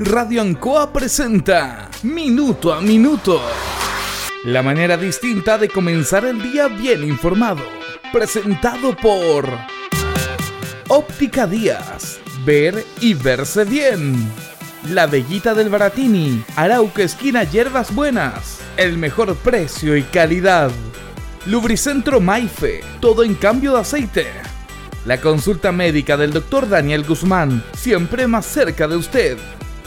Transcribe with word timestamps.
Radio 0.00 0.42
Ancoa 0.42 0.92
presenta 0.92 1.88
Minuto 2.02 2.72
a 2.72 2.80
Minuto. 2.80 3.40
La 4.42 4.60
manera 4.60 4.96
distinta 4.96 5.56
de 5.56 5.68
comenzar 5.68 6.24
el 6.24 6.42
día 6.42 6.66
bien 6.66 7.04
informado. 7.04 7.62
Presentado 8.12 8.96
por 8.96 9.48
Óptica 10.88 11.46
Díaz. 11.46 12.18
Ver 12.44 12.84
y 13.00 13.14
verse 13.14 13.64
bien. 13.64 14.16
La 14.90 15.06
Bellita 15.06 15.54
del 15.54 15.68
Baratini. 15.68 16.42
Arauca 16.56 17.04
Esquina 17.04 17.44
Hierbas 17.44 17.94
Buenas. 17.94 18.58
El 18.76 18.98
mejor 18.98 19.36
precio 19.36 19.96
y 19.96 20.02
calidad. 20.02 20.72
Lubricentro 21.46 22.20
Maife. 22.20 22.80
Todo 23.00 23.22
en 23.22 23.36
cambio 23.36 23.74
de 23.74 23.80
aceite. 23.82 24.26
La 25.06 25.20
consulta 25.20 25.70
médica 25.70 26.16
del 26.16 26.32
Dr. 26.32 26.68
Daniel 26.68 27.04
Guzmán. 27.04 27.62
Siempre 27.74 28.26
más 28.26 28.44
cerca 28.44 28.88
de 28.88 28.96
usted 28.96 29.38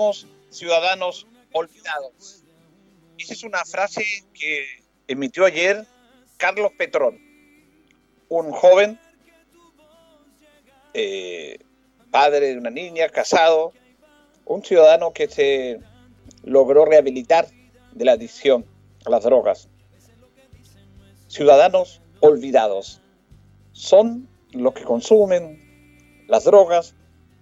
Somos 0.00 0.26
ciudadanos 0.48 1.26
olvidados. 1.52 2.42
Esa 3.18 3.34
es 3.34 3.44
una 3.44 3.62
frase 3.66 4.02
que 4.32 4.64
emitió 5.06 5.44
ayer 5.44 5.84
Carlos 6.38 6.72
Petrón, 6.78 7.18
un 8.30 8.50
joven, 8.50 8.98
eh, 10.94 11.58
padre 12.10 12.46
de 12.46 12.56
una 12.56 12.70
niña, 12.70 13.10
casado, 13.10 13.74
un 14.46 14.64
ciudadano 14.64 15.12
que 15.12 15.28
se 15.28 15.80
logró 16.44 16.86
rehabilitar 16.86 17.46
de 17.92 18.04
la 18.06 18.12
adicción 18.12 18.64
a 19.04 19.10
las 19.10 19.24
drogas. 19.24 19.68
Ciudadanos 21.28 22.00
olvidados 22.20 23.02
son 23.72 24.30
los 24.52 24.72
que 24.72 24.84
consumen 24.84 26.24
las 26.26 26.44
drogas 26.44 26.94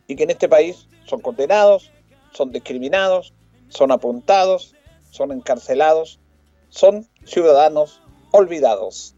y 0.08 0.16
que 0.16 0.24
en 0.24 0.30
este 0.30 0.48
país 0.48 0.88
son 1.06 1.20
condenados 1.20 1.92
son 2.32 2.52
discriminados, 2.52 3.34
son 3.68 3.92
apuntados, 3.92 4.74
son 5.10 5.32
encarcelados, 5.32 6.20
son 6.68 7.08
ciudadanos 7.24 8.00
olvidados, 8.30 9.14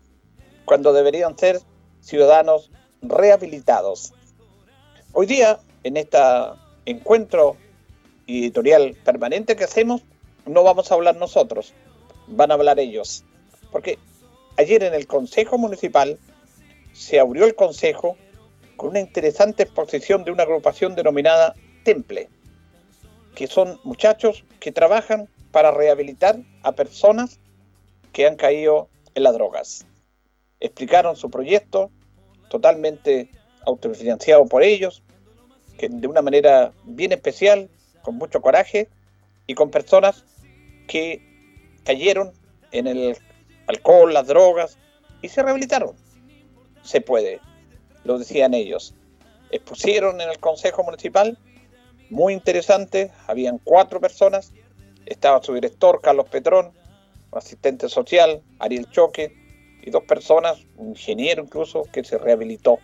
cuando 0.64 0.92
deberían 0.92 1.36
ser 1.36 1.61
ciudadanos 2.00 2.70
rehabilitados. 3.03 4.12
Hoy 5.12 5.27
día, 5.27 5.61
en 5.83 5.97
este 5.97 6.19
encuentro 6.86 7.56
editorial 8.27 8.97
permanente 9.05 9.56
que 9.56 9.64
hacemos, 9.64 10.03
no 10.47 10.62
vamos 10.62 10.91
a 10.91 10.94
hablar 10.94 11.16
nosotros, 11.16 11.75
van 12.28 12.50
a 12.50 12.55
hablar 12.55 12.78
ellos. 12.78 13.25
Porque 13.72 13.98
ayer 14.56 14.83
en 14.83 14.94
el 14.94 15.06
Consejo 15.06 15.58
Municipal 15.58 16.19
se 16.92 17.19
abrió 17.19 17.44
el 17.44 17.55
Consejo 17.55 18.16
con 18.77 18.91
una 18.91 19.00
interesante 19.00 19.64
exposición 19.64 20.25
de 20.25 20.31
una 20.31 20.44
agrupación 20.44 20.94
denominada 20.94 21.54
Temple 21.84 22.28
que 23.34 23.46
son 23.46 23.80
muchachos 23.84 24.44
que 24.58 24.72
trabajan 24.72 25.28
para 25.52 25.70
rehabilitar 25.70 26.38
a 26.62 26.72
personas 26.72 27.38
que 28.12 28.26
han 28.26 28.36
caído 28.36 28.88
en 29.14 29.22
las 29.22 29.34
drogas. 29.34 29.86
Explicaron 30.60 31.16
su 31.16 31.30
proyecto, 31.30 31.91
totalmente 32.48 33.30
autofinanciado 33.66 34.46
por 34.46 34.62
ellos, 34.62 35.02
que 35.78 35.88
de 35.88 36.06
una 36.06 36.22
manera 36.22 36.72
bien 36.84 37.12
especial, 37.12 37.68
con 38.02 38.16
mucho 38.16 38.41
coraje 38.41 38.88
y 39.47 39.54
con 39.54 39.70
personas 39.70 40.24
que 40.86 41.22
cayeron 41.84 42.32
en 42.72 42.86
el 42.86 43.16
alcohol, 43.66 44.12
las 44.12 44.26
drogas 44.26 44.78
y 45.22 45.28
se 45.28 45.42
rehabilitaron. 45.42 45.94
Se 46.82 47.00
puede, 47.00 47.41
lo 48.04 48.18
decían 48.18 48.54
ellos. 48.54 48.94
Expusieron 49.50 50.20
en 50.20 50.30
el 50.30 50.38
Consejo 50.38 50.82
Municipal 50.84 51.38
muy 52.10 52.34
interesante. 52.34 53.10
Habían 53.26 53.59
cuatro 53.59 54.00
personas. 54.00 54.53
Estaba 55.06 55.43
su 55.43 55.54
director, 55.54 56.00
Carlos 56.03 56.28
Petrón, 56.28 56.72
un 57.31 57.38
asistente 57.38 57.88
social, 57.88 58.43
Ariel 58.59 58.91
Choque, 58.91 59.34
y 59.82 59.91
dos 59.91 60.04
personas, 60.04 60.59
un 60.76 60.91
ingeniero 60.91 61.43
incluso, 61.43 61.84
que 61.93 62.04
se 62.04 62.19
rehabilitó. 62.19 62.78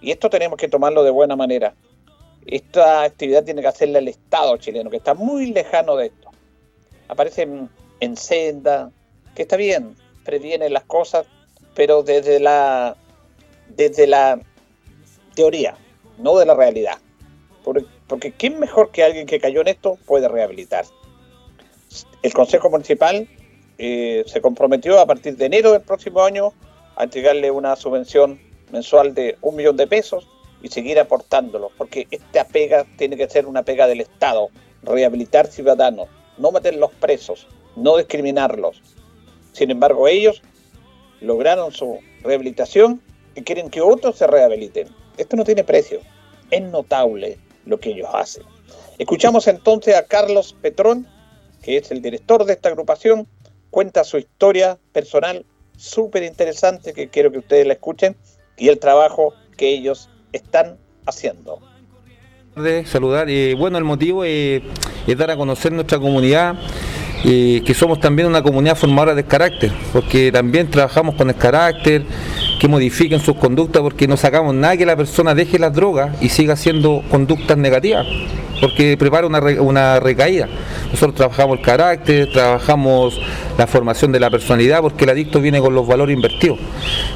Y 0.00 0.10
esto 0.10 0.30
tenemos 0.30 0.58
que 0.58 0.68
tomarlo 0.68 1.02
de 1.02 1.10
buena 1.10 1.36
manera. 1.36 1.74
Esta 2.46 3.02
actividad 3.02 3.44
tiene 3.44 3.62
que 3.62 3.68
hacerla 3.68 3.98
el 3.98 4.08
Estado 4.08 4.56
chileno, 4.58 4.90
que 4.90 4.98
está 4.98 5.14
muy 5.14 5.46
lejano 5.46 5.96
de 5.96 6.06
esto. 6.06 6.30
Aparecen 7.08 7.70
en 8.00 8.16
senda, 8.16 8.90
que 9.34 9.42
está 9.42 9.56
bien, 9.56 9.96
previene 10.24 10.68
las 10.70 10.84
cosas, 10.84 11.26
pero 11.74 12.02
desde 12.02 12.38
la, 12.38 12.96
desde 13.68 14.06
la 14.06 14.40
teoría, 15.34 15.76
no 16.18 16.38
de 16.38 16.46
la 16.46 16.54
realidad. 16.54 16.98
Porque 18.06 18.32
¿quién 18.32 18.58
mejor 18.58 18.90
que 18.90 19.02
alguien 19.02 19.26
que 19.26 19.40
cayó 19.40 19.60
en 19.60 19.68
esto 19.68 19.98
puede 20.06 20.28
rehabilitar? 20.28 20.84
El 22.22 22.32
Consejo 22.32 22.70
Municipal 22.70 23.28
eh, 23.78 24.24
se 24.26 24.40
comprometió 24.40 25.00
a 25.00 25.06
partir 25.06 25.36
de 25.36 25.46
enero 25.46 25.72
del 25.72 25.82
próximo 25.82 26.22
año 26.22 26.52
a 26.96 27.04
entregarle 27.04 27.50
una 27.50 27.76
subvención 27.76 28.40
mensual 28.72 29.14
de 29.14 29.36
un 29.40 29.56
millón 29.56 29.76
de 29.76 29.86
pesos 29.86 30.28
y 30.62 30.68
seguir 30.68 30.98
aportándolo, 30.98 31.70
porque 31.76 32.06
esta 32.10 32.44
pega 32.44 32.86
tiene 32.96 33.16
que 33.16 33.28
ser 33.28 33.46
una 33.46 33.62
pega 33.62 33.86
del 33.86 34.00
Estado, 34.00 34.48
rehabilitar 34.82 35.46
ciudadanos, 35.46 36.08
no 36.38 36.52
meterlos 36.52 36.90
presos, 37.00 37.46
no 37.76 37.96
discriminarlos. 37.96 38.82
Sin 39.52 39.70
embargo, 39.70 40.08
ellos 40.08 40.42
lograron 41.20 41.72
su 41.72 41.98
rehabilitación 42.22 43.00
y 43.34 43.42
quieren 43.42 43.70
que 43.70 43.80
otros 43.80 44.16
se 44.16 44.26
rehabiliten. 44.26 44.88
Esto 45.16 45.36
no 45.36 45.44
tiene 45.44 45.64
precio, 45.64 46.00
es 46.50 46.62
notable, 46.62 47.38
lo 47.66 47.78
que 47.80 47.90
ellos 47.90 48.08
hacen. 48.12 48.44
Escuchamos 48.98 49.48
entonces 49.48 49.96
a 49.96 50.04
Carlos 50.06 50.54
Petrón, 50.60 51.06
que 51.62 51.78
es 51.78 51.90
el 51.90 52.02
director 52.02 52.44
de 52.44 52.52
esta 52.52 52.68
agrupación, 52.68 53.26
cuenta 53.70 54.04
su 54.04 54.18
historia 54.18 54.78
personal 54.92 55.44
súper 55.76 56.22
interesante 56.22 56.92
que 56.92 57.08
quiero 57.08 57.32
que 57.32 57.38
ustedes 57.38 57.66
la 57.66 57.72
escuchen 57.72 58.16
y 58.56 58.68
el 58.68 58.78
trabajo 58.78 59.34
que 59.56 59.68
ellos 59.68 60.08
están 60.32 60.76
haciendo. 61.06 61.60
De 62.54 62.86
saludar, 62.86 63.28
y 63.28 63.54
bueno, 63.54 63.78
el 63.78 63.84
motivo 63.84 64.24
es, 64.24 64.62
dar 65.16 65.32
a 65.32 65.36
conocer 65.36 65.72
nuestra 65.72 65.98
comunidad, 65.98 66.54
que 67.24 67.74
somos 67.74 67.98
también 67.98 68.28
una 68.28 68.42
comunidad 68.42 68.76
formadora 68.76 69.14
de 69.14 69.24
carácter, 69.24 69.72
porque 69.92 70.30
también 70.30 70.70
trabajamos 70.70 71.16
con 71.16 71.30
el 71.30 71.36
carácter, 71.36 72.04
que 72.60 72.68
modifiquen 72.68 73.20
sus 73.20 73.36
conductas 73.36 73.82
porque 73.82 74.06
no 74.08 74.16
sacamos 74.16 74.54
nada 74.54 74.76
que 74.76 74.86
la 74.86 74.96
persona 74.96 75.34
deje 75.34 75.58
las 75.58 75.72
drogas 75.72 76.16
y 76.22 76.28
siga 76.28 76.54
haciendo 76.54 77.02
conductas 77.10 77.56
negativas, 77.56 78.06
porque 78.60 78.96
prepara 78.96 79.26
una, 79.26 79.40
una 79.60 80.00
recaída. 80.00 80.48
Nosotros 80.90 81.14
trabajamos 81.14 81.58
el 81.58 81.64
carácter, 81.64 82.30
trabajamos 82.32 83.20
la 83.58 83.66
formación 83.66 84.12
de 84.12 84.20
la 84.20 84.30
personalidad, 84.30 84.80
porque 84.80 85.04
el 85.04 85.10
adicto 85.10 85.40
viene 85.40 85.60
con 85.60 85.74
los 85.74 85.86
valores 85.86 86.14
invertidos. 86.14 86.58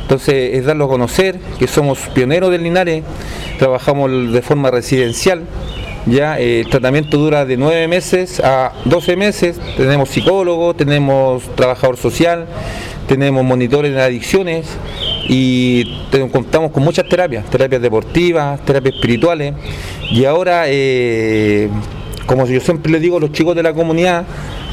Entonces 0.03 0.55
es 0.55 0.65
darlo 0.65 0.87
a 0.87 0.89
conocer 0.89 1.39
que 1.59 1.67
somos 1.67 1.99
pioneros 2.15 2.51
del 2.51 2.63
Linares, 2.63 3.05
trabajamos 3.59 4.33
de 4.33 4.43
forma 4.43 4.71
residencial, 4.71 5.45
ya 6.07 6.39
eh, 6.39 6.61
el 6.61 6.69
tratamiento 6.69 7.19
dura 7.19 7.45
de 7.45 7.57
9 7.57 7.89
meses 7.89 8.41
a 8.41 8.73
12 8.87 9.17
meses, 9.17 9.61
tenemos 9.77 10.09
psicólogo, 10.09 10.75
tenemos 10.75 11.43
trabajador 11.55 11.97
social, 11.97 12.47
tenemos 13.09 13.43
monitores 13.43 13.95
de 13.95 14.03
adicciones 14.03 14.67
y 15.29 15.85
contamos 16.31 16.71
con 16.71 16.85
muchas 16.85 17.09
terapias, 17.09 17.47
terapias 17.47 17.81
deportivas, 17.81 18.61
terapias 18.65 18.95
espirituales 18.95 19.55
y 20.13 20.27
ahora, 20.27 20.65
eh, 20.67 21.71
como 22.27 22.47
yo 22.47 22.61
siempre 22.61 22.93
le 22.93 23.01
digo 23.01 23.17
a 23.17 23.21
los 23.21 23.33
chicos 23.33 23.57
de 23.57 23.63
la 23.63 23.73
comunidad, 23.73 24.25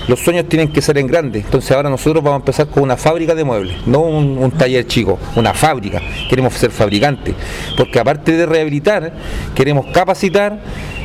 los 0.10 0.20
sueños 0.20 0.48
tienen 0.50 0.68
que 0.68 0.82
ser 0.82 0.98
en 0.98 1.08
grande. 1.08 1.40
Entonces 1.40 1.72
ahora 1.72 1.90
nosotros 1.90 2.22
vamos 2.22 2.38
a 2.38 2.42
empezar 2.42 2.68
con 2.68 2.84
una 2.84 2.98
fábrica 2.98 3.34
de 3.34 3.44
muebles, 3.46 3.88
no 3.88 4.02
un, 4.02 4.52
taller 4.52 4.86
chico, 4.86 5.18
una 5.38 5.54
fábrica. 5.54 6.02
Queremos 6.30 6.54
ser 6.54 6.72
fabricantes, 6.72 7.34
porque 7.78 8.00
aparte 8.00 8.34
de 8.34 8.46
rehabilitar, 8.46 9.14
queremos 9.56 9.88
capacitar 9.94 10.60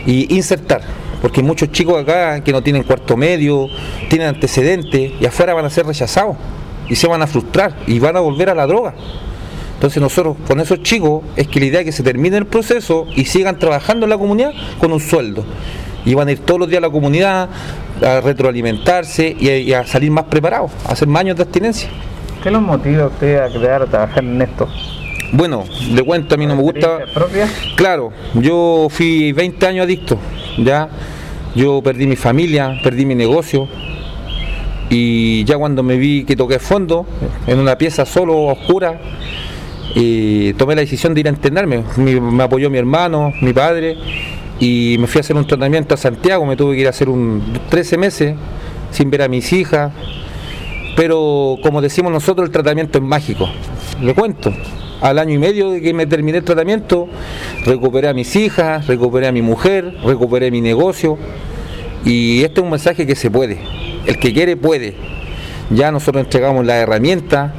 y 0.05 0.35
insertar. 0.35 0.83
Porque 1.23 1.43
muchos 1.43 1.71
chicos 1.71 2.03
acá 2.03 2.43
que 2.43 2.51
no 2.51 2.61
tienen 2.63 2.83
cuarto 2.83 3.17
medio, 3.17 3.69
tienen 4.09 4.29
antecedentes 4.29 5.13
y 5.21 5.27
afuera 5.27 5.55
van 5.55 5.67
a 5.67 5.71
ser 5.71 5.87
rechazados 5.87 6.37
y 6.91 6.97
se 6.97 7.07
van 7.07 7.23
a 7.23 7.27
frustrar 7.27 7.75
y 7.87 7.99
van 7.99 8.17
a 8.17 8.21
volver 8.21 8.51
a 8.51 8.55
la 8.55 8.67
droga. 8.67 8.93
Entonces 9.75 10.03
nosotros 10.03 10.37
con 10.47 10.61
esos 10.61 10.83
chicos 10.83 11.23
es 11.37 11.49
que 11.49 11.59
la 11.61 11.67
idea 11.67 11.81
es 11.81 11.87
que 11.87 11.93
se 11.93 12.03
termine 12.03 12.37
el 12.37 12.45
proceso 12.45 13.07
y 13.17 13.25
sigan 13.25 13.59
trabajando 13.59 14.05
en 14.05 14.11
la 14.11 14.19
comunidad 14.19 14.53
con 14.79 14.93
un 14.93 15.01
sueldo. 15.01 15.47
Y 16.05 16.15
van 16.15 16.29
a 16.29 16.33
ir 16.33 16.41
todos 16.41 16.61
los 16.61 16.69
días 16.69 16.79
a 16.79 16.87
la 16.87 16.91
comunidad 16.91 17.49
a 18.05 18.21
retroalimentarse 18.21 19.35
y 19.39 19.73
a, 19.73 19.87
salir 19.87 20.11
más 20.11 20.25
preparados, 20.25 20.71
a 20.87 20.93
hacer 20.93 21.09
más 21.09 21.21
años 21.21 21.37
de 21.37 21.45
abstinencia. 21.45 21.89
¿Qué 22.43 22.51
los 22.51 22.61
motiva 22.61 23.05
a 23.05 23.07
usted 23.07 23.39
a 23.39 23.49
quedar 23.49 23.83
a 23.83 23.87
trabajar 23.87 24.25
en 24.25 24.43
esto? 24.43 24.69
Bueno, 25.33 25.65
le 25.91 26.03
cuento, 26.03 26.35
a 26.35 26.39
mí 26.39 26.47
no 26.47 26.57
me 26.57 26.63
gusta. 26.63 26.99
propia? 27.15 27.49
Claro, 27.77 28.13
yo 28.35 28.89
fui 28.91 29.33
20 29.33 29.67
años 29.67 29.85
adicto, 29.85 30.19
ya. 30.59 30.89
Yo 31.55 31.81
perdí 31.83 32.07
mi 32.07 32.17
familia, 32.17 32.79
perdí 32.83 33.07
mi 33.07 33.15
negocio. 33.15 33.69
Y 34.91 35.45
ya 35.45 35.57
cuando 35.57 35.83
me 35.83 35.97
vi 35.97 36.25
que 36.25 36.37
toqué 36.37 36.59
fondo, 36.59 37.07
en 37.47 37.59
una 37.59 37.79
pieza 37.79 38.05
solo, 38.05 38.47
oscura, 38.47 39.01
y 39.95 40.53
tomé 40.55 40.75
la 40.75 40.83
decisión 40.83 41.15
de 41.15 41.21
ir 41.21 41.27
a 41.29 41.31
internarme. 41.31 41.85
me 41.97 42.43
apoyó 42.43 42.69
mi 42.71 42.79
hermano, 42.79 43.33
mi 43.41 43.53
padre, 43.53 43.97
y 44.61 44.97
me 45.01 45.07
fui 45.07 45.19
a 45.19 45.23
hacer 45.23 45.37
un 45.37 45.47
tratamiento 45.47 45.95
a 45.95 45.97
Santiago. 45.97 46.45
Me 46.45 46.57
tuve 46.57 46.75
que 46.75 46.83
ir 46.83 46.87
a 46.87 46.91
hacer 46.91 47.09
un 47.09 47.43
13 47.71 47.97
meses 47.97 48.35
sin 48.91 49.11
ver 49.11 49.23
a 49.23 49.29
mis 49.29 49.53
hijas. 49.53 49.93
Pero 50.97 51.57
como 51.63 51.81
decimos 51.81 52.13
nosotros, 52.13 52.47
el 52.47 52.53
tratamiento 52.53 52.99
es 52.99 53.05
mágico. 53.05 53.49
Le 54.03 54.15
cuento. 54.15 54.53
Al 55.01 55.19
año 55.19 55.35
y 55.35 55.39
medio 55.39 55.71
de 55.71 55.81
que 55.81 55.95
me 55.95 56.07
terminé 56.07 56.39
el 56.39 56.45
tratamiento, 56.45 57.09
recuperé 57.65 58.09
a 58.09 58.13
mis 58.13 58.37
hijas, 58.37 58.87
recuperé 58.87 59.29
a 59.29 59.33
mi 59.33 59.41
mujer, 59.41 59.95
recuperé 60.05 60.51
mi 60.51 60.61
negocio. 60.61 61.17
Y 62.05 62.43
este 62.43 62.61
es 62.61 62.65
un 62.65 62.71
mensaje 62.71 63.07
que 63.07 63.17
se 63.17 63.31
puede. 63.31 63.61
El 64.11 64.19
que 64.19 64.33
quiere 64.33 64.57
puede. 64.57 64.95
Ya 65.71 65.93
nosotros 65.93 66.25
entregamos 66.25 66.67
la 66.67 66.79
herramienta 66.79 67.55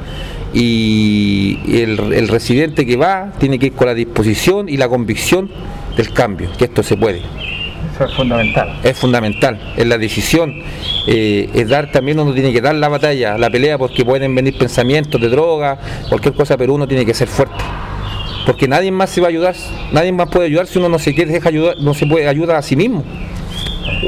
y 0.52 1.58
el, 1.80 2.28
residente 2.28 2.84
que 2.84 2.96
va 2.96 3.32
tiene 3.38 3.58
que 3.58 3.68
ir 3.68 3.72
con 3.72 3.86
la 3.86 3.94
disposición 3.94 4.68
y 4.68 4.76
la 4.76 4.86
convicción 4.86 5.50
del 5.96 6.12
cambio, 6.12 6.50
que 6.58 6.66
esto 6.66 6.82
se 6.82 6.98
puede. 6.98 7.22
Eso 7.94 8.04
es 8.04 8.12
fundamental. 8.12 8.80
Es 8.84 8.98
fundamental, 8.98 9.72
es 9.78 9.86
la 9.86 9.96
decisión, 9.96 10.52
eh, 11.06 11.48
es 11.54 11.70
dar 11.70 11.90
también 11.90 12.20
uno 12.20 12.34
tiene 12.34 12.52
que 12.52 12.60
dar 12.60 12.74
la 12.74 12.90
batalla, 12.90 13.38
la 13.38 13.48
pelea, 13.48 13.78
porque 13.78 14.04
pueden 14.04 14.34
venir 14.34 14.58
pensamientos 14.58 15.18
de 15.18 15.30
droga, 15.30 15.78
cualquier 16.10 16.34
cosa, 16.34 16.58
pero 16.58 16.74
uno 16.74 16.86
tiene 16.86 17.06
que 17.06 17.14
ser 17.14 17.28
fuerte. 17.28 17.64
Porque 18.44 18.68
nadie 18.68 18.90
más 18.90 19.08
se 19.08 19.22
va 19.22 19.28
a 19.28 19.30
ayudar, 19.30 19.56
nadie 19.90 20.12
más 20.12 20.28
puede 20.28 20.48
ayudar 20.48 20.66
si 20.66 20.78
uno 20.78 20.90
no 20.90 20.98
se 20.98 21.14
quiere 21.14 21.32
deja 21.32 21.48
ayudar, 21.48 21.78
no 21.78 21.94
se 21.94 22.06
puede 22.06 22.28
ayudar 22.28 22.56
a 22.56 22.62
sí 22.62 22.76
mismo. 22.76 23.04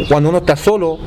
Cuando 0.09 0.29
uno 0.29 0.39
está 0.39 0.57
solo, 0.57 0.99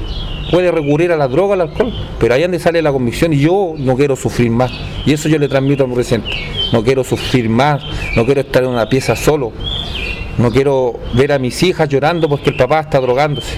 puede 0.51 0.71
recurrir 0.71 1.11
a 1.11 1.17
la 1.17 1.27
droga, 1.27 1.53
al 1.55 1.61
alcohol, 1.61 1.93
pero 2.19 2.33
ahí 2.33 2.41
donde 2.41 2.59
sale 2.59 2.81
la 2.81 2.91
convicción 2.91 3.33
y 3.33 3.39
yo 3.39 3.73
no 3.77 3.95
quiero 3.95 4.15
sufrir 4.15 4.49
más. 4.51 4.71
Y 5.05 5.13
eso 5.13 5.29
yo 5.29 5.37
le 5.37 5.47
transmito 5.47 5.83
a 5.83 5.87
mi 5.87 5.95
reciente. 5.95 6.29
No 6.73 6.83
quiero 6.83 7.03
sufrir 7.03 7.49
más, 7.49 7.81
no 8.15 8.25
quiero 8.25 8.41
estar 8.41 8.63
en 8.63 8.69
una 8.69 8.89
pieza 8.89 9.15
solo, 9.15 9.51
no 10.37 10.51
quiero 10.51 10.99
ver 11.13 11.31
a 11.31 11.39
mis 11.39 11.61
hijas 11.63 11.89
llorando 11.89 12.29
porque 12.29 12.49
el 12.49 12.57
papá 12.57 12.81
está 12.81 12.99
drogándose. 12.99 13.55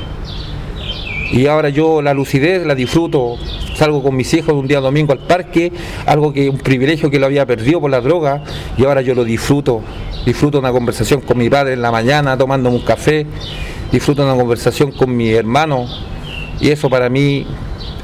Y 1.31 1.45
ahora 1.45 1.69
yo 1.69 2.01
la 2.01 2.13
lucidez 2.13 2.65
la 2.65 2.73
disfruto, 2.73 3.35
salgo 3.75 4.01
con 4.01 4.15
mis 4.15 4.33
hijos 4.33 4.55
un 4.55 4.67
día 4.67 4.79
domingo 4.79 5.13
al 5.13 5.19
parque, 5.19 5.71
algo 6.07 6.33
que 6.33 6.49
un 6.49 6.57
privilegio 6.57 7.11
que 7.11 7.19
lo 7.19 7.27
había 7.27 7.45
perdido 7.45 7.79
por 7.79 7.91
la 7.91 8.01
droga 8.01 8.43
y 8.77 8.85
ahora 8.85 9.01
yo 9.01 9.13
lo 9.13 9.23
disfruto. 9.23 9.81
Disfruto 10.25 10.57
una 10.57 10.71
conversación 10.71 11.21
con 11.21 11.37
mi 11.37 11.49
padre 11.49 11.73
en 11.73 11.83
la 11.83 11.91
mañana 11.91 12.35
tomándome 12.35 12.77
un 12.77 12.81
café, 12.81 13.27
disfruto 13.91 14.23
una 14.23 14.35
conversación 14.35 14.91
con 14.91 15.15
mi 15.15 15.29
hermano 15.29 15.85
y 16.59 16.69
eso 16.69 16.89
para 16.89 17.09
mí 17.09 17.45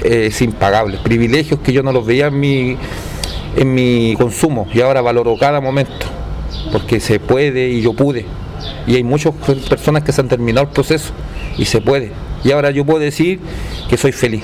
es 0.04 0.42
impagable. 0.42 0.98
Privilegios 1.04 1.60
que 1.60 1.74
yo 1.74 1.84
no 1.84 1.92
los 1.92 2.06
veía 2.06 2.28
en 2.28 2.40
mi, 2.40 2.78
en 3.56 3.74
mi 3.74 4.16
consumo 4.18 4.68
y 4.74 4.82
ahora 4.82 5.02
valoro 5.02 5.36
cada 5.38 5.62
momento 5.62 6.06
porque 6.72 7.00
se 7.00 7.20
puede 7.20 7.70
y 7.70 7.82
yo 7.82 7.94
pude. 7.94 8.26
Y 8.88 8.96
hay 8.96 9.04
muchas 9.04 9.34
personas 9.70 10.04
que 10.04 10.12
se 10.12 10.22
han 10.22 10.28
terminado 10.28 10.68
el 10.68 10.74
proceso 10.74 11.12
y 11.58 11.66
se 11.66 11.82
puede. 11.82 12.12
Y 12.44 12.52
ahora 12.52 12.72
yo 12.72 12.86
puedo 12.86 13.00
decir 13.00 13.40
que 13.90 13.98
soy 13.98 14.12
feliz. 14.12 14.44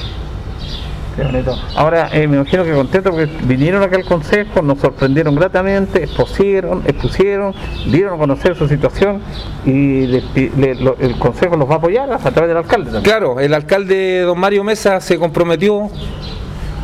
Ahora 1.76 2.10
eh, 2.14 2.28
me 2.28 2.38
imagino 2.38 2.64
que 2.64 2.74
contento 2.74 3.12
porque 3.12 3.30
vinieron 3.44 3.84
acá 3.84 3.98
al 3.98 4.06
consejo, 4.06 4.62
nos 4.62 4.80
sorprendieron 4.80 5.36
gratamente, 5.36 6.04
expusieron, 6.04 6.84
expusieron, 6.88 7.54
dieron 7.88 8.16
a 8.16 8.18
conocer 8.18 8.56
su 8.56 8.68
situación 8.68 9.22
y 9.66 10.16
el 10.16 11.16
consejo 11.20 11.58
los 11.58 11.70
va 11.70 11.76
a 11.76 11.78
apoyar 11.78 12.12
a 12.12 12.18
través 12.18 12.48
del 12.48 12.58
alcalde. 12.58 13.02
Claro, 13.02 13.40
el 13.40 13.54
alcalde 13.54 14.22
don 14.22 14.40
Mario 14.40 14.64
Mesa 14.64 15.00
se 15.02 15.18
comprometió 15.18 15.90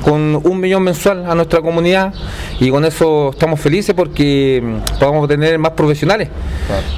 con 0.03 0.39
un 0.41 0.59
millón 0.59 0.83
mensual 0.83 1.29
a 1.29 1.35
nuestra 1.35 1.61
comunidad 1.61 2.13
y 2.59 2.69
con 2.69 2.85
eso 2.85 3.31
estamos 3.31 3.59
felices 3.59 3.93
porque 3.95 4.61
mm, 4.63 4.99
podemos 4.99 5.27
tener 5.27 5.57
más 5.59 5.71
profesionales. 5.71 6.29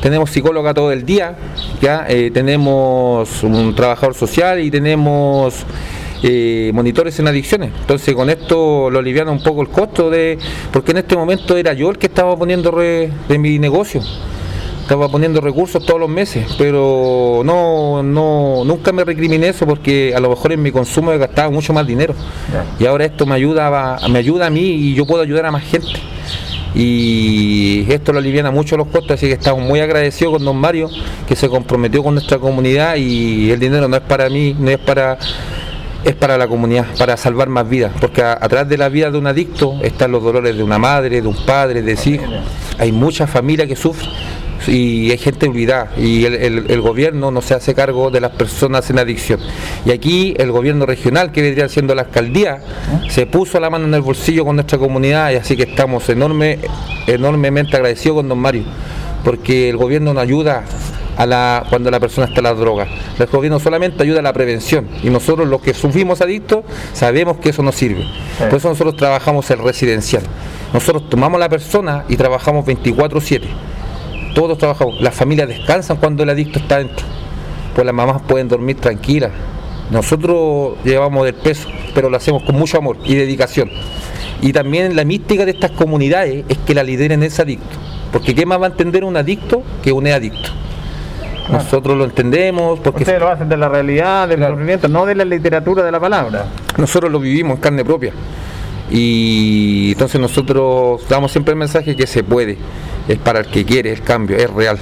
Tenemos 0.01 0.29
psicóloga 0.29 0.73
todo 0.73 0.91
el 0.91 1.05
día, 1.05 1.35
ya 1.81 2.05
eh, 2.07 2.29
tenemos 2.31 3.43
un 3.43 3.73
trabajador 3.75 4.13
social 4.13 4.59
y 4.59 4.69
tenemos 4.69 5.65
eh, 6.23 6.71
monitores 6.73 7.19
en 7.19 7.27
adicciones. 7.27 7.71
Entonces 7.81 8.13
con 8.15 8.29
esto 8.29 8.89
lo 8.89 8.99
aliviana 8.99 9.31
un 9.31 9.43
poco 9.43 9.61
el 9.61 9.69
costo 9.69 10.09
de, 10.09 10.37
porque 10.71 10.91
en 10.91 10.97
este 10.97 11.15
momento 11.15 11.57
era 11.57 11.73
yo 11.73 11.89
el 11.89 11.97
que 11.97 12.07
estaba 12.07 12.37
poniendo 12.37 12.71
de 12.71 13.37
mi 13.37 13.59
negocio 13.59 14.01
estaba 14.89 15.07
poniendo 15.07 15.39
recursos 15.39 15.85
todos 15.85 15.99
los 15.99 16.09
meses, 16.09 16.47
pero 16.57 17.43
no, 17.45 18.01
no, 18.01 18.63
nunca 18.65 18.91
me 18.91 19.03
recriminé 19.03 19.49
eso 19.49 19.67
porque 19.67 20.15
a 20.15 20.19
lo 20.19 20.31
mejor 20.31 20.51
en 20.51 20.63
mi 20.63 20.71
consumo 20.71 21.11
he 21.11 21.19
gastado 21.19 21.51
mucho 21.51 21.73
más 21.73 21.85
dinero. 21.85 22.15
Y 22.79 22.87
ahora 22.87 23.05
esto 23.05 23.27
me 23.27 23.35
ayuda, 23.35 23.99
me 24.09 24.17
ayuda 24.17 24.47
a 24.47 24.49
mí 24.49 24.61
y 24.61 24.95
yo 24.95 25.05
puedo 25.05 25.21
ayudar 25.21 25.45
a 25.45 25.51
más 25.51 25.61
gente. 25.63 25.89
Y 26.73 27.85
esto 27.87 28.11
lo 28.13 28.17
aliviana 28.17 28.49
mucho 28.49 28.77
los 28.77 28.87
costos, 28.87 29.11
así 29.11 29.27
que 29.27 29.33
estamos 29.33 29.61
muy 29.61 29.79
agradecidos 29.79 30.33
con 30.33 30.45
don 30.45 30.57
Mario, 30.57 30.89
que 31.27 31.35
se 31.35 31.47
comprometió 31.49 32.01
con 32.01 32.15
nuestra 32.15 32.39
comunidad 32.39 32.95
y 32.95 33.51
el 33.51 33.59
dinero 33.59 33.87
no 33.87 33.95
es 33.95 34.01
para 34.01 34.27
mí, 34.27 34.55
no 34.57 34.71
es 34.71 34.79
para 34.79 35.19
es 36.03 36.15
para 36.15 36.37
la 36.37 36.47
comunidad, 36.47 36.85
para 36.97 37.17
salvar 37.17 37.49
más 37.49 37.67
vidas, 37.67 37.91
porque 37.99 38.21
atrás 38.21 38.67
de 38.69 38.77
la 38.77 38.89
vida 38.89 39.11
de 39.11 39.17
un 39.17 39.27
adicto 39.27 39.79
están 39.81 40.11
los 40.11 40.23
dolores 40.23 40.55
de 40.55 40.63
una 40.63 40.79
madre, 40.79 41.21
de 41.21 41.27
un 41.27 41.45
padre, 41.45 41.81
de 41.81 41.97
hijos. 42.05 42.27
Hay 42.77 42.91
mucha 42.91 43.27
familia 43.27 43.67
que 43.67 43.75
sufre 43.75 44.07
y 44.67 45.11
hay 45.11 45.17
gente 45.17 45.47
olvidada 45.47 45.91
y 45.97 46.25
el, 46.25 46.81
gobierno 46.81 47.31
no 47.31 47.41
se 47.41 47.53
hace 47.53 47.73
cargo 47.73 48.11
de 48.11 48.21
las 48.21 48.31
personas 48.31 48.89
en 48.89 48.99
adicción. 48.99 49.39
Y 49.85 49.91
aquí 49.91 50.33
el 50.37 50.51
gobierno 50.51 50.85
regional, 50.85 51.31
que 51.31 51.41
vendría 51.41 51.67
siendo 51.69 51.95
la 51.95 52.03
alcaldía, 52.03 52.59
se 53.09 53.25
puso 53.25 53.59
la 53.59 53.69
mano 53.69 53.85
en 53.85 53.93
el 53.93 54.01
bolsillo 54.01 54.45
con 54.45 54.55
nuestra 54.55 54.77
comunidad 54.77 55.31
y 55.31 55.35
así 55.35 55.57
que 55.57 55.63
estamos 55.63 56.07
enorme, 56.09 56.59
enormemente 57.07 57.75
agradecidos 57.75 58.17
con 58.17 58.29
don 58.29 58.39
Mario, 58.39 58.63
porque 59.23 59.69
el 59.69 59.77
gobierno 59.77 60.13
nos 60.13 60.23
ayuda 60.23 60.63
a 61.19 61.25
la, 61.25 61.65
cuando 61.69 61.91
la 61.91 61.99
persona 61.99 62.27
está 62.27 62.39
en 62.39 62.45
la 62.45 62.53
droga. 62.55 62.87
El 63.19 63.27
gobierno 63.27 63.59
solamente 63.59 64.01
ayuda 64.01 64.19
a 64.19 64.23
la 64.23 64.33
prevención 64.33 64.87
y 65.03 65.09
nosotros 65.09 65.47
los 65.47 65.61
que 65.61 65.75
sufrimos 65.75 66.21
adictos 66.21 66.63
sabemos 66.93 67.37
que 67.37 67.49
eso 67.49 67.61
no 67.61 67.71
sirve. 67.71 68.05
Por 68.37 68.55
eso 68.55 68.69
nosotros 68.69 68.95
trabajamos 68.95 69.51
el 69.51 69.59
residencial. 69.59 70.23
Nosotros 70.73 71.09
tomamos 71.09 71.37
a 71.37 71.39
la 71.39 71.49
persona 71.49 72.05
y 72.07 72.15
trabajamos 72.15 72.65
24/7 72.65 73.47
todos 74.33 74.57
trabajamos, 74.57 75.01
las 75.01 75.15
familias 75.15 75.47
descansan 75.47 75.97
cuando 75.97 76.23
el 76.23 76.29
adicto 76.29 76.59
está 76.59 76.77
dentro, 76.77 77.05
pues 77.73 77.85
las 77.85 77.93
mamás 77.93 78.21
pueden 78.21 78.47
dormir 78.47 78.77
tranquilas. 78.77 79.31
Nosotros 79.91 80.77
llevamos 80.83 81.27
el 81.27 81.33
peso, 81.33 81.67
pero 81.95 82.09
lo 82.09 82.17
hacemos 82.17 82.43
con 82.43 82.55
mucho 82.55 82.77
amor 82.77 82.97
y 83.03 83.15
dedicación. 83.15 83.69
Y 84.41 84.53
también 84.53 84.95
la 84.95 85.03
mística 85.03 85.45
de 85.45 85.51
estas 85.51 85.71
comunidades 85.71 86.45
es 86.47 86.57
que 86.59 86.73
la 86.73 86.83
lideren 86.83 87.23
ese 87.23 87.41
adicto, 87.41 87.75
porque 88.11 88.35
¿qué 88.35 88.45
más 88.45 88.61
va 88.61 88.67
a 88.67 88.69
entender 88.69 89.03
un 89.03 89.17
adicto 89.17 89.63
que 89.83 89.91
un 89.91 90.07
adicto? 90.07 90.51
Nosotros 91.51 91.97
lo 91.97 92.05
entendemos 92.05 92.79
porque... 92.79 93.03
Ustedes 93.03 93.19
lo 93.19 93.29
hacen 93.29 93.49
de 93.49 93.57
la 93.57 93.69
realidad, 93.69 94.27
del 94.27 94.45
sufrimiento, 94.45 94.87
no 94.87 95.05
de 95.05 95.15
la 95.15 95.25
literatura 95.25 95.83
de 95.83 95.91
la 95.91 95.99
palabra. 95.99 96.45
Nosotros 96.77 97.11
lo 97.11 97.19
vivimos 97.19 97.55
en 97.55 97.61
carne 97.61 97.85
propia. 97.85 98.13
Y 98.91 99.91
entonces 99.91 100.19
nosotros 100.19 101.07
damos 101.07 101.31
siempre 101.31 101.51
el 101.51 101.59
mensaje 101.59 101.95
que 101.95 102.07
se 102.07 102.23
puede, 102.23 102.57
es 103.07 103.17
para 103.19 103.39
el 103.39 103.47
que 103.47 103.63
quiere 103.65 103.91
el 103.91 104.01
cambio, 104.01 104.37
es 104.37 104.49
real. 104.51 104.79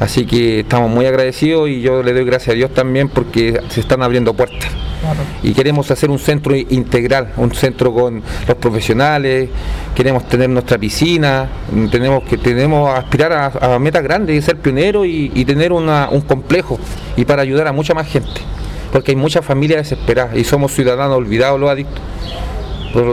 Así 0.00 0.26
que 0.26 0.60
estamos 0.60 0.90
muy 0.90 1.06
agradecidos 1.06 1.68
y 1.68 1.80
yo 1.80 2.02
le 2.02 2.12
doy 2.12 2.24
gracias 2.24 2.54
a 2.54 2.56
Dios 2.56 2.74
también 2.74 3.08
porque 3.08 3.60
se 3.68 3.80
están 3.80 4.02
abriendo 4.02 4.34
puertas. 4.34 4.70
Y 5.42 5.52
queremos 5.52 5.90
hacer 5.90 6.10
un 6.10 6.18
centro 6.18 6.56
integral, 6.56 7.32
un 7.36 7.54
centro 7.54 7.92
con 7.92 8.22
los 8.48 8.56
profesionales, 8.56 9.50
queremos 9.94 10.26
tener 10.28 10.48
nuestra 10.48 10.78
piscina, 10.78 11.48
tenemos 11.90 12.24
que 12.24 12.38
tenemos 12.38 12.88
aspirar 12.96 13.52
a, 13.60 13.78
metas 13.78 14.02
grandes 14.02 14.36
y 14.36 14.42
ser 14.42 14.56
pioneros 14.56 15.06
y, 15.06 15.44
tener 15.44 15.72
un 15.72 16.20
complejo 16.26 16.78
y 17.16 17.24
para 17.26 17.42
ayudar 17.42 17.68
a 17.68 17.72
mucha 17.72 17.92
más 17.92 18.08
gente, 18.08 18.40
porque 18.92 19.12
hay 19.12 19.16
muchas 19.16 19.44
familias 19.44 19.82
desesperadas 19.82 20.36
y 20.36 20.44
somos 20.44 20.72
ciudadanos 20.72 21.18
olvidados 21.18 21.60
los 21.60 21.68
adictos 21.68 22.00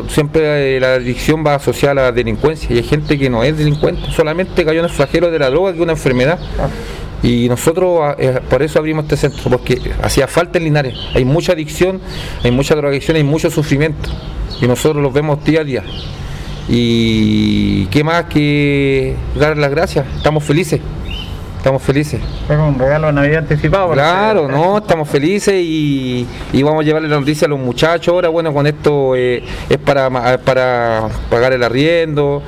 siempre 0.10 0.78
eh, 0.78 0.80
la 0.80 0.96
adicción 0.96 1.44
va 1.46 1.56
asociada 1.56 1.92
a 1.92 1.96
la 2.06 2.12
delincuencia 2.12 2.74
y 2.74 2.78
hay 2.78 2.84
gente 2.84 3.18
que 3.18 3.30
no 3.30 3.44
es 3.44 3.58
delincuente, 3.58 4.12
solamente 4.12 4.64
cayó 4.66 4.80
en 4.80 4.86
el 4.86 4.92
flagelo 4.92 5.32
de 5.32 5.40
la 5.40 5.50
droga, 5.50 5.72
que 5.72 5.78
es 5.78 5.84
una 5.84 5.94
enfermedad. 5.94 6.40
Y 7.24 7.48
nosotros 7.50 8.00
ah, 8.02 8.16
eh, 8.18 8.40
por 8.50 8.64
eso 8.64 8.80
abrimos 8.80 9.04
este 9.04 9.18
centro, 9.18 9.50
porque 9.50 9.80
hacía 10.02 10.28
falta 10.28 10.58
en 10.58 10.66
Linares. 10.66 10.96
Hay 11.14 11.26
mucha 11.26 11.54
adicción, 11.54 12.02
hay 12.44 12.52
mucha 12.52 12.76
drogadicción, 12.76 13.18
hay 13.18 13.24
mucho 13.24 13.50
sufrimiento. 13.52 14.10
y 14.60 14.68
nosotros 14.68 15.02
los 15.02 15.14
vemos 15.14 15.44
día 15.44 15.62
a 15.62 15.64
día. 15.64 15.84
Y 16.68 17.86
qué 17.88 18.04
más 18.04 18.26
que 18.26 19.16
dar 19.36 19.58
las 19.58 19.72
gracias, 19.72 20.06
estamos 20.18 20.44
felices. 20.44 20.80
Estamos 21.62 21.84
felices. 21.84 22.20
Es 22.50 22.58
un 22.58 22.80
regalo 22.80 23.06
de 23.06 23.14
Navidad 23.14 23.38
anticipado. 23.44 23.92
Claro, 23.92 24.48
no, 24.48 24.80
estamos 24.80 25.08
felices 25.08 25.54
y, 25.64 26.26
vamos 26.54 26.82
a 26.82 26.84
llevarle 26.84 27.08
la 27.08 27.20
noticia 27.20 27.46
a 27.46 27.50
los 27.50 27.60
muchachos. 27.60 28.12
Ahora, 28.12 28.30
bueno, 28.30 28.52
con 28.52 28.66
esto 28.66 29.16
eh, 29.16 29.44
es 29.70 29.78
para, 29.78 30.10
para 30.40 31.08
pagar 31.30 31.54
el 31.54 31.62
arriendo 31.62 32.42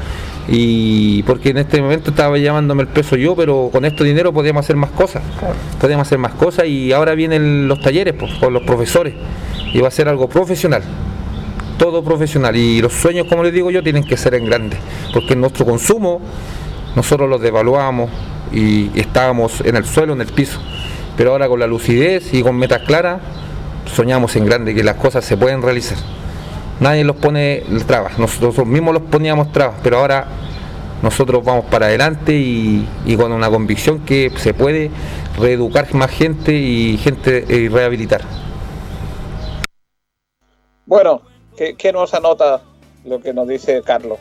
y 0.47 1.21
porque 1.23 1.49
en 1.49 1.57
este 1.57 1.79
momento 1.79 2.09
estaba 2.09 2.39
llamándome 2.39 2.81
el 2.81 2.87
peso 2.87 3.15
yo, 3.15 3.35
pero 3.35 3.69
con 3.71 3.85
este 3.85 4.03
dinero 4.03 4.33
podíamos 4.33 4.65
hacer 4.65 4.77
más 4.77 4.89
cosas. 4.89 5.21
Podíamos 5.79 6.07
hacer 6.07 6.17
más 6.17 6.33
cosas 6.33 6.65
y 6.65 6.91
ahora 6.91 7.13
vienen 7.13 7.67
los 7.67 7.81
talleres 7.81 8.15
pues, 8.17 8.33
con 8.39 8.51
los 8.51 8.63
profesores 8.63 9.13
y 9.75 9.79
va 9.79 9.89
a 9.89 9.91
ser 9.91 10.09
algo 10.09 10.27
profesional 10.27 10.81
todo 11.77 12.03
profesional 12.03 12.55
y 12.55 12.81
los 12.81 12.93
sueños, 12.93 13.27
como 13.27 13.43
les 13.43 13.51
digo 13.51 13.69
yo, 13.69 13.83
tienen 13.83 14.03
que 14.03 14.15
ser 14.15 14.35
en 14.35 14.45
grande, 14.45 14.77
porque 15.11 15.35
nuestro 15.35 15.65
consumo 15.65 16.21
nosotros 16.95 17.27
los 17.27 17.41
devaluamos, 17.41 18.09
y 18.53 18.91
estábamos 18.95 19.61
en 19.61 19.75
el 19.75 19.85
suelo, 19.85 20.13
en 20.13 20.21
el 20.21 20.27
piso. 20.27 20.59
Pero 21.17 21.31
ahora 21.31 21.47
con 21.47 21.59
la 21.59 21.67
lucidez 21.67 22.33
y 22.33 22.41
con 22.41 22.55
metas 22.55 22.81
claras, 22.83 23.21
soñamos 23.93 24.35
en 24.35 24.45
grande 24.45 24.73
que 24.73 24.83
las 24.83 24.95
cosas 24.95 25.25
se 25.25 25.37
pueden 25.37 25.61
realizar. 25.61 25.97
Nadie 26.79 27.03
los 27.03 27.15
pone 27.15 27.63
trabas, 27.87 28.17
nosotros 28.17 28.65
mismos 28.65 28.93
los 28.93 29.03
poníamos 29.03 29.51
trabas, 29.51 29.75
pero 29.83 29.99
ahora 29.99 30.27
nosotros 31.01 31.43
vamos 31.43 31.65
para 31.65 31.87
adelante 31.87 32.33
y, 32.33 32.87
con 33.17 33.31
una 33.31 33.49
convicción 33.49 33.99
que 33.99 34.31
se 34.37 34.53
puede 34.53 34.89
reeducar 35.37 35.93
más 35.93 36.09
gente 36.09 36.53
y 36.53 36.97
gente 36.97 37.45
y 37.47 37.67
rehabilitar. 37.67 38.21
Bueno, 40.85 41.21
¿qué, 41.57 41.75
qué 41.75 41.91
nos 41.91 42.13
anota 42.13 42.61
lo 43.05 43.19
que 43.19 43.33
nos 43.33 43.47
dice 43.47 43.81
Carlos? 43.83 44.19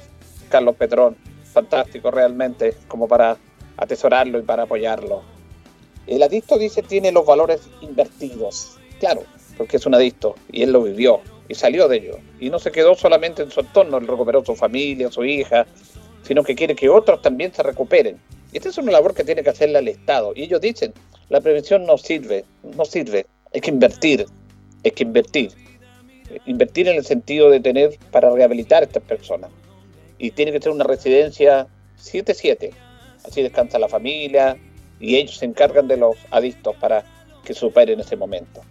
Carlos 0.48 0.76
Petrón, 0.76 1.16
fantástico 1.52 2.10
realmente, 2.10 2.74
como 2.88 3.08
para 3.08 3.36
atesorarlo 3.82 4.38
y 4.38 4.42
para 4.42 4.64
apoyarlo. 4.64 5.22
El 6.06 6.22
adicto 6.22 6.58
dice 6.58 6.82
tiene 6.82 7.12
los 7.12 7.24
valores 7.24 7.60
invertidos, 7.80 8.78
claro, 8.98 9.22
porque 9.56 9.76
es 9.76 9.86
un 9.86 9.94
adicto 9.94 10.34
y 10.50 10.62
él 10.62 10.72
lo 10.72 10.82
vivió 10.82 11.20
y 11.48 11.54
salió 11.54 11.88
de 11.88 11.98
ello. 11.98 12.18
Y 12.40 12.50
no 12.50 12.58
se 12.58 12.72
quedó 12.72 12.94
solamente 12.94 13.42
en 13.42 13.50
su 13.50 13.60
entorno, 13.60 13.98
él 13.98 14.06
recuperó 14.06 14.44
su 14.44 14.56
familia, 14.56 15.10
su 15.10 15.24
hija, 15.24 15.66
sino 16.22 16.42
que 16.42 16.54
quiere 16.54 16.74
que 16.74 16.88
otros 16.88 17.22
también 17.22 17.52
se 17.52 17.62
recuperen. 17.62 18.18
Y 18.52 18.58
esta 18.58 18.68
es 18.68 18.78
una 18.78 18.92
labor 18.92 19.14
que 19.14 19.24
tiene 19.24 19.42
que 19.42 19.50
hacerle 19.50 19.78
al 19.78 19.88
Estado. 19.88 20.32
Y 20.34 20.42
ellos 20.42 20.60
dicen, 20.60 20.92
la 21.28 21.40
prevención 21.40 21.86
no 21.86 21.96
sirve, 21.98 22.44
no 22.76 22.84
sirve, 22.84 23.26
hay 23.54 23.60
que 23.60 23.70
invertir, 23.70 24.26
hay 24.84 24.90
que 24.90 25.02
invertir. 25.04 25.52
Invertir 26.46 26.88
en 26.88 26.96
el 26.96 27.04
sentido 27.04 27.50
de 27.50 27.60
tener 27.60 27.98
para 28.10 28.30
rehabilitar 28.30 28.82
a 28.82 28.86
estas 28.86 29.02
personas. 29.02 29.50
Y 30.18 30.30
tiene 30.30 30.52
que 30.52 30.60
ser 30.60 30.72
una 30.72 30.84
residencia 30.84 31.66
7-7, 31.98 32.72
así 33.24 33.42
descansa 33.42 33.78
la 33.78 33.88
familia 33.88 34.56
y 35.00 35.16
ellos 35.16 35.36
se 35.36 35.44
encargan 35.44 35.88
de 35.88 35.96
los 35.96 36.16
adictos 36.30 36.76
para 36.76 37.04
que 37.44 37.54
superen 37.54 38.00
ese 38.00 38.16
momento. 38.16 38.62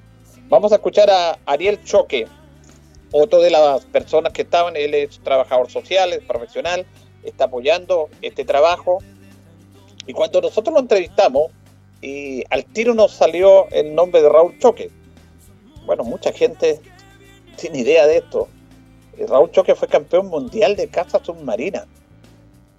Vamos 0.47 0.71
a 0.71 0.75
escuchar 0.75 1.09
a 1.09 1.39
Ariel 1.45 1.83
Choque, 1.83 2.27
otro 3.11 3.41
de 3.41 3.49
las 3.49 3.85
personas 3.85 4.31
que 4.33 4.43
estaban, 4.43 4.75
él 4.75 4.93
es 4.93 5.19
trabajador 5.19 5.69
social, 5.69 6.13
es 6.13 6.23
profesional, 6.23 6.85
está 7.23 7.45
apoyando 7.45 8.09
este 8.21 8.45
trabajo. 8.45 8.99
Y 10.07 10.13
cuando 10.13 10.41
nosotros 10.41 10.73
lo 10.73 10.79
entrevistamos, 10.79 11.51
y 12.01 12.43
al 12.49 12.65
tiro 12.65 12.93
nos 12.93 13.11
salió 13.11 13.69
el 13.69 13.93
nombre 13.93 14.21
de 14.21 14.29
Raúl 14.29 14.57
Choque. 14.59 14.89
Bueno, 15.85 16.03
mucha 16.03 16.31
gente 16.31 16.79
tiene 17.57 17.79
idea 17.79 18.07
de 18.07 18.17
esto. 18.17 18.47
Raúl 19.27 19.51
Choque 19.51 19.75
fue 19.75 19.87
campeón 19.87 20.27
mundial 20.27 20.75
de 20.75 20.87
caza 20.87 21.23
submarina 21.23 21.85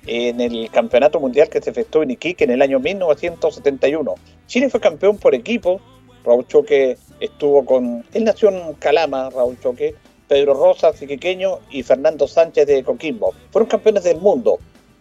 en 0.06 0.40
el 0.40 0.71
campeonato 0.71 1.21
mundial 1.21 1.49
que 1.49 1.61
se 1.61 1.71
efectuó 1.71 2.02
en 2.02 2.12
Iquique 2.12 2.44
en 2.44 2.50
el 2.50 2.62
año 2.62 2.80
1971. 2.80 4.14
Chile 4.47 4.71
fue 4.71 4.80
campeón 4.80 5.18
por 5.18 5.35
equipo. 5.35 5.80
Raúl 6.25 6.47
Choque 6.47 6.97
estuvo 7.21 7.64
con. 7.64 8.04
Él 8.12 8.25
nació 8.25 8.50
en 8.50 8.75
Calama, 8.75 9.30
Raúl 9.30 9.59
Choque. 9.61 9.94
Pedro 10.28 10.54
Rosas, 10.54 11.00
iquiqueño, 11.02 11.59
y 11.71 11.82
Fernando 11.82 12.26
Sánchez 12.26 12.66
de 12.66 12.82
Coquimbo. 12.82 13.35
Fueron 13.50 13.68
campeones 13.68 14.04
del 14.04 14.18
mundo 14.18 14.59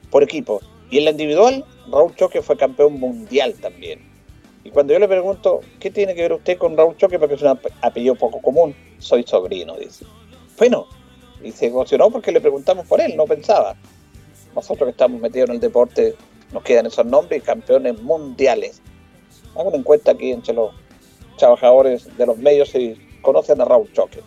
por 0.10 0.24
equipo. 0.24 0.60
Y 0.90 0.98
en 0.98 1.06
la 1.06 1.12
individual, 1.12 1.64
Raúl 1.90 2.14
Choque 2.16 2.42
fue 2.42 2.58
campeón 2.58 3.00
mundial 3.00 3.54
también. 3.62 4.02
Y 4.64 4.72
cuando 4.72 4.92
yo 4.92 5.00
le 5.00 5.08
pregunto, 5.08 5.62
¿qué 5.80 5.90
tiene 5.90 6.14
que 6.16 6.24
ver 6.24 6.34
usted 6.34 6.58
con 6.58 6.76
Raúl 6.76 6.98
Choque? 6.98 7.18
Porque 7.18 7.36
es 7.36 7.42
un 7.42 7.58
apellido 7.82 8.16
poco 8.16 8.42
común. 8.42 8.76
Soy 9.00 9.24
sobrino, 9.24 9.78
dice. 9.78 10.06
Bueno, 10.58 10.86
y 11.42 11.52
se 11.52 11.68
emocionó 11.68 12.10
porque 12.12 12.34
le 12.34 12.42
preguntamos 12.42 12.86
por 12.86 13.00
él, 13.00 13.16
no 13.16 13.26
pensaba 13.26 13.76
nosotros 14.56 14.88
que 14.88 14.92
estamos 14.92 15.22
metidos 15.22 15.50
en 15.50 15.56
el 15.56 15.62
deporte, 15.62 16.16
nos 16.52 16.64
quedan 16.64 16.86
esos 16.86 17.06
nombres 17.06 17.42
y 17.42 17.46
campeones 17.46 18.02
mundiales. 18.02 18.82
Hagan 19.56 19.76
en 19.76 19.84
cuenta 19.84 20.12
aquí 20.12 20.32
entre 20.32 20.54
los 20.54 20.72
trabajadores 21.38 22.16
de 22.18 22.26
los 22.26 22.38
medios 22.38 22.70
si 22.70 22.96
conocen 23.22 23.62
a 23.62 23.66
Raúl 23.66 23.92
Choque. 23.94 24.22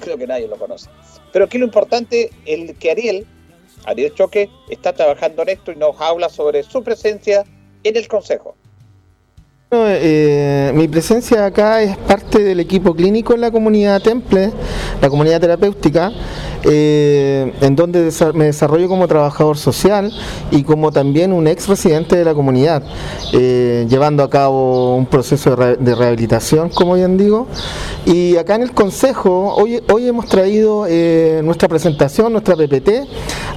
Creo 0.00 0.18
que 0.18 0.26
nadie 0.26 0.48
lo 0.48 0.56
conoce. 0.56 0.90
Pero 1.32 1.46
aquí 1.46 1.58
lo 1.58 1.64
importante 1.64 2.30
es 2.44 2.76
que 2.78 2.90
Ariel, 2.90 3.26
Ariel 3.84 4.14
Choque, 4.14 4.50
está 4.68 4.92
trabajando 4.92 5.42
en 5.42 5.50
esto 5.50 5.72
y 5.72 5.76
nos 5.76 6.00
habla 6.00 6.28
sobre 6.28 6.62
su 6.62 6.82
presencia 6.82 7.44
en 7.82 7.96
el 7.96 8.08
Consejo. 8.08 8.56
Eh, 9.70 10.72
mi 10.74 10.86
presencia 10.88 11.46
acá 11.46 11.82
es 11.82 11.96
parte 11.96 12.42
del 12.42 12.60
equipo 12.60 12.94
clínico 12.94 13.34
en 13.34 13.40
la 13.40 13.50
comunidad 13.50 14.00
Temple, 14.00 14.52
la 15.00 15.08
comunidad 15.08 15.40
terapéutica, 15.40 16.12
eh, 16.64 17.52
en 17.60 17.74
donde 17.74 18.10
me 18.34 18.44
desarrollo 18.46 18.88
como 18.88 19.08
trabajador 19.08 19.56
social 19.56 20.12
y 20.50 20.62
como 20.62 20.92
también 20.92 21.32
un 21.32 21.48
ex 21.48 21.66
residente 21.66 22.16
de 22.16 22.24
la 22.24 22.34
comunidad, 22.34 22.82
eh, 23.32 23.86
llevando 23.88 24.22
a 24.22 24.30
cabo 24.30 24.96
un 24.96 25.06
proceso 25.06 25.56
de, 25.56 25.94
rehabilitación, 25.94 26.68
como 26.68 26.94
bien 26.94 27.16
digo. 27.16 27.48
Y 28.06 28.36
acá 28.36 28.54
en 28.54 28.62
el 28.62 28.72
Consejo, 28.72 29.54
hoy, 29.56 29.82
hoy 29.90 30.08
hemos 30.08 30.26
traído 30.26 30.86
nuestra 31.42 31.68
presentación, 31.68 32.32
nuestra 32.32 32.54
PPT, 32.54 33.08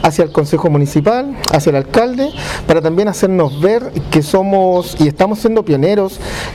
hacia 0.04 0.24
el 0.24 0.32
Consejo 0.32 0.70
Municipal, 0.70 1.36
hacia 1.52 1.72
el 1.72 1.76
alcalde, 1.76 2.32
para 2.66 2.82
también 2.82 3.08
hacernos 3.08 3.60
ver 3.62 3.92
que 4.10 4.22
somos 4.22 4.96
y 5.00 5.08
estamos 5.08 5.40
siendo 5.40 5.64
pioneros 5.66 5.97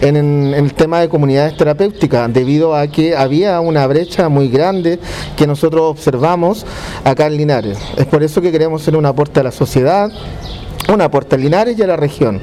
en, 0.01 0.55
el 0.55 0.75
tema 0.75 1.01
de 1.01 1.09
comunidades 1.09 1.57
terapéuticas, 1.57 2.33
debido 2.33 2.75
a 2.75 2.87
que 2.87 3.17
había 3.17 3.61
una 3.61 3.87
brecha 3.87 4.29
muy 4.29 4.49
grande 4.49 4.99
que 5.37 5.47
nosotros 5.47 5.83
observamos 5.83 6.65
acá 7.05 7.27
en 7.27 7.37
Linares. 7.37 7.79
Es 7.97 8.07
por 8.07 8.23
eso 8.23 8.41
que 8.41 8.53
queremos 8.53 8.83
ser 8.83 8.97
un 8.97 9.07
aporte 9.07 9.41
a 9.41 9.43
la 9.43 9.53
sociedad, 9.53 10.11
un 10.93 11.01
aporte 11.01 11.37
a 11.37 11.39
Linares 11.39 11.79
y 11.79 11.83
a 11.83 11.87
la 11.87 11.97
región 11.97 12.41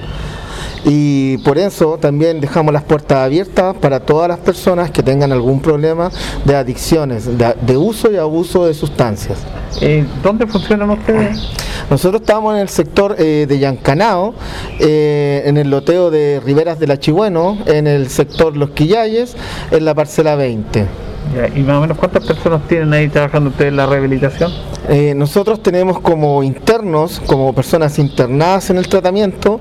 y 0.85 1.37
por 1.39 1.57
eso 1.57 1.97
también 1.97 2.39
dejamos 2.39 2.73
las 2.73 2.83
puertas 2.83 3.19
abiertas 3.19 3.75
para 3.77 3.99
todas 3.99 4.27
las 4.27 4.39
personas 4.39 4.91
que 4.91 5.03
tengan 5.03 5.31
algún 5.31 5.61
problema 5.61 6.11
de 6.45 6.55
adicciones, 6.55 7.29
de, 7.37 7.77
uso 7.77 8.11
y 8.11 8.17
abuso 8.17 8.65
de 8.65 8.73
sustancias. 8.73 9.39
Eh, 9.81 10.05
¿Dónde 10.23 10.47
funcionan 10.47 10.89
ustedes? 10.89 11.49
Nosotros 11.89 12.21
estamos 12.21 12.53
en 12.55 12.61
el 12.61 12.69
sector 12.69 13.15
eh, 13.17 13.45
de 13.47 13.59
Yancanao, 13.59 14.33
eh, 14.79 15.43
en 15.45 15.57
el 15.57 15.69
loteo 15.69 16.11
de 16.11 16.41
Riberas 16.43 16.79
de 16.79 16.87
la 16.87 16.99
Chigüeno, 16.99 17.57
en 17.65 17.87
el 17.87 18.09
sector 18.09 18.55
Los 18.55 18.71
Quillayes, 18.71 19.35
en 19.71 19.85
la 19.85 19.95
parcela 19.95 20.35
20. 20.35 21.08
¿Y 21.55 21.59
más 21.61 21.77
o 21.77 21.81
menos 21.81 21.97
cuántas 21.97 22.25
personas 22.25 22.61
tienen 22.67 22.91
ahí 22.91 23.07
trabajando 23.07 23.51
ustedes 23.51 23.69
en 23.69 23.77
la 23.77 23.85
rehabilitación? 23.85 24.51
Eh, 24.87 25.13
nosotros 25.15 25.61
tenemos 25.61 25.99
como 25.99 26.41
internos, 26.41 27.21
como 27.25 27.53
personas 27.53 27.99
internadas 27.99 28.71
en 28.71 28.77
el 28.77 28.87
tratamiento, 28.87 29.59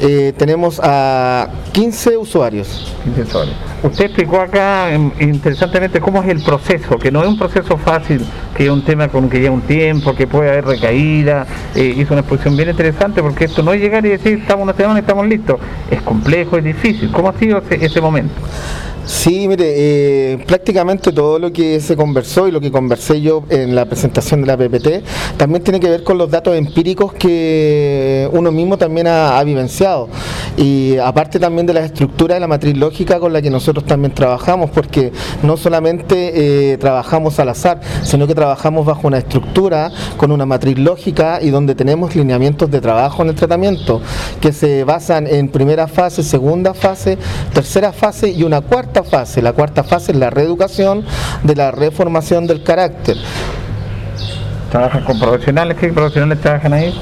eh, 0.00 0.32
tenemos 0.36 0.80
a 0.82 1.48
15 1.72 2.16
usuarios. 2.16 2.94
15 3.04 3.22
usuarios. 3.22 3.56
Usted 3.82 4.06
explicó 4.06 4.40
acá 4.40 4.92
em, 4.92 5.10
interesantemente 5.20 6.00
cómo 6.00 6.22
es 6.22 6.28
el 6.28 6.42
proceso, 6.42 6.98
que 6.98 7.10
no 7.10 7.20
es 7.22 7.28
un 7.28 7.38
proceso 7.38 7.76
fácil, 7.76 8.24
que 8.56 8.64
es 8.64 8.70
un 8.70 8.82
tema 8.82 9.08
con 9.08 9.28
que 9.28 9.40
lleva 9.40 9.54
un 9.54 9.62
tiempo, 9.62 10.14
que 10.14 10.26
puede 10.26 10.50
haber 10.50 10.64
recaída. 10.64 11.46
Eh, 11.74 11.94
hizo 11.98 12.14
una 12.14 12.20
exposición 12.20 12.56
bien 12.56 12.70
interesante 12.70 13.22
porque 13.22 13.44
esto 13.44 13.62
no 13.62 13.74
es 13.74 13.80
llegar 13.80 14.04
y 14.06 14.10
decir 14.10 14.38
estamos 14.38 14.64
una 14.64 14.72
semana 14.72 14.98
y 14.98 15.02
estamos 15.02 15.26
listos. 15.26 15.60
Es 15.90 16.00
complejo, 16.00 16.56
es 16.56 16.64
difícil. 16.64 17.10
¿Cómo 17.12 17.28
ha 17.28 17.34
sido 17.34 17.58
ese, 17.58 17.84
ese 17.84 18.00
momento? 18.00 18.34
Sí, 19.06 19.48
mire, 19.48 19.64
eh, 19.66 20.38
prácticamente 20.46 21.12
todo 21.12 21.38
lo 21.38 21.52
que 21.52 21.80
se 21.80 21.96
conversó 21.96 22.46
y 22.46 22.52
lo 22.52 22.60
que 22.60 22.70
conversé 22.70 23.20
yo 23.20 23.42
en 23.48 23.74
la 23.74 23.86
presentación 23.86 24.42
de 24.42 24.46
la 24.46 24.56
PPT 24.56 25.04
también 25.36 25.64
tiene 25.64 25.80
que 25.80 25.88
ver 25.88 26.04
con 26.04 26.18
los 26.18 26.30
datos 26.30 26.54
empíricos 26.54 27.12
que 27.14 28.28
uno 28.32 28.52
mismo 28.52 28.76
también 28.76 29.06
ha, 29.06 29.42
vivenciado. 29.42 30.08
Y 30.56 30.98
aparte 30.98 31.38
también 31.38 31.66
de 31.66 31.72
la 31.72 31.84
estructura 31.84 32.34
de 32.34 32.40
la 32.40 32.46
matriz 32.46 32.76
lógica 32.76 33.18
con 33.18 33.32
la 33.32 33.40
que 33.40 33.50
nosotros 33.50 33.86
también 33.86 34.14
trabajamos, 34.14 34.70
porque 34.70 35.12
no 35.42 35.56
solamente 35.56 36.72
eh, 36.72 36.78
trabajamos 36.78 37.38
al 37.40 37.48
azar, 37.48 37.80
sino 38.02 38.26
que 38.26 38.34
trabajamos 38.34 38.84
bajo 38.84 39.06
una 39.06 39.18
estructura 39.18 39.90
con 40.18 40.30
una 40.30 40.44
matriz 40.44 40.78
lógica 40.78 41.40
y 41.40 41.50
donde 41.50 41.74
tenemos 41.74 42.14
lineamientos 42.14 42.70
de 42.70 42.80
trabajo 42.80 43.22
en 43.22 43.30
el 43.30 43.34
tratamiento 43.34 44.02
que 44.40 44.52
se 44.52 44.84
basan 44.84 45.26
en 45.26 45.48
primera 45.48 45.88
fase, 45.88 46.22
segunda 46.22 46.74
fase, 46.74 47.16
tercera 47.54 47.92
fase 47.92 48.30
y 48.30 48.42
una 48.42 48.60
cuarta 48.60 48.89
fase. 49.04 49.40
La 49.42 49.52
cuarta 49.52 49.84
fase 49.84 50.12
es 50.12 50.18
la 50.18 50.30
reeducación 50.30 51.04
de 51.42 51.54
la 51.54 51.70
reformación 51.70 52.46
del 52.46 52.62
carácter. 52.62 53.16
¿Trabajan 54.70 55.04
con 55.04 55.18
profesionales? 55.18 55.76
¿Qué 55.78 55.88
profesionales 55.88 56.40
trabajan 56.40 56.72
ahí? 56.72 56.94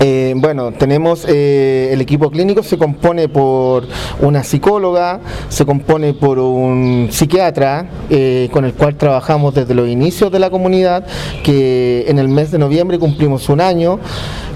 Eh, 0.00 0.34
bueno, 0.36 0.72
tenemos 0.72 1.24
eh, 1.28 1.90
el 1.92 2.00
equipo 2.00 2.30
clínico, 2.30 2.62
se 2.62 2.76
compone 2.76 3.28
por 3.28 3.86
una 4.20 4.42
psicóloga, 4.42 5.20
se 5.48 5.64
compone 5.64 6.14
por 6.14 6.38
un 6.38 7.08
psiquiatra 7.10 7.86
eh, 8.10 8.48
con 8.52 8.64
el 8.64 8.74
cual 8.74 8.96
trabajamos 8.96 9.54
desde 9.54 9.74
los 9.74 9.88
inicios 9.88 10.32
de 10.32 10.38
la 10.38 10.50
comunidad, 10.50 11.06
que 11.42 12.04
en 12.08 12.18
el 12.18 12.28
mes 12.28 12.50
de 12.50 12.58
noviembre 12.58 12.98
cumplimos 12.98 13.48
un 13.48 13.60
año 13.60 13.98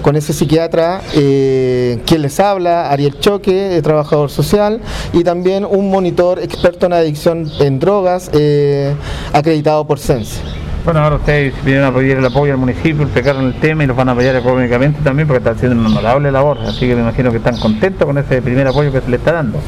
con 0.01 0.15
ese 0.15 0.31
psiquiatra, 0.31 1.01
quien 1.11 2.21
les 2.21 2.39
habla, 2.39 2.89
Ariel 2.89 3.19
Choque, 3.19 3.81
trabajador 3.83 4.29
social, 4.29 4.79
y 5.11 5.25
también 5.25 5.65
un 5.65 5.91
monitor 5.91 6.39
experto 6.39 6.85
en 6.85 6.93
adicción 6.93 7.51
en 7.59 7.79
drogas, 7.79 8.31
acreditado 9.33 9.85
por 9.85 9.99
Sense. 9.99 10.39
Bueno, 10.89 11.03
ahora 11.03 11.17
ustedes 11.17 11.53
vienen 11.63 11.83
a 11.83 11.93
pedir 11.93 12.17
el 12.17 12.25
apoyo 12.25 12.51
al 12.51 12.57
municipio, 12.57 13.03
explicaron 13.03 13.45
el 13.45 13.59
tema 13.59 13.83
y 13.83 13.85
los 13.85 13.95
van 13.95 14.09
a 14.09 14.13
apoyar 14.13 14.35
económicamente 14.35 14.99
también 15.03 15.27
porque 15.27 15.37
están 15.37 15.55
haciendo 15.55 15.79
una 15.79 15.89
honorable 15.89 16.31
labor, 16.31 16.57
así 16.65 16.87
que 16.87 16.95
me 16.95 17.01
imagino 17.01 17.29
que 17.29 17.37
están 17.37 17.59
contentos 17.59 18.07
con 18.07 18.17
ese 18.17 18.41
primer 18.41 18.65
apoyo 18.65 18.91
que 18.91 18.99
se 18.99 19.07
le 19.07 19.17
está 19.17 19.33
dando. 19.33 19.59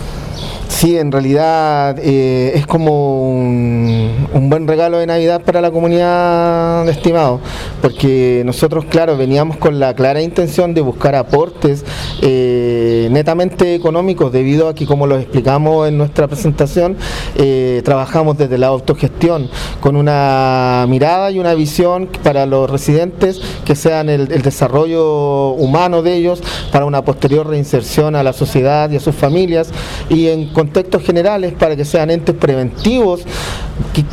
Sí, 0.67 0.97
en 0.97 1.11
realidad 1.11 1.95
eh, 1.99 2.53
es 2.55 2.65
como 2.65 3.35
un, 3.37 4.49
buen 4.49 4.67
regalo 4.67 4.97
de 4.97 5.05
Navidad 5.05 5.43
para 5.43 5.61
la 5.61 5.69
comunidad, 5.69 6.89
estimado, 6.89 7.39
porque 7.83 8.41
nosotros, 8.43 8.85
claro, 8.85 9.15
veníamos 9.15 9.57
con 9.57 9.79
la 9.79 9.93
clara 9.93 10.23
intención 10.23 10.73
de 10.73 10.81
buscar 10.81 11.13
aportes 11.13 11.85
eh, 12.21 13.07
netamente 13.11 13.75
económicos, 13.75 14.31
debido 14.31 14.67
a 14.67 14.75
que, 14.75 14.85
como 14.85 15.07
lo 15.07 15.17
explicamos 15.17 15.87
en 15.87 15.97
nuestra 15.97 16.27
presentación, 16.27 16.95
eh, 17.35 17.81
trabajamos 17.83 18.37
desde 18.37 18.57
la 18.57 18.67
autogestión, 18.67 19.49
con 19.79 19.95
una 19.95 20.85
mirada 20.87 21.31
y 21.31 21.39
una 21.39 21.53
visión 21.53 22.09
para 22.23 22.45
los 22.45 22.69
residentes 22.69 23.41
que 23.65 23.75
sean 23.75 24.09
el, 24.09 24.31
el 24.31 24.41
desarrollo 24.41 25.49
humano 25.51 26.01
de 26.01 26.15
ellos, 26.15 26.43
para 26.71 26.85
una 26.85 27.03
posterior 27.03 27.47
reinserción 27.47 28.15
a 28.15 28.23
la 28.23 28.33
sociedad 28.33 28.89
y 28.91 28.97
a 28.97 28.99
sus 28.99 29.15
familias, 29.15 29.71
y 30.09 30.27
en 30.27 30.47
contextos 30.53 31.03
generales 31.03 31.53
para 31.53 31.75
que 31.75 31.85
sean 31.85 32.11
entes 32.11 32.35
preventivos. 32.35 33.21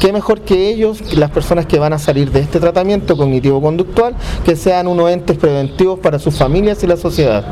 ¿Qué 0.00 0.12
mejor 0.12 0.40
que 0.40 0.68
ellos, 0.68 1.14
las 1.14 1.30
personas 1.30 1.66
que 1.66 1.78
van 1.78 1.92
a 1.92 1.98
salir 1.98 2.30
de 2.30 2.40
este 2.40 2.58
tratamiento 2.58 3.16
cognitivo-conductual, 3.16 4.14
que 4.44 4.56
sean 4.56 4.86
unos 4.86 5.10
entes 5.10 5.36
preventivos 5.36 5.98
para 5.98 6.18
sus 6.18 6.36
familias 6.36 6.82
y 6.82 6.86
la 6.86 6.96
sociedad? 6.96 7.44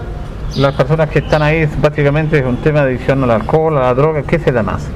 Las 0.55 0.75
personas 0.75 1.11
que 1.11 1.19
están 1.19 1.43
ahí 1.43 1.69
básicamente 1.83 2.39
es 2.39 2.45
un 2.47 2.57
tema 2.59 2.83
de 2.83 2.95
adicción 2.95 3.23
al 3.25 3.31
alcohol, 3.31 3.77
a 3.77 3.83
la 3.83 3.95
droga, 3.95 4.23
¿qué 4.23 4.39
se 4.39 4.53
da 4.53 4.63
más? 4.63 4.89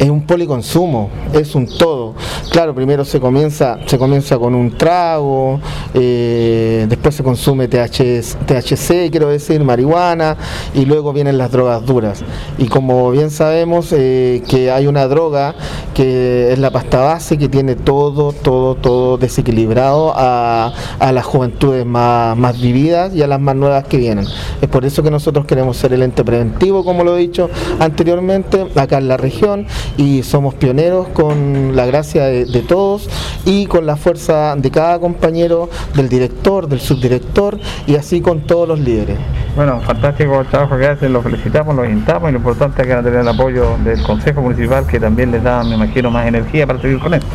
Es 0.00 0.08
un 0.08 0.22
policonsumo, 0.22 1.10
es 1.34 1.54
un 1.54 1.66
todo. 1.66 2.14
Claro, 2.50 2.74
primero 2.74 3.04
se 3.04 3.20
comienza, 3.20 3.78
se 3.84 3.98
comienza 3.98 4.38
con 4.38 4.54
un 4.54 4.76
trago, 4.78 5.60
eh, 5.92 6.86
después 6.88 7.14
se 7.14 7.22
consume 7.22 7.68
THC, 7.68 9.10
quiero 9.10 9.28
decir, 9.28 9.62
marihuana, 9.62 10.38
y 10.74 10.86
luego 10.86 11.12
vienen 11.12 11.36
las 11.36 11.52
drogas 11.52 11.84
duras. 11.84 12.24
Y 12.56 12.66
como 12.68 13.10
bien 13.10 13.30
sabemos 13.30 13.92
eh, 13.92 14.42
que 14.48 14.70
hay 14.70 14.86
una 14.86 15.06
droga 15.06 15.54
que 15.92 16.50
es 16.50 16.58
la 16.58 16.70
pasta 16.70 17.00
base 17.00 17.36
que 17.36 17.50
tiene 17.50 17.74
todo, 17.76 18.32
todo, 18.32 18.76
todo 18.76 19.18
desequilibrado 19.18 20.14
a, 20.16 20.72
las 21.12 21.26
juventudes 21.26 21.84
más, 21.84 22.38
más 22.38 22.58
vividas 22.58 23.14
y 23.14 23.22
a 23.22 23.26
las 23.26 23.38
más 23.38 23.54
nuevas 23.54 23.84
que 23.84 23.98
vienen. 23.98 24.24
Es 24.62 24.68
por 24.68 24.86
eso 24.86 25.02
que 25.02 25.10
nosotros 25.10 25.44
queremos 25.44 25.76
ser 25.76 25.92
el 25.92 26.02
ente 26.02 26.24
preventivo, 26.24 26.84
como 26.84 27.04
lo 27.04 27.18
he 27.18 27.20
dicho 27.20 27.50
anteriormente, 27.78 28.66
acá 28.76 28.96
en 28.96 29.08
la 29.08 29.18
región 29.18 29.66
y 29.96 30.22
somos 30.22 30.54
pioneros 30.54 31.08
con 31.08 31.74
la 31.76 31.86
gracia 31.86 32.24
de, 32.24 32.62
todos 32.66 33.08
y 33.44 33.66
con 33.66 33.86
la 33.86 33.96
fuerza 33.96 34.54
de 34.56 34.70
cada 34.70 34.98
compañero, 34.98 35.68
del 35.94 36.08
director, 36.08 36.68
del 36.68 36.80
subdirector 36.80 37.58
y 37.86 37.96
así 37.96 38.20
con 38.20 38.42
todos 38.42 38.68
los 38.68 38.78
líderes. 38.80 39.18
Bueno, 39.56 39.80
fantástico 39.80 40.40
el 40.40 40.46
trabajo 40.46 40.76
que 40.78 40.86
hacen, 40.86 41.12
lo 41.12 41.22
felicitamos, 41.22 41.74
lo 41.74 41.84
invitamos 41.84 42.28
y 42.28 42.32
lo 42.32 42.38
importante 42.38 42.82
es 42.82 42.86
que 42.86 42.94
van 42.94 43.04
a 43.04 43.04
tener 43.04 43.20
el 43.20 43.28
apoyo 43.28 43.76
del 43.84 44.00
Consejo 44.02 44.42
Municipal 44.42 44.86
que 44.86 45.00
también 45.00 45.32
les 45.32 45.42
da, 45.42 45.64
me 45.64 45.74
imagino, 45.74 46.10
más 46.10 46.26
energía 46.26 46.66
para 46.66 46.80
seguir 46.80 46.98
con 47.00 47.14
esto. 47.14 47.26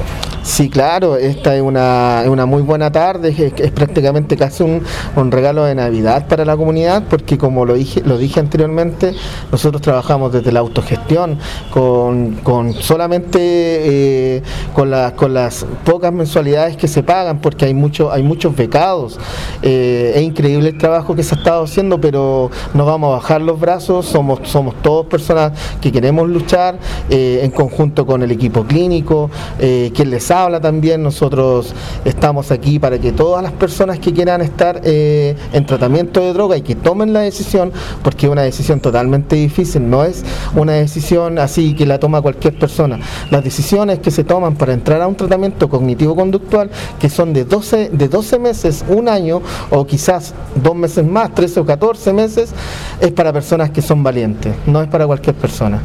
Sí, 0.45 0.69
claro, 0.69 1.17
esta 1.17 1.56
es 1.56 1.62
una, 1.62 2.23
una 2.27 2.45
muy 2.45 2.62
buena 2.62 2.91
tarde, 2.91 3.36
es, 3.58 3.71
prácticamente 3.71 4.38
casi 4.38 4.62
un, 4.62 4.84
un, 5.15 5.32
regalo 5.32 5.65
de 5.65 5.73
Navidad 5.73 6.27
para 6.27 6.45
la 6.45 6.56
comunidad, 6.56 7.03
porque 7.10 7.38
como 7.38 7.65
lo 7.65 7.73
dije, 7.73 8.01
lo 8.06 8.17
dije 8.17 8.39
anteriormente, 8.39 9.15
nosotros 9.51 9.82
trabajamos 9.82 10.32
desde 10.32 10.51
la 10.51 10.60
autogestión, 10.60 11.39
con, 11.71 12.36
con 12.45 12.73
solamente 12.73 13.39
eh, 13.41 14.43
con, 14.73 14.93
con 15.15 15.34
las 15.34 15.65
pocas 15.84 16.13
mensualidades 16.13 16.77
que 16.77 16.88
se 16.88 17.01
pagan, 17.01 17.39
porque 17.39 17.65
hay, 17.65 17.73
mucho, 17.73 18.12
hay 18.12 18.21
muchos 18.21 18.55
becados. 18.55 19.19
Eh, 19.63 20.13
es 20.15 20.21
increíble 20.21 20.69
el 20.69 20.77
trabajo 20.77 21.15
que 21.15 21.23
se 21.23 21.34
ha 21.34 21.39
estado 21.39 21.63
haciendo, 21.63 21.99
pero 21.99 22.51
no 22.75 22.86
vamos 22.86 23.10
a 23.10 23.15
bajar 23.17 23.41
los 23.41 23.60
brazos, 23.60 24.05
somos, 24.05 24.41
somos 24.43 24.75
todos 24.84 25.08
personas 25.08 25.53
que 25.81 25.91
queremos 25.91 26.29
luchar 26.29 26.77
eh, 27.10 27.39
en 27.41 27.49
conjunto 27.49 28.05
con 28.05 28.21
el 28.21 28.29
equipo 28.31 28.63
clínico, 28.63 29.31
quien 29.58 30.12
les 30.12 30.29
habla 30.29 30.62
también, 30.62 31.01
nosotros 31.01 31.73
estamos 32.03 32.51
aquí 32.51 32.77
para 32.77 32.99
que 32.99 33.12
todas 33.12 33.41
las 33.41 33.53
personas 33.53 33.97
que 33.97 34.13
quieran 34.13 34.41
estar 34.41 34.81
en 34.84 35.65
tratamiento 35.65 36.19
de 36.19 36.31
droga 36.31 36.58
y 36.58 36.62
que 36.62 36.75
tomen 36.75 37.12
la 37.12 37.21
decisión, 37.21 37.71
porque 38.03 38.27
es 38.27 38.31
una 38.31 38.43
decisión 38.43 38.79
totalmente 38.79 39.36
difícil, 39.36 39.89
no 39.89 40.03
es 40.03 40.23
una 40.55 40.73
decisión 40.73 41.39
así 41.39 41.73
que 41.73 41.88
la 41.88 41.99
toma 41.99 42.21
cualquier 42.25 42.57
persona. 42.57 42.97
Las 43.29 43.43
decisiones 43.43 43.99
que 43.99 44.09
se 44.09 44.23
toman 44.23 44.55
para 44.55 44.73
entrar 44.73 44.99
a 44.99 45.05
un 45.05 45.13
tratamiento 45.13 45.69
cognitivo-conductual, 45.69 46.71
que 46.99 47.07
son 47.07 47.33
de 47.33 47.45
12, 47.45 47.89
de 47.89 48.07
12 48.07 48.39
meses, 48.39 48.83
un 48.89 49.07
año, 49.07 49.43
o 49.69 49.85
quizás 49.85 50.33
dos 50.55 50.73
meses 50.73 51.05
más, 51.05 51.35
13 51.35 51.59
o 51.59 51.65
14 51.67 52.13
meses, 52.13 52.51
es 52.99 53.11
para 53.11 53.31
personas 53.31 53.69
que 53.69 53.83
son 53.83 54.01
valientes, 54.01 54.55
no 54.65 54.81
es 54.81 54.88
para 54.88 55.05
cualquier 55.05 55.35
persona. 55.35 55.79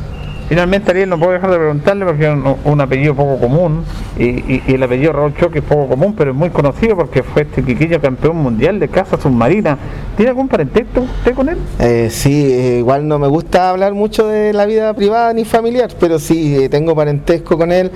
Finalmente, 0.51 0.91
Ariel, 0.91 1.09
no 1.09 1.17
puedo 1.17 1.31
dejar 1.31 1.53
de 1.53 1.59
preguntarle 1.59 2.05
porque 2.05 2.25
es 2.25 2.37
un, 2.65 2.81
apellido 2.81 3.15
poco 3.15 3.39
común 3.39 3.85
y, 4.19 4.61
el 4.67 4.83
apellido 4.83 5.13
Raúl 5.13 5.33
Choque 5.37 5.61
es 5.61 5.65
poco 5.65 5.87
común, 5.87 6.13
pero 6.19 6.33
es 6.33 6.37
muy 6.37 6.51
conocido 6.51 6.97
porque 6.97 7.23
fue 7.23 7.43
este 7.43 7.63
quiquillo 7.63 8.01
campeón 8.01 8.39
mundial 8.39 8.81
de 8.81 8.89
caza 8.89 9.17
submarina. 9.17 9.79
¿Tiene 10.17 10.31
algún 10.31 10.49
parentesco 10.49 11.03
usted 11.03 11.37
con 11.37 11.51
él? 11.51 11.59
Eh, 11.79 12.09
sí, 12.11 12.53
eh, 12.53 12.79
igual 12.79 13.07
no 13.07 13.21
me 13.21 13.29
gusta 13.29 13.71
hablar 13.71 13.95
mucho 13.95 14.27
de 14.27 14.53
la 14.53 14.67
vida 14.67 14.93
privada 14.93 15.33
ni 15.33 15.45
familiar, 15.45 15.93
pero 16.01 16.19
sí, 16.19 16.65
eh, 16.65 16.69
tengo 16.69 16.97
parentesco 16.97 17.57
con 17.57 17.71
él. 17.71 17.93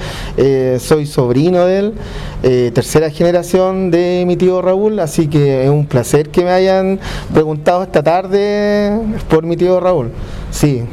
soy 0.79 1.07
sobrino 1.07 1.67
de 1.67 1.79
él, 1.81 2.73
tercera 2.73 3.11
generación 3.11 3.91
de 3.91 4.23
mi 4.29 4.37
tío 4.37 4.63
Raúl, 4.63 5.01
así 5.01 5.27
que 5.27 5.65
es 5.65 5.71
un 5.71 5.87
placer 5.87 6.29
que 6.29 6.45
me 6.45 6.51
hayan 6.51 7.01
preguntado 7.33 7.83
esta 7.83 8.01
tarde 8.01 8.93
por 9.29 9.43
mi 9.43 9.57
tío 9.57 9.81
Raúl. 9.81 10.13
Sí, 10.53 10.85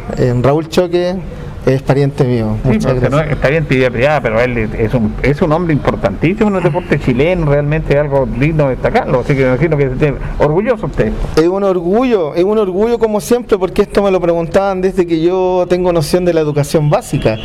Raúl 0.42 0.68
Choque 0.68 1.18
es 1.66 1.82
pariente 1.82 2.24
mío. 2.24 2.58
Muchas 2.64 3.00
gracias. 3.00 3.32
está 3.32 3.50
bien 3.50 3.66
pide 3.66 3.92
privada, 3.92 4.22
pero 4.22 4.42
él 4.42 4.58
es 4.58 4.94
un, 4.94 5.14
es 5.22 5.42
un 5.42 5.52
hombre 5.52 5.74
importantísimo 5.74 6.50
en 6.50 6.56
el 6.58 6.64
deporte 6.64 7.00
chileno, 7.00 7.46
realmente 7.46 7.94
es 7.94 8.00
algo 8.00 8.26
digno 8.26 8.66
de 8.66 8.72
destacarlo. 8.72 9.20
Así 9.20 9.36
que 9.36 9.42
me 9.42 9.48
imagino 9.50 9.78
que 9.78 9.84
esté 9.86 10.14
orgulloso 10.40 10.88
usted. 10.88 11.12
Es 11.36 11.48
un 11.48 11.64
orgullo, 11.64 12.34
es 12.36 12.44
un 12.44 12.58
orgullo 12.58 12.98
como 12.98 13.22
siempre, 13.22 13.58
porque 13.58 13.84
esto 13.84 14.02
me 14.02 14.12
lo 14.12 14.20
preguntaban 14.20 14.82
desde 14.82 15.06
que 15.06 15.22
yo 15.22 15.66
tengo 15.70 15.94
noción 15.94 16.26
de 16.26 16.34
la 16.34 16.42
educación 16.42 16.90
básica, 16.90 17.38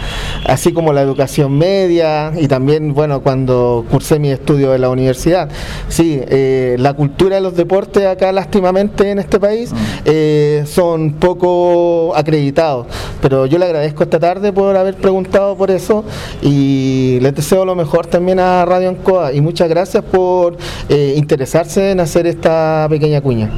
así 0.47 0.73
como 0.73 0.93
la 0.93 1.03
educación 1.03 1.57
media 1.57 2.33
y 2.37 2.49
también, 2.49 2.95
bueno, 2.95 3.21
cuando 3.21 3.85
cursé 3.91 4.19
mi 4.19 4.31
estudio 4.31 4.75
en 4.75 4.81
la 4.81 4.89
universidad. 4.89 5.49
Sí, 5.89 6.21
eh, 6.29 6.77
la 6.79 6.95
cultura 6.95 7.37
de 7.37 7.43
los 7.43 7.55
deportes 7.55 8.07
acá, 8.07 8.33
lástimamente, 8.33 9.11
en 9.11 9.19
este 9.19 9.39
país, 9.39 9.73
mm. 9.73 9.77
eh, 10.05 10.65
son 10.67 11.13
poco 11.13 12.15
acreditados, 12.17 12.87
pero 13.21 13.47
yo 13.47 13.59
le 13.59 13.67
agradezco 13.67 14.06
esta 14.07 14.19
tarde 14.21 14.53
por 14.53 14.77
haber 14.77 14.95
preguntado 14.95 15.57
por 15.57 15.71
eso 15.71 16.05
y 16.41 17.19
les 17.21 17.35
deseo 17.35 17.65
lo 17.65 17.75
mejor 17.75 18.07
también 18.07 18.39
a 18.41 18.65
Radio 18.65 18.89
Ancoa 18.89 19.33
y 19.33 19.41
muchas 19.41 19.69
gracias 19.69 20.03
por 20.05 20.57
eh, 20.89 21.15
interesarse 21.17 21.91
en 21.91 22.01
hacer 22.01 22.27
esta 22.27 22.87
pequeña 22.89 23.21
cuña. 23.21 23.51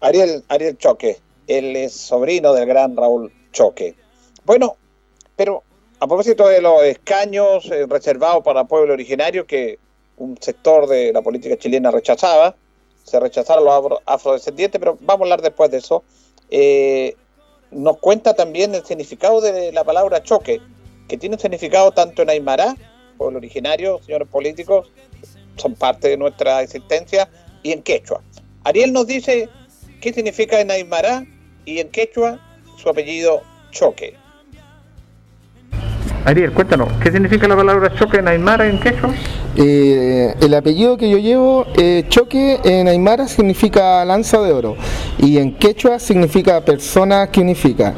Ariel, 0.00 0.42
Ariel 0.48 0.78
Choque, 0.78 1.18
él 1.46 1.76
es 1.76 1.92
sobrino 1.92 2.52
del 2.54 2.66
gran 2.66 2.96
Raúl 2.96 3.32
Choque. 3.52 3.94
Bueno, 4.44 4.76
pero 5.36 5.62
a 6.00 6.06
propósito 6.06 6.48
de 6.48 6.60
los 6.60 6.82
escaños 6.84 7.66
eh, 7.70 7.86
reservados 7.88 8.42
para 8.42 8.64
pueblo 8.64 8.92
originario 8.92 9.46
que 9.46 9.78
un 10.16 10.36
sector 10.40 10.88
de 10.88 11.12
la 11.12 11.22
política 11.22 11.56
chilena 11.56 11.90
rechazaba, 11.90 12.54
se 13.04 13.18
rechazaron 13.18 13.64
los 13.64 14.00
afrodescendientes, 14.06 14.78
pero 14.78 14.96
vamos 15.00 15.22
a 15.22 15.24
hablar 15.24 15.42
después 15.42 15.70
de 15.70 15.78
eso. 15.78 16.02
Eh, 16.50 17.16
nos 17.72 17.98
cuenta 17.98 18.34
también 18.34 18.74
el 18.74 18.84
significado 18.84 19.40
de 19.40 19.72
la 19.72 19.84
palabra 19.84 20.22
choque, 20.22 20.60
que 21.08 21.16
tiene 21.16 21.36
un 21.36 21.40
significado 21.40 21.92
tanto 21.92 22.22
en 22.22 22.30
Aymara, 22.30 22.76
pueblo 23.18 23.38
originario, 23.38 24.00
señores 24.04 24.28
políticos, 24.28 24.90
son 25.56 25.74
parte 25.74 26.08
de 26.08 26.16
nuestra 26.16 26.62
existencia, 26.62 27.28
y 27.62 27.72
en 27.72 27.82
quechua. 27.82 28.22
Ariel 28.64 28.92
nos 28.92 29.06
dice 29.06 29.48
qué 30.00 30.12
significa 30.12 30.60
en 30.60 30.70
Aymara 30.70 31.24
y 31.64 31.78
en 31.78 31.88
quechua 31.90 32.40
su 32.76 32.88
apellido 32.88 33.42
choque. 33.70 34.14
Ariel, 36.24 36.52
cuéntanos, 36.52 36.88
¿qué 37.02 37.10
significa 37.10 37.48
la 37.48 37.56
palabra 37.56 37.92
choque 37.96 38.18
en 38.18 38.28
Aymara 38.28 38.68
en 38.68 38.78
quechua? 38.78 39.12
Eh, 39.56 40.32
el 40.40 40.54
apellido 40.54 40.96
que 40.96 41.10
yo 41.10 41.18
llevo, 41.18 41.66
eh, 41.76 42.04
choque 42.08 42.60
en 42.62 42.86
Aymara 42.86 43.26
significa 43.26 44.04
lanza 44.04 44.40
de 44.40 44.52
oro 44.52 44.76
y 45.18 45.38
en 45.38 45.58
quechua 45.58 45.98
significa 45.98 46.64
persona 46.64 47.28
que 47.32 47.40
unifica. 47.40 47.94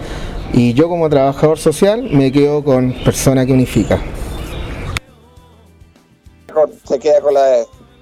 Y 0.55 0.73
yo 0.73 0.89
como 0.89 1.11
trabajador 1.11 1.59
social 1.59 2.03
me 2.03 2.33
quedo 2.33 2.65
con 2.65 2.95
persona 3.05 3.45
que 3.45 3.53
unifica. 3.53 4.01
Se 6.85 6.99
queda 6.99 7.21
con 7.21 7.35
la 7.35 7.59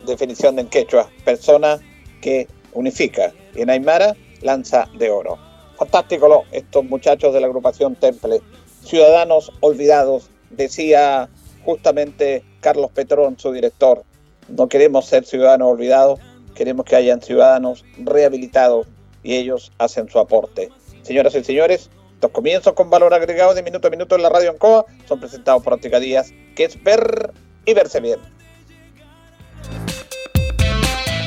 definición 0.06 0.54
de 0.54 0.62
en 0.62 0.68
quechua, 0.68 1.08
persona 1.24 1.80
que 2.20 2.46
unifica. 2.74 3.32
Y 3.56 3.62
en 3.62 3.70
Aymara, 3.70 4.14
lanza 4.40 4.88
de 4.96 5.10
oro. 5.10 5.36
Fantástico 5.76 6.44
estos 6.52 6.84
muchachos 6.84 7.34
de 7.34 7.40
la 7.40 7.48
agrupación 7.48 7.96
Temple 7.96 8.40
ciudadanos 8.84 9.52
olvidados, 9.60 10.30
decía 10.50 11.28
justamente 11.64 12.44
Carlos 12.60 12.90
Petrón, 12.92 13.38
su 13.38 13.52
director. 13.52 14.04
No 14.48 14.68
queremos 14.68 15.06
ser 15.06 15.24
ciudadanos 15.24 15.68
olvidados, 15.68 16.20
queremos 16.54 16.84
que 16.84 16.96
hayan 16.96 17.22
ciudadanos 17.22 17.84
rehabilitados 17.98 18.86
y 19.22 19.36
ellos 19.36 19.72
hacen 19.78 20.08
su 20.08 20.18
aporte. 20.18 20.70
Señoras 21.02 21.34
y 21.34 21.44
señores, 21.44 21.90
los 22.20 22.30
comienzos 22.30 22.72
con 22.74 22.90
valor 22.90 23.14
agregado 23.14 23.54
de 23.54 23.62
minuto 23.62 23.88
a 23.88 23.90
minuto 23.90 24.14
en 24.14 24.22
la 24.22 24.28
radio 24.28 24.50
Ancoa 24.50 24.86
son 25.08 25.20
presentados 25.20 25.62
por 25.62 25.72
Óptica 25.72 25.98
Díaz, 25.98 26.32
que 26.54 26.64
es 26.64 26.82
ver 26.82 27.32
y 27.64 27.74
verse 27.74 28.00
bien. 28.00 28.20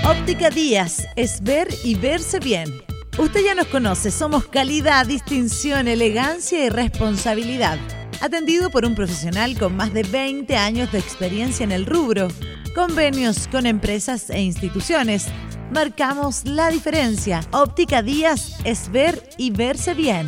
Óptica 0.08 0.50
Díaz 0.50 1.06
es 1.15 1.41
ver 1.41 1.68
y 1.84 1.96
verse 1.96 2.39
bien 2.39 2.70
Usted 3.17 3.45
ya 3.45 3.56
nos 3.56 3.67
conoce, 3.67 4.12
somos 4.12 4.45
calidad, 4.45 5.06
distinción, 5.06 5.88
elegancia 5.88 6.65
y 6.65 6.69
responsabilidad. 6.69 7.80
Atendido 8.19 8.69
por 8.69 8.84
un 8.84 8.93
profesional 8.93 9.58
con 9.58 9.73
más 9.73 9.93
de 9.93 10.04
20 10.04 10.54
años 10.58 10.91
de 10.91 10.99
experiencia 10.99 11.63
en 11.63 11.71
el 11.71 11.86
rubro. 11.86 12.28
Convenios 12.75 13.47
con 13.47 13.67
empresas 13.67 14.30
e 14.30 14.41
instituciones. 14.41 15.28
Marcamos 15.71 16.43
la 16.43 16.69
diferencia. 16.69 17.39
Óptica 17.54 18.01
Díaz 18.01 18.58
es 18.65 18.91
ver 18.91 19.23
y 19.38 19.49
verse 19.49 19.93
bien. 19.93 20.28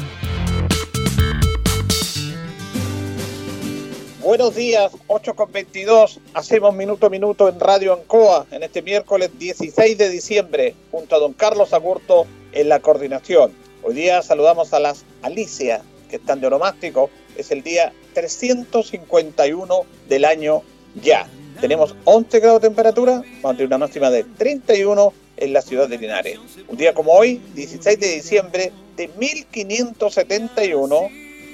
Buenos 4.22 4.56
días, 4.56 4.94
8 5.08 5.36
con 5.36 5.52
22. 5.52 6.22
Hacemos 6.34 6.74
minuto 6.74 7.08
a 7.08 7.10
minuto 7.10 7.50
en 7.50 7.60
Radio 7.60 7.94
Ancoa 7.94 8.46
en 8.50 8.64
este 8.64 8.82
miércoles 8.82 9.30
16 9.38 9.98
de 9.98 10.10
diciembre 10.10 10.74
junto 10.90 11.18
a 11.18 11.20
don 11.20 11.34
Carlos 11.34 11.74
Agurto 11.74 12.26
en 12.58 12.70
la 12.70 12.80
coordinación. 12.80 13.52
Hoy 13.84 13.94
día 13.94 14.24
saludamos 14.24 14.74
a 14.74 14.80
las 14.80 15.06
Alicia, 15.22 15.84
que 16.10 16.16
están 16.16 16.42
de 16.42 16.48
oromástico. 16.48 17.12
Es 17.38 17.52
el 17.52 17.62
día 17.62 17.94
351 18.14 19.82
del 20.10 20.26
año 20.26 20.64
ya. 20.96 21.30
Tenemos 21.62 21.96
11 22.06 22.40
grados 22.40 22.62
de 22.62 22.70
temperatura, 22.70 23.22
a 23.44 23.50
una 23.50 23.78
máxima 23.78 24.10
de 24.10 24.24
31 24.24 25.14
en 25.38 25.54
la 25.54 25.62
ciudad 25.62 25.88
de 25.88 26.00
Linares. 26.00 26.40
Un 26.68 26.78
día 26.78 26.96
como 26.96 27.12
hoy, 27.12 27.40
16 27.54 28.00
de 28.00 28.16
diciembre 28.16 28.72
de 28.96 29.08
1571, 29.08 31.10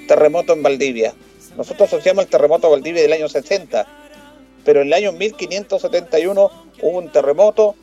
terremoto 0.08 0.54
en 0.54 0.62
Valdivia. 0.62 1.12
Nosotros 1.56 1.92
asociamos 1.92 2.24
el 2.24 2.30
terremoto 2.30 2.68
de 2.68 2.76
Valdivia 2.76 3.02
del 3.02 3.12
año 3.12 3.28
60, 3.28 3.86
pero 4.64 4.80
en 4.80 4.86
el 4.86 4.94
año 4.94 5.12
1571 5.12 6.50
hubo 6.80 6.98
un 6.98 7.12
terremoto 7.12 7.74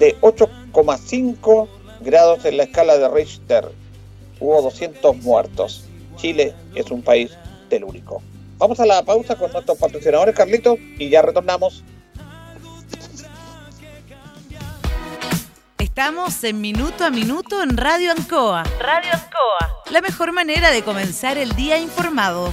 de 0.00 0.16
8,5 0.20 1.77
grados 2.00 2.44
en 2.44 2.56
la 2.56 2.64
escala 2.64 2.98
de 2.98 3.08
Richter. 3.08 3.68
Hubo 4.40 4.62
200 4.62 5.16
muertos. 5.18 5.84
Chile 6.16 6.54
es 6.74 6.90
un 6.90 7.02
país 7.02 7.30
telúrico. 7.68 8.22
Vamos 8.58 8.80
a 8.80 8.86
la 8.86 9.02
pausa 9.04 9.36
con 9.36 9.52
nuestros 9.52 9.78
patrocinadores, 9.78 10.34
Carlitos, 10.34 10.78
y 10.98 11.08
ya 11.08 11.22
retornamos. 11.22 11.84
Estamos 15.78 16.44
en 16.44 16.60
Minuto 16.60 17.04
a 17.04 17.10
Minuto 17.10 17.62
en 17.62 17.76
Radio 17.76 18.12
Ancoa. 18.12 18.62
Radio 18.78 19.10
Ancoa. 19.12 19.82
La 19.90 20.00
mejor 20.00 20.32
manera 20.32 20.70
de 20.70 20.82
comenzar 20.82 21.38
el 21.38 21.56
día 21.56 21.78
informado. 21.78 22.52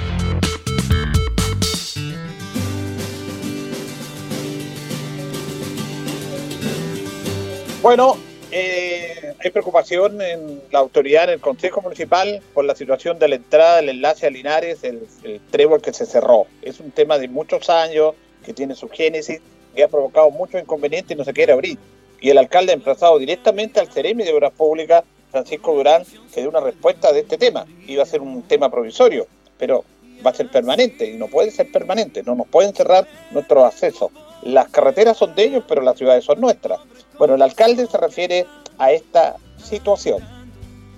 Bueno, 7.81 8.15
eh, 8.51 9.33
hay 9.43 9.49
preocupación 9.49 10.21
en 10.21 10.61
la 10.69 10.77
autoridad, 10.77 11.23
en 11.23 11.31
el 11.31 11.39
Consejo 11.39 11.81
Municipal, 11.81 12.39
por 12.53 12.63
la 12.63 12.75
situación 12.75 13.17
de 13.17 13.27
la 13.27 13.35
entrada 13.35 13.77
del 13.77 13.89
enlace 13.89 14.27
a 14.27 14.29
Linares, 14.29 14.83
el, 14.83 15.07
el 15.23 15.41
trébol 15.49 15.81
que 15.81 15.91
se 15.91 16.05
cerró. 16.05 16.45
Es 16.61 16.79
un 16.79 16.91
tema 16.91 17.17
de 17.17 17.27
muchos 17.27 17.71
años, 17.71 18.13
que 18.45 18.53
tiene 18.53 18.75
su 18.75 18.87
génesis, 18.87 19.41
que 19.75 19.83
ha 19.83 19.87
provocado 19.87 20.29
muchos 20.29 20.61
inconvenientes 20.61 21.15
y 21.15 21.17
no 21.17 21.23
se 21.23 21.33
quiere 21.33 21.53
abrir. 21.53 21.79
Y 22.19 22.29
el 22.29 22.37
alcalde 22.37 22.71
ha 22.71 22.75
emplazado 22.75 23.17
directamente 23.17 23.79
al 23.79 23.91
Ceremi 23.91 24.23
de 24.23 24.33
Obras 24.33 24.51
Públicas, 24.51 25.03
Francisco 25.31 25.73
Durán, 25.73 26.03
que 26.31 26.41
dé 26.41 26.47
una 26.47 26.59
respuesta 26.59 27.11
de 27.11 27.21
este 27.21 27.39
tema. 27.39 27.65
Iba 27.87 28.03
a 28.03 28.05
ser 28.05 28.21
un 28.21 28.43
tema 28.43 28.69
provisorio, 28.69 29.25
pero 29.57 29.83
va 30.23 30.29
a 30.29 30.35
ser 30.35 30.51
permanente 30.51 31.09
y 31.09 31.17
no 31.17 31.27
puede 31.29 31.49
ser 31.49 31.71
permanente. 31.71 32.21
No 32.21 32.35
nos 32.35 32.47
pueden 32.47 32.75
cerrar 32.75 33.07
nuestros 33.31 33.63
accesos. 33.63 34.11
Las 34.43 34.69
carreteras 34.69 35.17
son 35.17 35.33
de 35.33 35.45
ellos, 35.45 35.63
pero 35.67 35.81
las 35.81 35.97
ciudades 35.97 36.23
son 36.23 36.39
nuestras. 36.39 36.79
Bueno, 37.21 37.35
el 37.35 37.43
alcalde 37.43 37.85
se 37.85 37.99
refiere 37.99 38.47
a 38.79 38.91
esta 38.91 39.35
situación. 39.63 40.23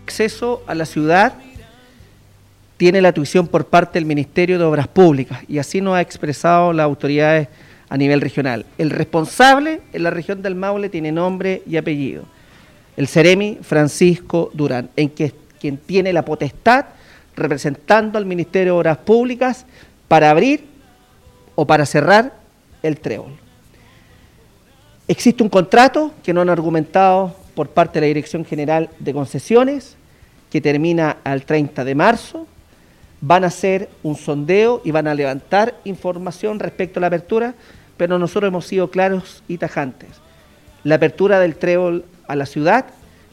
Acceso 0.06 0.64
a 0.68 0.74
la 0.74 0.86
ciudad 0.86 1.34
tiene 2.78 3.02
la 3.02 3.12
tuición 3.12 3.46
por 3.46 3.66
parte 3.66 4.00
del 4.00 4.06
Ministerio 4.06 4.58
de 4.58 4.64
Obras 4.64 4.88
Públicas 4.88 5.42
y 5.50 5.58
así 5.58 5.82
nos 5.82 5.96
ha 5.96 6.00
expresado 6.00 6.72
las 6.72 6.86
autoridades 6.86 7.50
a 7.90 7.98
nivel 7.98 8.22
regional. 8.22 8.66
El 8.78 8.92
responsable 8.92 9.82
en 9.92 10.04
la 10.04 10.12
región 10.12 10.42
del 10.42 10.56
Maule 10.56 10.88
tiene 10.88 11.12
nombre 11.12 11.62
y 11.68 11.76
apellido. 11.76 12.24
El 12.96 13.10
Ceremi 13.10 13.58
Francisco 13.62 14.50
Durán, 14.54 14.92
en 14.96 15.10
que 15.10 15.34
quien 15.60 15.76
tiene 15.76 16.14
la 16.14 16.24
potestad 16.24 16.86
representando 17.36 18.18
al 18.18 18.26
Ministerio 18.26 18.76
de 18.76 18.80
Obras 18.80 18.98
Públicas 19.00 19.66
para 20.08 20.30
abrir 20.30 20.64
o 21.56 21.68
para 21.68 21.86
cerrar 21.86 22.32
el 22.82 22.98
trébol. 23.02 23.44
Existe 25.08 25.44
un 25.44 25.50
contrato 25.50 26.14
que 26.24 26.34
no 26.34 26.42
han 26.42 26.50
argumentado 26.50 27.36
por 27.56 27.70
parte 27.70 28.00
de 28.00 28.06
la 28.06 28.08
Dirección 28.08 28.46
General 28.46 28.90
de 29.00 29.14
Concesiones, 29.14 29.98
que 30.50 30.62
termina 30.62 31.18
al 31.26 31.44
30 31.44 31.84
de 31.84 31.94
marzo. 31.94 32.48
Van 33.20 33.44
a 33.44 33.48
hacer 33.48 33.90
un 34.02 34.16
sondeo 34.16 34.82
y 34.86 34.92
van 34.92 35.08
a 35.08 35.14
levantar 35.14 35.76
información 35.84 36.60
respecto 36.60 37.00
a 37.00 37.02
la 37.02 37.08
apertura, 37.08 37.54
pero 37.98 38.18
nosotros 38.18 38.48
hemos 38.48 38.66
sido 38.66 38.92
claros 38.92 39.44
y 39.50 39.58
tajantes. 39.58 40.10
La 40.86 40.96
apertura 40.96 41.40
del 41.40 41.58
trébol 41.58 42.06
a 42.28 42.38
la 42.38 42.46
ciudad, 42.46 42.86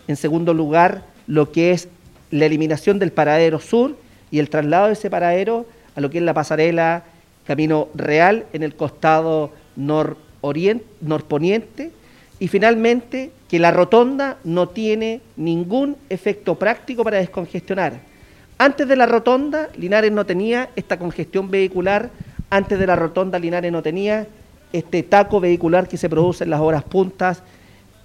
en 0.09 0.17
segundo 0.17 0.55
lugar, 0.55 1.05
lo 1.29 1.53
que 1.53 1.71
es 1.71 1.89
la 2.33 2.47
eliminación 2.47 2.99
del 2.99 3.13
paradero 3.13 3.61
sur 3.61 3.97
y 4.33 4.41
el 4.41 4.51
traslado 4.51 4.89
de 4.89 4.95
ese 4.95 5.09
paradero 5.09 5.67
a 5.95 6.01
lo 6.01 6.11
que 6.11 6.19
es 6.19 6.25
la 6.25 6.35
pasarela 6.35 7.05
Camino 7.47 7.89
Real 7.95 8.47
en 8.53 8.65
el 8.65 8.75
costado 8.75 9.53
norponiente 11.01 11.91
y 12.39 12.49
finalmente 12.49 13.31
que 13.49 13.59
la 13.59 13.71
rotonda 13.71 14.39
no 14.45 14.69
tiene 14.69 15.21
ningún 15.37 15.97
efecto 16.09 16.55
práctico 16.55 17.05
para 17.05 17.19
descongestionar. 17.19 18.01
Antes 18.59 18.87
de 18.89 18.97
la 18.97 19.07
rotonda, 19.07 19.69
Linares 19.77 20.13
no 20.13 20.25
tenía 20.27 20.71
esta 20.77 20.99
congestión 20.99 21.51
vehicular, 21.51 22.11
antes 22.51 22.79
de 22.79 22.87
la 22.87 22.97
rotonda, 22.97 23.39
Linares 23.39 23.71
no 23.71 23.83
tenía 23.83 24.27
este 24.73 25.03
taco 25.03 25.41
vehicular 25.41 25.89
que 25.89 25.97
se 25.97 26.09
produce 26.09 26.45
en 26.45 26.51
las 26.51 26.61
horas 26.61 26.83
puntas, 26.83 27.43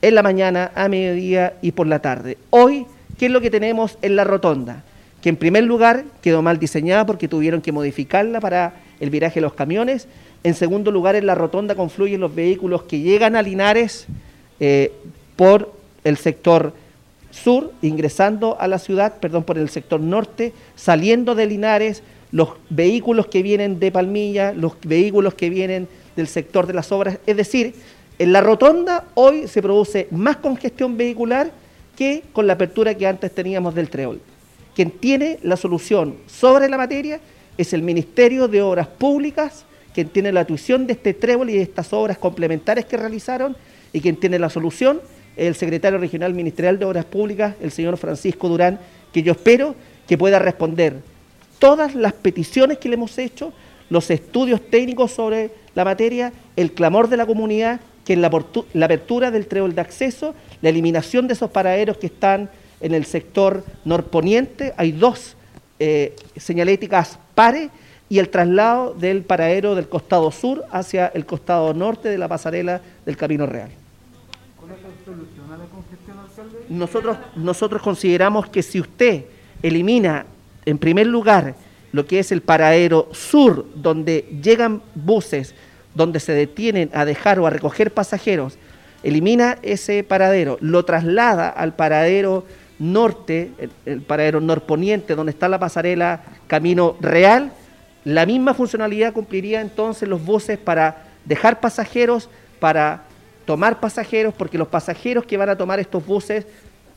en 0.02 0.16
la 0.16 0.24
mañana, 0.24 0.72
a 0.76 0.88
mediodía 0.88 1.54
y 1.62 1.72
por 1.72 1.88
la 1.88 2.00
tarde. 2.00 2.38
Hoy, 2.52 2.86
¿qué 3.18 3.26
es 3.26 3.32
lo 3.32 3.42
que 3.42 3.50
tenemos 3.50 3.98
en 4.02 4.16
la 4.16 4.24
rotonda? 4.24 4.84
Que 5.22 5.30
en 5.30 5.38
primer 5.38 5.64
lugar 5.64 6.06
quedó 6.22 6.42
mal 6.42 6.60
diseñada 6.60 7.06
porque 7.06 7.28
tuvieron 7.28 7.62
que 7.62 7.72
modificarla 7.72 8.40
para 8.40 8.74
el 9.00 9.10
viraje 9.10 9.36
de 9.36 9.42
los 9.42 9.56
camiones. 9.56 10.08
En 10.46 10.54
segundo 10.54 10.92
lugar, 10.92 11.16
en 11.16 11.26
la 11.26 11.34
rotonda 11.34 11.74
confluyen 11.74 12.22
los 12.22 12.36
vehículos 12.36 12.84
que 12.84 13.00
llegan 13.00 13.36
a 13.36 13.42
Linares 13.42 14.06
eh, 14.60 14.92
por 15.36 15.74
el 16.04 16.18
sector 16.18 16.72
sur, 17.32 17.74
ingresando 17.82 18.56
a 18.60 18.68
la 18.68 18.78
ciudad, 18.78 19.16
perdón, 19.20 19.44
por 19.44 19.58
el 19.58 19.70
sector 19.70 20.00
norte, 20.00 20.54
saliendo 20.76 21.34
de 21.34 21.48
Linares, 21.48 22.04
los 22.32 22.50
vehículos 22.70 23.26
que 23.26 23.42
vienen 23.42 23.80
de 23.80 23.92
Palmilla, 23.92 24.54
los 24.54 24.74
vehículos 24.86 25.34
que 25.34 25.50
vienen 25.50 25.88
del 26.16 26.28
sector 26.28 26.68
de 26.68 26.74
las 26.74 26.92
obras. 26.92 27.18
Es 27.26 27.38
decir, 27.38 27.74
en 28.20 28.32
la 28.32 28.42
rotonda 28.42 29.06
hoy 29.16 29.48
se 29.48 29.64
produce 29.64 30.08
más 30.12 30.38
congestión 30.38 30.96
vehicular 30.96 31.50
que 31.98 32.22
con 32.34 32.46
la 32.46 32.54
apertura 32.54 32.94
que 32.94 33.08
antes 33.08 33.34
teníamos 33.34 33.74
del 33.74 33.90
Treol. 33.90 34.22
Quien 34.76 34.92
tiene 34.92 35.40
la 35.42 35.58
solución 35.58 36.18
sobre 36.28 36.70
la 36.70 36.78
materia 36.78 37.20
es 37.58 37.74
el 37.74 37.82
Ministerio 37.82 38.48
de 38.48 38.62
Obras 38.62 38.86
Públicas, 38.86 39.66
quien 39.96 40.10
tiene 40.10 40.34
la 40.34 40.44
tuición 40.44 40.88
de 40.88 40.94
este 40.94 41.14
trébol 41.14 41.50
y 41.50 41.54
de 41.54 41.62
estas 41.62 41.94
obras 41.94 42.18
complementarias 42.18 42.86
que 42.86 42.98
realizaron, 42.98 43.56
y 43.94 44.02
quien 44.02 44.18
tiene 44.18 44.38
la 44.38 44.50
solución 44.50 45.00
es 45.38 45.48
el 45.48 45.56
secretario 45.56 45.98
regional 45.98 46.34
ministerial 46.34 46.78
de 46.78 46.84
Obras 46.84 47.06
Públicas, 47.06 47.56
el 47.62 47.72
señor 47.72 47.96
Francisco 47.96 48.50
Durán, 48.50 48.78
que 49.14 49.24
yo 49.24 49.32
espero 49.32 49.74
que 50.06 50.18
pueda 50.18 50.38
responder. 50.38 50.98
Todas 51.60 51.96
las 51.96 52.12
peticiones 52.12 52.78
que 52.78 52.90
le 52.90 52.96
hemos 52.96 53.18
hecho, 53.18 53.54
los 53.90 54.12
estudios 54.12 54.70
técnicos 54.70 55.14
sobre 55.14 55.52
la 55.76 55.86
materia, 55.86 56.34
el 56.58 56.74
clamor 56.74 57.08
de 57.08 57.16
la 57.16 57.26
comunidad, 57.26 57.80
que 58.04 58.14
en 58.14 58.22
la, 58.22 58.28
apertura 58.28 59.32
del 59.32 59.48
trébol 59.48 59.76
de 59.76 59.82
acceso, 59.82 60.36
la 60.62 60.68
eliminación 60.68 61.26
de 61.26 61.36
esos 61.36 61.52
paraderos 61.52 61.96
que 61.96 62.08
están 62.08 62.50
en 62.82 62.94
el 62.94 63.06
sector 63.06 63.64
norponiente, 63.86 64.74
hay 64.76 64.92
dos 64.92 65.38
eh, 65.80 66.18
señaléticas 66.36 67.18
pares 67.34 67.70
y 68.10 68.20
el 68.20 68.30
traslado 68.30 68.94
del 68.94 69.24
paradero 69.24 69.76
del 69.76 69.90
costado 69.90 70.32
sur 70.32 70.64
hacia 70.72 71.08
el 71.08 71.26
costado 71.26 71.74
norte 71.74 72.10
de 72.10 72.18
la 72.18 72.28
pasarela 72.28 72.82
del 73.06 73.18
Camino 73.18 73.46
Real. 73.46 73.70
¿Con 74.60 74.72
eso 74.72 74.82
soluciona 75.04 75.58
la 75.58 75.66
congestión, 75.66 76.20
alcalde? 76.20 76.66
Nosotros, 76.70 77.18
nosotros 77.36 77.82
consideramos 77.82 78.48
que 78.48 78.62
si 78.62 78.80
usted 78.80 79.26
elimina, 79.64 80.26
en 80.66 80.78
primer 80.78 81.08
lugar, 81.08 81.56
lo 81.92 82.06
que 82.06 82.20
es 82.20 82.32
el 82.32 82.42
paradero 82.42 83.10
sur, 83.12 83.66
donde 83.76 84.28
llegan 84.44 84.82
buses, 84.94 85.56
donde 85.96 86.20
se 86.20 86.34
detienen 86.34 86.90
a 86.94 87.06
dejar 87.06 87.40
o 87.40 87.48
a 87.48 87.50
recoger 87.50 87.92
pasajeros, 87.92 88.58
elimina 89.02 89.58
ese 89.62 90.04
paradero, 90.04 90.58
lo 90.62 90.84
traslada 90.84 91.50
al 91.50 91.76
paradero 91.76 92.44
norte, 92.80 93.52
el, 93.86 94.02
paradero 94.02 94.42
norponiente, 94.42 95.16
donde 95.16 95.32
está 95.32 95.48
la 95.48 95.60
pasarela 95.60 96.24
Camino 96.48 96.98
Real, 97.00 97.52
la 98.06 98.26
misma 98.26 98.54
funcionalidad 98.54 99.14
cumpliría 99.14 99.62
entonces 99.62 100.08
los 100.08 100.24
buses 100.24 100.60
para 100.60 101.08
dejar 101.26 101.60
pasajeros, 101.60 102.30
para 102.60 103.04
tomar 103.46 103.80
pasajeros, 103.80 104.34
porque 104.34 104.60
los 104.60 104.68
pasajeros 104.68 105.26
que 105.26 105.38
van 105.38 105.50
a 105.50 105.58
tomar 105.58 105.80
estos 105.80 106.06
buses 106.06 106.46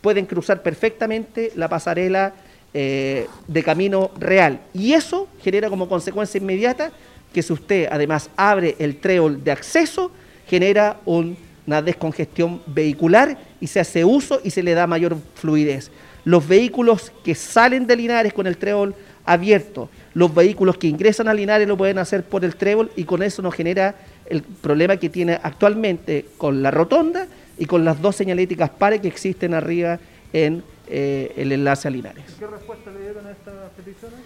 pueden 0.03 0.27
cruzar 0.27 0.63
perfectamente 0.63 1.51
la 1.57 1.69
pasarela 1.69 2.35
eh, 2.75 3.27
de 3.47 3.63
camino 3.63 4.11
real. 4.19 4.61
Y 4.75 4.93
eso 4.93 5.29
genera 5.43 5.71
como 5.71 5.89
consecuencia 5.89 6.39
inmediata 6.39 6.93
que 7.33 7.43
si 7.43 7.55
usted 7.55 7.89
además 7.91 8.29
abre 8.37 8.77
el 8.79 8.97
trébol 8.99 9.43
de 9.43 9.51
acceso, 9.51 10.11
genera 10.47 10.99
una 11.07 11.83
descongestión 11.83 12.63
vehicular 12.67 13.39
y 13.61 13.67
se 13.67 13.81
hace 13.81 14.05
uso 14.05 14.41
y 14.45 14.51
se 14.51 14.63
le 14.63 14.75
da 14.75 14.87
mayor 14.87 15.17
fluidez. 15.35 15.91
Los 16.25 16.47
vehículos 16.47 17.13
que 17.25 17.35
salen 17.35 17.87
de 17.87 17.97
Linares 17.97 18.35
con 18.35 18.47
el 18.47 18.59
trébol 18.59 18.95
abierto, 19.25 19.89
los 20.19 20.35
vehículos 20.35 20.77
que 20.77 20.89
ingresan 20.89 21.29
a 21.29 21.35
Linares 21.35 21.69
lo 21.69 21.77
pueden 21.77 21.99
hacer 21.99 22.25
por 22.25 22.45
el 22.45 22.57
trébol 22.57 22.91
y 22.97 23.05
con 23.05 23.23
eso 23.23 23.41
nos 23.41 23.55
genera 23.55 23.95
el 24.27 24.43
problema 24.43 24.97
que 24.97 25.09
tiene 25.09 25.39
actualmente 25.41 26.27
con 26.37 26.61
la 26.61 26.73
rotonda 26.73 27.29
y 27.57 27.67
con 27.67 27.85
las 27.85 28.03
dos 28.03 28.17
señaléticas 28.17 28.69
pares 28.69 29.01
que 29.01 29.07
existen 29.07 29.55
arriba 29.55 30.01
en 30.33 30.65
eh, 30.89 31.33
el 31.37 31.53
enlace 31.53 31.87
a 31.87 31.93
Linares. 31.93 32.25
¿Qué 32.37 32.49
respuesta 32.49 32.91
le 32.91 33.01
dieron 33.01 33.27
a 33.29 33.31
estas 33.31 33.55
peticiones? 33.77 34.19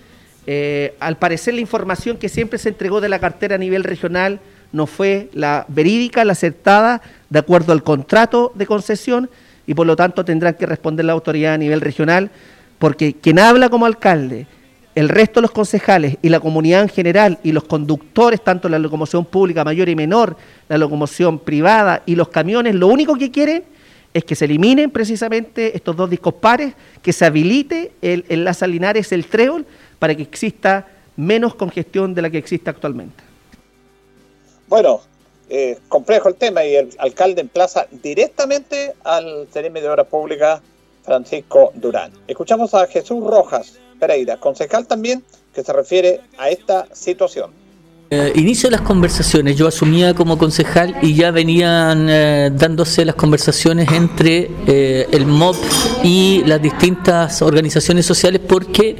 Eh, 0.46 0.94
al 0.98 1.18
parecer 1.18 1.52
la 1.52 1.60
información 1.60 2.16
que 2.16 2.30
siempre 2.30 2.58
se 2.58 2.70
entregó 2.70 3.02
de 3.02 3.10
la 3.10 3.18
cartera 3.18 3.56
a 3.56 3.58
nivel 3.58 3.84
regional 3.84 4.40
no 4.72 4.86
fue 4.86 5.28
la 5.34 5.66
verídica, 5.68 6.24
la 6.24 6.32
acertada, 6.32 7.02
de 7.28 7.38
acuerdo 7.38 7.74
al 7.74 7.82
contrato 7.82 8.50
de 8.54 8.64
concesión, 8.64 9.28
y 9.66 9.74
por 9.74 9.86
lo 9.86 9.94
tanto 9.94 10.24
tendrán 10.24 10.54
que 10.54 10.64
responder 10.64 11.04
la 11.04 11.12
autoridad 11.12 11.52
a 11.52 11.58
nivel 11.58 11.82
regional, 11.82 12.30
porque 12.78 13.12
quien 13.12 13.38
habla 13.38 13.68
como 13.68 13.84
alcalde, 13.84 14.46
el 14.94 15.08
resto 15.08 15.40
de 15.40 15.42
los 15.42 15.50
concejales 15.50 16.16
y 16.22 16.28
la 16.28 16.40
comunidad 16.40 16.82
en 16.82 16.88
general 16.88 17.38
y 17.42 17.52
los 17.52 17.64
conductores, 17.64 18.42
tanto 18.42 18.68
la 18.68 18.78
locomoción 18.78 19.24
pública 19.24 19.64
mayor 19.64 19.88
y 19.88 19.96
menor, 19.96 20.36
la 20.68 20.78
locomoción 20.78 21.38
privada 21.38 22.02
y 22.04 22.14
los 22.14 22.28
camiones, 22.28 22.74
lo 22.74 22.88
único 22.88 23.16
que 23.16 23.30
quieren 23.30 23.64
es 24.12 24.24
que 24.24 24.34
se 24.34 24.44
eliminen 24.44 24.90
precisamente 24.90 25.74
estos 25.74 25.96
dos 25.96 26.10
discos 26.10 26.34
pares, 26.34 26.74
que 27.02 27.12
se 27.12 27.24
habilite 27.24 27.92
el 28.02 28.26
enlace 28.28 28.68
Linares, 28.68 29.10
el 29.12 29.24
trébol, 29.26 29.64
para 29.98 30.14
que 30.14 30.22
exista 30.22 30.86
menos 31.16 31.54
congestión 31.54 32.14
de 32.14 32.22
la 32.22 32.28
que 32.28 32.38
existe 32.38 32.68
actualmente. 32.68 33.22
Bueno, 34.68 35.00
eh, 35.48 35.78
complejo 35.88 36.28
el 36.28 36.34
tema 36.34 36.64
y 36.64 36.76
el 36.76 36.90
alcalde 36.98 37.40
emplaza 37.40 37.86
directamente 37.90 38.94
al 39.04 39.48
CNM 39.52 39.74
de 39.74 39.88
Obras 39.88 40.06
Públicas, 40.06 40.60
Francisco 41.04 41.72
Durán. 41.74 42.12
Escuchamos 42.26 42.74
a 42.74 42.86
Jesús 42.86 43.24
Rojas 43.24 43.78
Pereira, 44.02 44.36
concejal 44.36 44.88
también, 44.88 45.22
que 45.54 45.62
se 45.62 45.72
refiere 45.72 46.22
a 46.36 46.48
esta 46.48 46.88
situación. 46.92 47.52
Eh, 48.10 48.32
inicio 48.34 48.68
las 48.68 48.80
conversaciones, 48.80 49.56
yo 49.56 49.68
asumía 49.68 50.12
como 50.12 50.36
concejal 50.36 50.96
y 51.02 51.14
ya 51.14 51.30
venían 51.30 52.08
eh, 52.10 52.50
dándose 52.52 53.04
las 53.04 53.14
conversaciones 53.14 53.92
entre 53.92 54.50
eh, 54.66 55.06
el 55.12 55.24
MOB 55.24 55.54
y 56.02 56.42
las 56.44 56.60
distintas 56.60 57.42
organizaciones 57.42 58.04
sociales 58.04 58.40
porque 58.46 58.96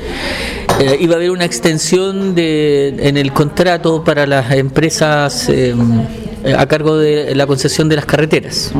iba 1.00 1.14
a 1.14 1.16
haber 1.16 1.30
una 1.30 1.44
extensión 1.44 2.34
de, 2.36 2.88
en 3.00 3.16
el 3.16 3.32
contrato 3.32 4.04
para 4.04 4.24
las 4.26 4.52
empresas 4.52 5.48
eh, 5.48 5.74
a 6.44 6.66
cargo 6.66 6.98
de 6.98 7.35
la 7.35 7.46
concesión 7.46 7.88
de 7.88 7.96
las 7.96 8.07
carreteras. 8.07 8.72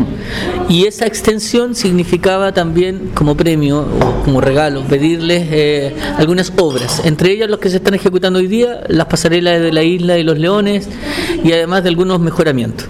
Y 0.69 0.87
esa 0.87 1.07
extensión 1.07 1.75
significaba 1.75 2.53
también 2.53 3.11
como 3.15 3.37
premio 3.37 3.81
o 3.81 4.23
como 4.25 4.41
regalo 4.41 4.83
pedirles 4.83 5.47
eh, 5.51 5.95
algunas 6.17 6.53
obras, 6.57 7.03
entre 7.05 7.33
ellas 7.33 7.49
los 7.49 7.59
que 7.59 7.71
se 7.71 7.77
están 7.77 7.95
ejecutando 7.95 8.39
hoy 8.39 8.47
día, 8.47 8.81
las 8.89 9.07
pasarelas 9.07 9.61
de 9.61 9.73
la 9.73 9.83
isla 9.83 10.15
de 10.15 10.25
los 10.25 10.39
leones 10.39 10.89
y 11.45 11.53
además 11.53 11.83
de 11.83 11.91
algunos 11.91 12.21
mejoramientos. 12.21 12.89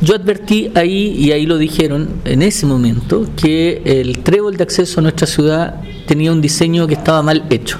Yo 0.00 0.14
advertí 0.14 0.70
ahí, 0.74 1.14
y 1.16 1.32
ahí 1.32 1.46
lo 1.46 1.56
dijeron 1.56 2.08
en 2.24 2.42
ese 2.42 2.66
momento, 2.66 3.26
que 3.36 3.80
el 3.84 4.18
trébol 4.18 4.56
de 4.56 4.64
acceso 4.64 5.00
a 5.00 5.02
nuestra 5.02 5.26
ciudad 5.26 5.80
tenía 6.06 6.32
un 6.32 6.40
diseño 6.40 6.86
que 6.86 6.94
estaba 6.94 7.22
mal 7.22 7.46
hecho, 7.48 7.78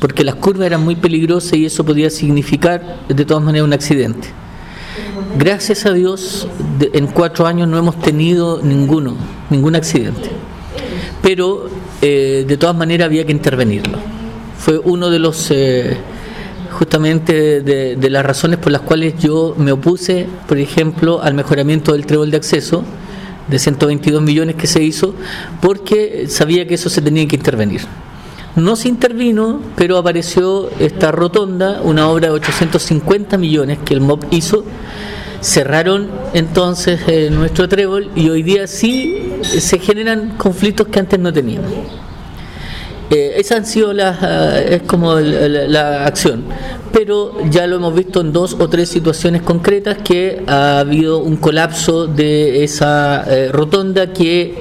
porque 0.00 0.24
las 0.24 0.36
curvas 0.36 0.66
eran 0.66 0.82
muy 0.82 0.96
peligrosas 0.96 1.54
y 1.54 1.66
eso 1.66 1.84
podía 1.84 2.10
significar 2.10 3.04
de 3.08 3.24
todas 3.24 3.42
maneras 3.42 3.66
un 3.66 3.72
accidente. 3.72 4.28
Gracias 5.36 5.86
a 5.86 5.92
Dios, 5.92 6.48
en 6.80 7.06
cuatro 7.06 7.46
años 7.46 7.68
no 7.68 7.78
hemos 7.78 7.98
tenido 8.00 8.60
ninguno, 8.62 9.14
ningún 9.50 9.76
accidente. 9.76 10.30
Pero 11.22 11.68
eh, 12.00 12.44
de 12.46 12.56
todas 12.56 12.76
maneras 12.76 13.06
había 13.06 13.24
que 13.24 13.32
intervenirlo. 13.32 13.98
Fue 14.58 14.78
uno 14.78 15.10
de 15.10 15.18
los, 15.18 15.50
eh, 15.50 15.96
justamente, 16.70 17.60
de, 17.60 18.10
las 18.10 18.24
razones 18.24 18.58
por 18.58 18.72
las 18.72 18.82
cuales 18.82 19.14
yo 19.18 19.54
me 19.56 19.72
opuse, 19.72 20.26
por 20.46 20.58
ejemplo, 20.58 21.22
al 21.22 21.34
mejoramiento 21.34 21.92
del 21.92 22.06
trébol 22.06 22.30
de 22.30 22.36
acceso 22.36 22.84
de 23.48 23.58
122 23.58 24.22
millones 24.22 24.56
que 24.56 24.66
se 24.66 24.82
hizo, 24.82 25.14
porque 25.60 26.26
sabía 26.28 26.66
que 26.66 26.74
eso 26.74 26.90
se 26.90 27.00
tenía 27.00 27.26
que 27.26 27.36
intervenir. 27.36 27.80
No 28.56 28.76
se 28.76 28.88
intervino, 28.88 29.60
pero 29.76 29.98
apareció 29.98 30.70
esta 30.80 31.12
rotonda, 31.12 31.80
una 31.82 32.08
obra 32.08 32.28
de 32.28 32.34
850 32.34 33.38
millones 33.38 33.78
que 33.84 33.94
el 33.94 34.00
MOB 34.00 34.26
hizo, 34.30 34.64
cerraron 35.40 36.08
entonces 36.34 37.00
eh, 37.06 37.30
nuestro 37.30 37.68
trébol 37.68 38.10
y 38.16 38.28
hoy 38.28 38.42
día 38.42 38.66
sí 38.66 39.32
se 39.42 39.78
generan 39.78 40.36
conflictos 40.36 40.88
que 40.88 40.98
antes 40.98 41.20
no 41.20 41.32
teníamos. 41.32 41.72
Eh, 43.10 43.40
esa 43.40 43.56
han 43.56 43.64
sido 43.64 43.94
las, 43.94 44.18
eh, 44.22 44.76
es 44.76 44.82
como 44.82 45.14
la 45.14 46.04
acción. 46.04 46.44
Pero 46.92 47.38
ya 47.48 47.66
lo 47.66 47.76
hemos 47.76 47.94
visto 47.94 48.20
en 48.20 48.32
dos 48.32 48.56
o 48.58 48.68
tres 48.68 48.90
situaciones 48.90 49.42
concretas 49.42 49.98
que 49.98 50.42
ha 50.46 50.80
habido 50.80 51.20
un 51.20 51.36
colapso 51.36 52.06
de 52.06 52.64
esa 52.64 53.24
eh, 53.26 53.50
rotonda 53.50 54.12
que 54.12 54.54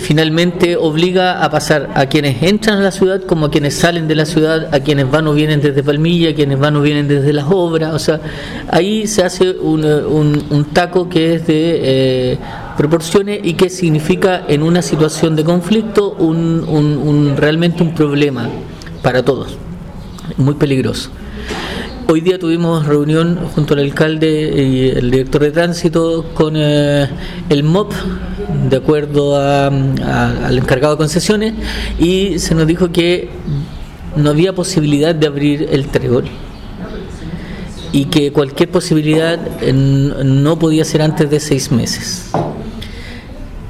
finalmente 0.00 0.76
obliga 0.76 1.44
a 1.44 1.50
pasar 1.50 1.90
a 1.94 2.06
quienes 2.06 2.42
entran 2.42 2.78
a 2.78 2.82
la 2.82 2.90
ciudad 2.90 3.22
como 3.22 3.46
a 3.46 3.50
quienes 3.50 3.74
salen 3.74 4.08
de 4.08 4.16
la 4.16 4.24
ciudad, 4.24 4.74
a 4.74 4.80
quienes 4.80 5.08
van 5.08 5.28
o 5.28 5.34
vienen 5.34 5.60
desde 5.60 5.84
Palmilla, 5.84 6.30
a 6.30 6.34
quienes 6.34 6.58
van 6.58 6.74
o 6.76 6.82
vienen 6.82 7.06
desde 7.06 7.32
las 7.32 7.46
obras. 7.48 7.94
O 7.94 7.98
sea, 7.98 8.20
ahí 8.70 9.06
se 9.06 9.22
hace 9.22 9.50
un, 9.52 9.84
un, 9.84 10.64
taco 10.72 11.08
que 11.08 11.34
es 11.34 11.46
de 11.46 12.38
proporciones 12.78 13.40
y 13.42 13.54
que 13.54 13.70
significa 13.70 14.44
en 14.46 14.62
una 14.62 14.82
situación 14.82 15.34
de 15.34 15.42
conflicto 15.42 16.12
un, 16.12 17.34
realmente 17.36 17.82
un 17.82 17.92
problema 17.92 18.48
para 19.02 19.24
todos, 19.24 19.58
muy 20.36 20.54
peligroso. 20.54 21.10
Hoy 22.10 22.22
día 22.22 22.38
tuvimos 22.38 22.86
reunión 22.86 23.38
junto 23.54 23.74
al 23.74 23.80
alcalde 23.80 24.64
y 24.66 24.88
el 24.96 25.10
director 25.10 25.42
de 25.42 25.50
tránsito 25.50 26.24
con 26.32 26.54
eh, 26.56 27.06
el 27.50 27.62
MOP, 27.64 27.92
de 28.70 28.76
acuerdo 28.78 29.36
al 29.36 30.56
encargado 30.56 30.94
de 30.94 30.96
concesiones, 30.96 31.52
y 31.98 32.38
se 32.38 32.54
nos 32.54 32.66
dijo 32.66 32.90
que 32.92 33.28
no 34.16 34.30
había 34.30 34.54
posibilidad 34.54 35.14
de 35.14 35.26
abrir 35.26 35.68
el 35.70 35.88
trébol 35.88 36.24
y 37.92 38.06
que 38.06 38.32
cualquier 38.32 38.70
posibilidad 38.70 39.38
no 39.70 40.58
podía 40.58 40.86
ser 40.86 41.02
antes 41.02 41.28
de 41.28 41.40
seis 41.40 41.70
meses. 41.70 42.30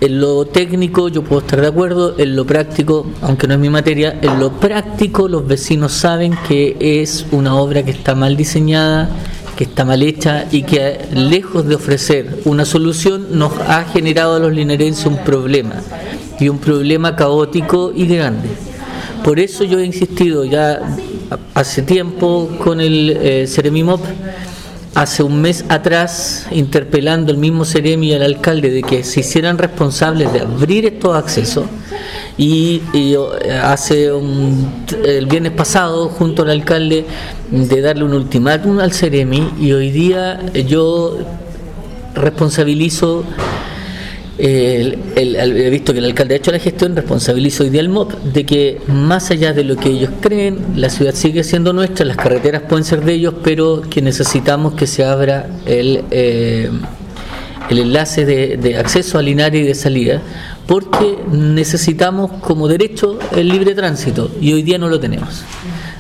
En 0.01 0.21
lo 0.21 0.45
técnico 0.45 1.09
yo 1.09 1.23
puedo 1.25 1.41
estar 1.41 1.61
de 1.61 1.67
acuerdo, 1.67 2.15
en 2.19 2.37
lo 2.37 2.47
práctico, 2.47 3.05
aunque 3.21 3.49
no 3.49 3.55
es 3.55 3.61
mi 3.61 3.69
materia, 3.69 4.17
en 4.23 4.39
lo 4.39 4.53
práctico 4.53 5.27
los 5.27 5.45
vecinos 5.45 5.93
saben 5.93 6.39
que 6.47 6.77
es 6.79 7.27
una 7.33 7.57
obra 7.57 7.83
que 7.83 7.91
está 7.91 8.15
mal 8.15 8.37
diseñada, 8.37 9.11
que 9.57 9.65
está 9.65 9.85
mal 9.85 10.05
hecha 10.05 10.47
y 10.53 10.63
que 10.63 11.01
lejos 11.13 11.67
de 11.67 11.75
ofrecer 11.75 12.43
una 12.45 12.65
solución 12.65 13.27
nos 13.39 13.53
ha 13.59 13.87
generado 13.87 14.37
a 14.37 14.39
los 14.39 14.53
linerenses 14.53 15.05
un 15.05 15.19
problema 15.25 15.75
y 16.39 16.49
un 16.49 16.59
problema 16.59 17.17
caótico 17.17 17.93
y 17.93 18.07
grande. 18.07 18.51
Por 19.25 19.41
eso 19.41 19.65
yo 19.65 19.81
he 19.81 19.85
insistido 19.85 20.45
ya 20.45 20.81
hace 21.55 21.83
tiempo 21.83 22.49
con 22.63 22.81
el 22.81 23.19
eh, 23.21 23.47
Ceremimop 23.49 24.01
hace 24.99 25.23
un 25.23 25.41
mes 25.41 25.65
atrás 25.69 26.49
interpelando 26.51 27.31
el 27.31 27.39
mismo 27.39 27.65
Ceremi 27.65 28.09
y 28.09 28.15
al 28.15 28.23
alcalde 28.25 28.69
de 28.71 28.83
que 28.83 29.05
se 29.05 29.21
hicieran 29.21 29.57
responsables 29.57 30.33
de 30.33 30.41
abrir 30.41 30.87
estos 30.87 31.17
accesos 31.17 31.67
y, 32.37 32.83
hace 33.63 34.07
el 34.07 35.27
viernes 35.27 35.53
pasado 35.53 36.09
junto 36.09 36.43
al 36.43 36.51
alcalde 36.51 37.05
de 37.53 37.81
darle 37.81 38.03
un 38.03 38.13
ultimátum 38.13 38.81
al 38.81 38.93
Ceremi 38.93 39.49
y 39.61 39.71
hoy 39.71 39.93
día 39.93 40.41
yo 40.67 41.17
responsabilizo 42.17 43.23
el, 44.39 44.99
he 45.17 45.71
visto 45.71 45.93
que 45.93 45.99
el 45.99 46.05
alcalde 46.05 46.35
ha 46.35 46.37
hecho 46.39 46.53
la 46.53 46.59
gestión, 46.59 46.95
responsabiliza 46.95 47.65
hoy 47.65 47.71
día 47.71 47.81
al 47.81 47.89
MOP 47.89 48.13
de 48.13 48.47
que 48.47 48.81
más 48.87 49.31
allá 49.31 49.53
de 49.53 49.65
lo 49.65 49.77
que 49.77 49.89
ellos 49.89 50.11
creen, 50.21 50.59
la 50.77 50.91
ciudad 50.91 51.15
sigue 51.15 51.43
siendo 51.43 51.73
nuestra, 51.73 52.05
las 52.05 52.17
carreteras 52.17 52.63
pueden 52.63 52.85
ser 52.85 53.05
de 53.05 53.15
ellos, 53.15 53.35
pero 53.43 53.83
que 53.83 54.01
necesitamos 54.01 54.75
que 54.75 54.87
se 54.87 55.05
abra 55.05 55.49
el, 55.67 56.05
eh, 56.11 56.71
el 57.69 57.79
enlace 57.79 58.25
de, 58.25 58.57
de 58.57 58.77
acceso 58.77 59.19
a 59.19 59.23
Linares 59.23 59.61
y 59.61 59.65
de 59.65 59.75
salida, 59.75 60.23
porque 60.67 61.19
necesitamos 61.33 62.31
como 62.41 62.69
derecho 62.69 63.19
el 63.35 63.49
libre 63.49 63.75
tránsito 63.75 64.31
y 64.41 64.53
hoy 64.53 64.63
día 64.63 64.79
no 64.79 64.89
lo 64.89 65.01
tenemos. 65.01 65.43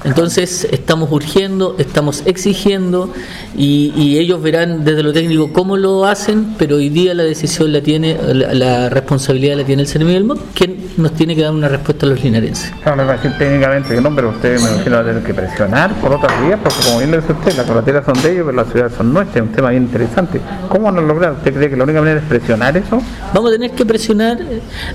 Entonces 0.05 0.69
estamos 0.71 1.11
urgiendo, 1.11 1.75
estamos 1.79 2.23
exigiendo 2.27 3.13
y, 3.57 4.19
ellos 4.19 4.43
verán 4.43 4.85
desde 4.85 5.03
lo 5.03 5.13
técnico 5.13 5.53
cómo 5.53 5.77
lo 5.77 6.05
hacen, 6.05 6.55
pero 6.59 6.77
hoy 6.77 6.89
día 6.89 7.15
la 7.15 7.23
decisión 7.23 7.73
la 7.73 7.81
tiene, 7.81 8.17
la, 8.35 8.89
responsabilidad 8.89 9.57
la 9.57 9.65
tiene 9.65 9.83
el 9.83 9.89
Servicio 9.89 10.15
del 10.15 10.25
MOP, 10.25 10.39
quien 10.55 10.77
nos 10.97 11.13
tiene 11.13 11.37
que 11.37 11.43
dar 11.43 11.53
una 11.53 11.69
respuesta 11.69 12.07
a 12.07 12.09
los 12.09 12.23
linarenses. 12.23 12.73
No, 12.85 12.97
me 12.97 13.05
parece 13.05 13.31
técnicamente 13.31 13.95
que 13.95 14.01
no, 14.01 14.15
pero 14.15 14.31
usted 14.31 14.61
me 14.61 14.71
imagino 14.71 14.97
va 14.97 15.03
a 15.03 15.05
tener 15.05 15.23
que 15.23 15.35
presionar 15.35 15.95
por 16.01 16.13
otras 16.13 16.33
vías, 16.43 16.59
porque 16.63 16.79
como 16.85 16.99
bien 16.99 17.11
lo 17.13 17.21
dice 17.21 17.33
usted, 17.33 17.57
las 17.57 17.67
carreteras 17.67 18.05
son 18.05 18.23
de 18.23 18.33
ellos, 18.33 18.45
pero 18.47 18.57
las 18.57 18.73
ciudades 18.73 18.93
son 18.97 19.13
nuestras, 19.13 19.37
es 19.37 19.43
un 19.43 19.55
tema 19.55 19.71
bien 19.71 19.85
interesante. 19.85 20.41
¿Cómo 20.69 20.85
van 20.85 20.99
a 20.99 21.01
lograr? 21.01 21.33
¿Usted 21.33 21.55
cree 21.55 21.71
que 21.71 21.77
la 21.77 21.85
única 21.85 22.01
manera 22.01 22.21
es 22.21 22.27
presionar 22.27 22.77
eso? 22.77 23.01
Vamos 23.33 23.51
a 23.51 23.55
tener 23.55 23.71
que 23.71 23.87
presionar. 23.87 24.39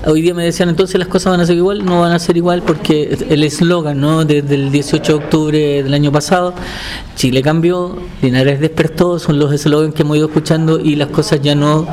Hoy 0.06 0.20
día 0.20 0.34
me 0.34 0.44
decían 0.44 0.68
entonces 0.68 0.98
las 0.98 1.08
cosas 1.08 1.32
van 1.32 1.40
a 1.40 1.46
ser 1.46 1.56
igual, 1.56 1.84
no 1.84 2.00
van 2.00 2.12
a 2.12 2.18
ser 2.18 2.36
igual 2.36 2.62
porque 2.62 3.16
el 3.28 3.42
eslogan 3.42 4.00
¿no? 4.00 4.24
desde 4.24 4.54
el 4.54 4.70
18 4.70 4.93
de 5.02 5.14
octubre 5.14 5.82
del 5.82 5.94
año 5.94 6.12
pasado, 6.12 6.54
Chile 7.16 7.42
cambió, 7.42 7.98
Linares 8.22 8.60
despertó, 8.60 9.18
son 9.18 9.38
los 9.38 9.52
eslogans 9.52 9.94
que 9.94 10.02
hemos 10.02 10.16
ido 10.16 10.26
escuchando 10.26 10.78
y 10.78 10.96
las 10.96 11.08
cosas 11.08 11.40
ya 11.42 11.54
no, 11.54 11.86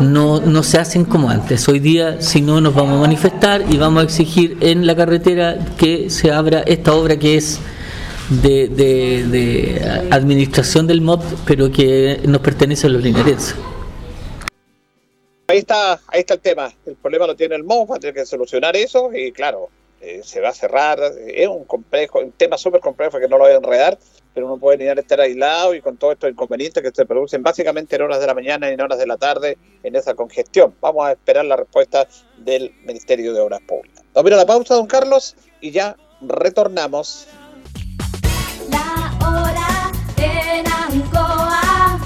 no, 0.00 0.40
no 0.40 0.62
se 0.62 0.78
hacen 0.78 1.04
como 1.04 1.30
antes. 1.30 1.68
Hoy 1.68 1.80
día, 1.80 2.20
si 2.20 2.40
no, 2.42 2.60
nos 2.60 2.74
vamos 2.74 2.98
a 2.98 3.00
manifestar 3.00 3.64
y 3.68 3.76
vamos 3.76 4.02
a 4.02 4.04
exigir 4.04 4.56
en 4.60 4.86
la 4.86 4.94
carretera 4.94 5.58
que 5.78 6.10
se 6.10 6.30
abra 6.30 6.60
esta 6.60 6.94
obra 6.94 7.18
que 7.18 7.36
es 7.36 7.60
de, 8.28 8.68
de, 8.68 10.06
administración 10.10 10.86
del 10.86 11.00
MOP, 11.00 11.22
pero 11.46 11.70
que 11.70 12.20
nos 12.26 12.40
pertenece 12.40 12.86
a 12.86 12.90
los 12.90 13.02
linarenses. 13.02 13.54
Ahí 15.48 15.58
está, 15.58 16.00
ahí 16.08 16.20
está 16.20 16.34
el 16.34 16.40
tema. 16.40 16.72
El 16.84 16.96
problema 16.96 17.26
lo 17.26 17.36
tiene 17.36 17.54
el 17.54 17.64
MOP, 17.64 17.90
va 17.90 17.96
a 17.96 17.98
tener 18.00 18.14
que 18.14 18.26
solucionar 18.26 18.76
eso 18.76 19.10
y 19.14 19.30
claro, 19.32 19.68
eh, 20.06 20.20
se 20.22 20.40
va 20.40 20.50
a 20.50 20.52
cerrar, 20.52 21.00
es 21.26 21.48
un 21.48 21.64
complejo, 21.64 22.20
un 22.20 22.30
tema 22.30 22.56
súper 22.56 22.80
complejo 22.80 23.18
que 23.18 23.26
no 23.26 23.38
lo 23.38 23.44
voy 23.44 23.54
a 23.54 23.56
enredar, 23.56 23.98
pero 24.32 24.46
uno 24.46 24.56
puede 24.56 24.88
a 24.88 24.92
estar 24.92 25.20
aislado 25.20 25.74
y 25.74 25.80
con 25.80 25.96
todos 25.96 26.12
estos 26.12 26.30
inconvenientes 26.30 26.80
que 26.80 26.92
se 26.92 27.04
producen 27.06 27.42
básicamente 27.42 27.96
en 27.96 28.02
horas 28.02 28.20
de 28.20 28.26
la 28.28 28.34
mañana 28.34 28.70
y 28.70 28.74
en 28.74 28.80
horas 28.80 29.00
de 29.00 29.06
la 29.08 29.16
tarde 29.16 29.58
en 29.82 29.96
esa 29.96 30.14
congestión. 30.14 30.76
Vamos 30.80 31.08
a 31.08 31.12
esperar 31.12 31.44
la 31.44 31.56
respuesta 31.56 32.06
del 32.36 32.72
Ministerio 32.84 33.34
de 33.34 33.40
Obras 33.40 33.60
Públicas. 33.66 34.04
Vamos 34.14 34.26
a 34.26 34.28
ir 34.28 34.34
a 34.34 34.36
la 34.36 34.46
pausa, 34.46 34.74
don 34.76 34.86
Carlos, 34.86 35.34
y 35.60 35.72
ya 35.72 35.96
retornamos. 36.20 37.26
La 38.70 39.12
hora 39.26 39.90
en 40.18 40.66
Ancoa 40.68 41.98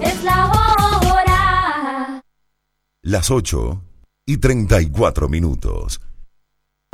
es 0.00 0.24
la 0.24 0.46
hora. 0.46 2.22
Las 3.02 3.30
8 3.30 3.82
y 4.24 4.38
34 4.38 5.28
minutos. 5.28 6.00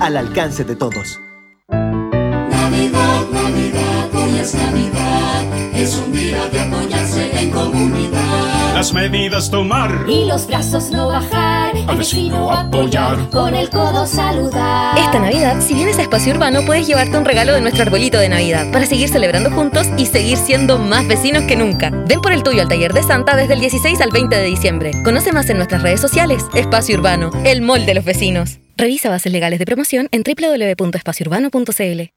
al 0.00 0.16
alcance 0.16 0.64
de 0.64 0.76
todos. 0.76 1.20
Navidad, 1.68 3.26
Navidad, 3.32 4.14
hoy 4.14 4.38
es 4.38 4.54
Navidad, 4.54 5.74
es 5.74 5.96
un 5.96 6.12
día 6.12 6.46
de 6.48 6.60
apoyarse 6.60 7.40
en 7.40 7.50
comunidad. 7.50 8.74
Las 8.74 8.92
medidas 8.92 9.50
tomar 9.50 10.04
y 10.06 10.26
los 10.26 10.46
brazos 10.46 10.90
no 10.90 11.08
bajar, 11.08 11.72
al 11.86 11.96
vecino 11.96 12.52
apoyar, 12.52 13.30
con 13.30 13.54
el 13.54 13.70
codo 13.70 14.06
saludar. 14.06 14.98
Esta 14.98 15.18
Navidad, 15.18 15.60
si 15.60 15.72
vienes 15.72 15.98
a 15.98 16.02
Espacio 16.02 16.34
Urbano, 16.34 16.60
puedes 16.66 16.86
llevarte 16.86 17.16
un 17.16 17.24
regalo 17.24 17.54
de 17.54 17.62
nuestro 17.62 17.84
arbolito 17.84 18.18
de 18.18 18.28
Navidad 18.28 18.70
para 18.72 18.84
seguir 18.84 19.08
celebrando 19.08 19.50
juntos 19.50 19.86
y 19.96 20.04
seguir 20.04 20.36
siendo 20.36 20.78
más 20.78 21.08
vecinos 21.08 21.44
que 21.44 21.56
nunca. 21.56 21.90
Ven 22.06 22.20
por 22.20 22.32
el 22.32 22.42
tuyo 22.42 22.60
al 22.60 22.68
taller 22.68 22.92
de 22.92 23.02
Santa 23.02 23.34
desde 23.34 23.54
el 23.54 23.60
16 23.60 23.98
al 24.02 24.10
20 24.10 24.36
de 24.36 24.44
diciembre. 24.44 24.90
Conoce 25.02 25.32
más 25.32 25.48
en 25.48 25.56
nuestras 25.56 25.82
redes 25.82 26.00
sociales. 26.00 26.44
Espacio 26.54 26.96
Urbano, 26.96 27.30
el 27.44 27.62
mall 27.62 27.86
de 27.86 27.94
los 27.94 28.04
vecinos. 28.04 28.58
Revisa 28.76 29.08
bases 29.08 29.32
legales 29.32 29.58
de 29.58 29.64
promoción 29.64 30.08
en 30.12 30.22
www.espaciourbano.cl. 30.22 32.15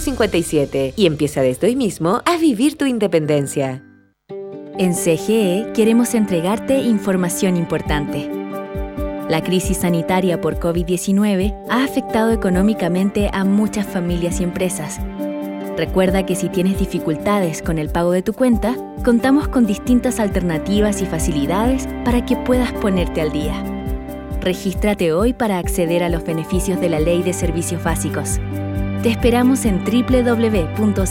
157 0.00 0.94
y 0.96 1.06
empieza 1.06 1.40
desde 1.40 1.68
hoy 1.68 1.76
mismo 1.76 2.20
a 2.24 2.36
vivir 2.36 2.76
tu 2.76 2.84
independencia. 2.84 3.84
En 4.76 4.92
CGE 4.92 5.70
queremos 5.72 6.14
entregarte 6.14 6.78
información 6.78 7.56
importante. 7.56 8.28
La 9.28 9.42
crisis 9.44 9.78
sanitaria 9.78 10.40
por 10.40 10.58
COVID-19 10.58 11.54
ha 11.70 11.84
afectado 11.84 12.32
económicamente 12.32 13.30
a 13.32 13.44
muchas 13.44 13.86
familias 13.86 14.40
y 14.40 14.44
empresas. 14.44 14.98
Recuerda 15.76 16.26
que 16.26 16.34
si 16.34 16.48
tienes 16.48 16.78
dificultades 16.78 17.62
con 17.62 17.78
el 17.78 17.88
pago 17.88 18.10
de 18.10 18.22
tu 18.22 18.32
cuenta, 18.32 18.74
contamos 19.04 19.46
con 19.46 19.64
distintas 19.64 20.18
alternativas 20.18 21.02
y 21.02 21.06
facilidades 21.06 21.86
para 22.04 22.26
que 22.26 22.36
puedas 22.36 22.72
ponerte 22.72 23.20
al 23.20 23.30
día. 23.30 23.62
Regístrate 24.40 25.12
hoy 25.12 25.32
para 25.32 25.58
acceder 25.58 26.02
a 26.02 26.08
los 26.08 26.24
beneficios 26.24 26.80
de 26.80 26.88
la 26.88 26.98
Ley 26.98 27.22
de 27.22 27.32
Servicios 27.32 27.82
Básicos. 27.84 28.40
Te 29.04 29.10
esperamos 29.10 29.66
en 29.66 29.84
www.cge.cl. 29.84 31.04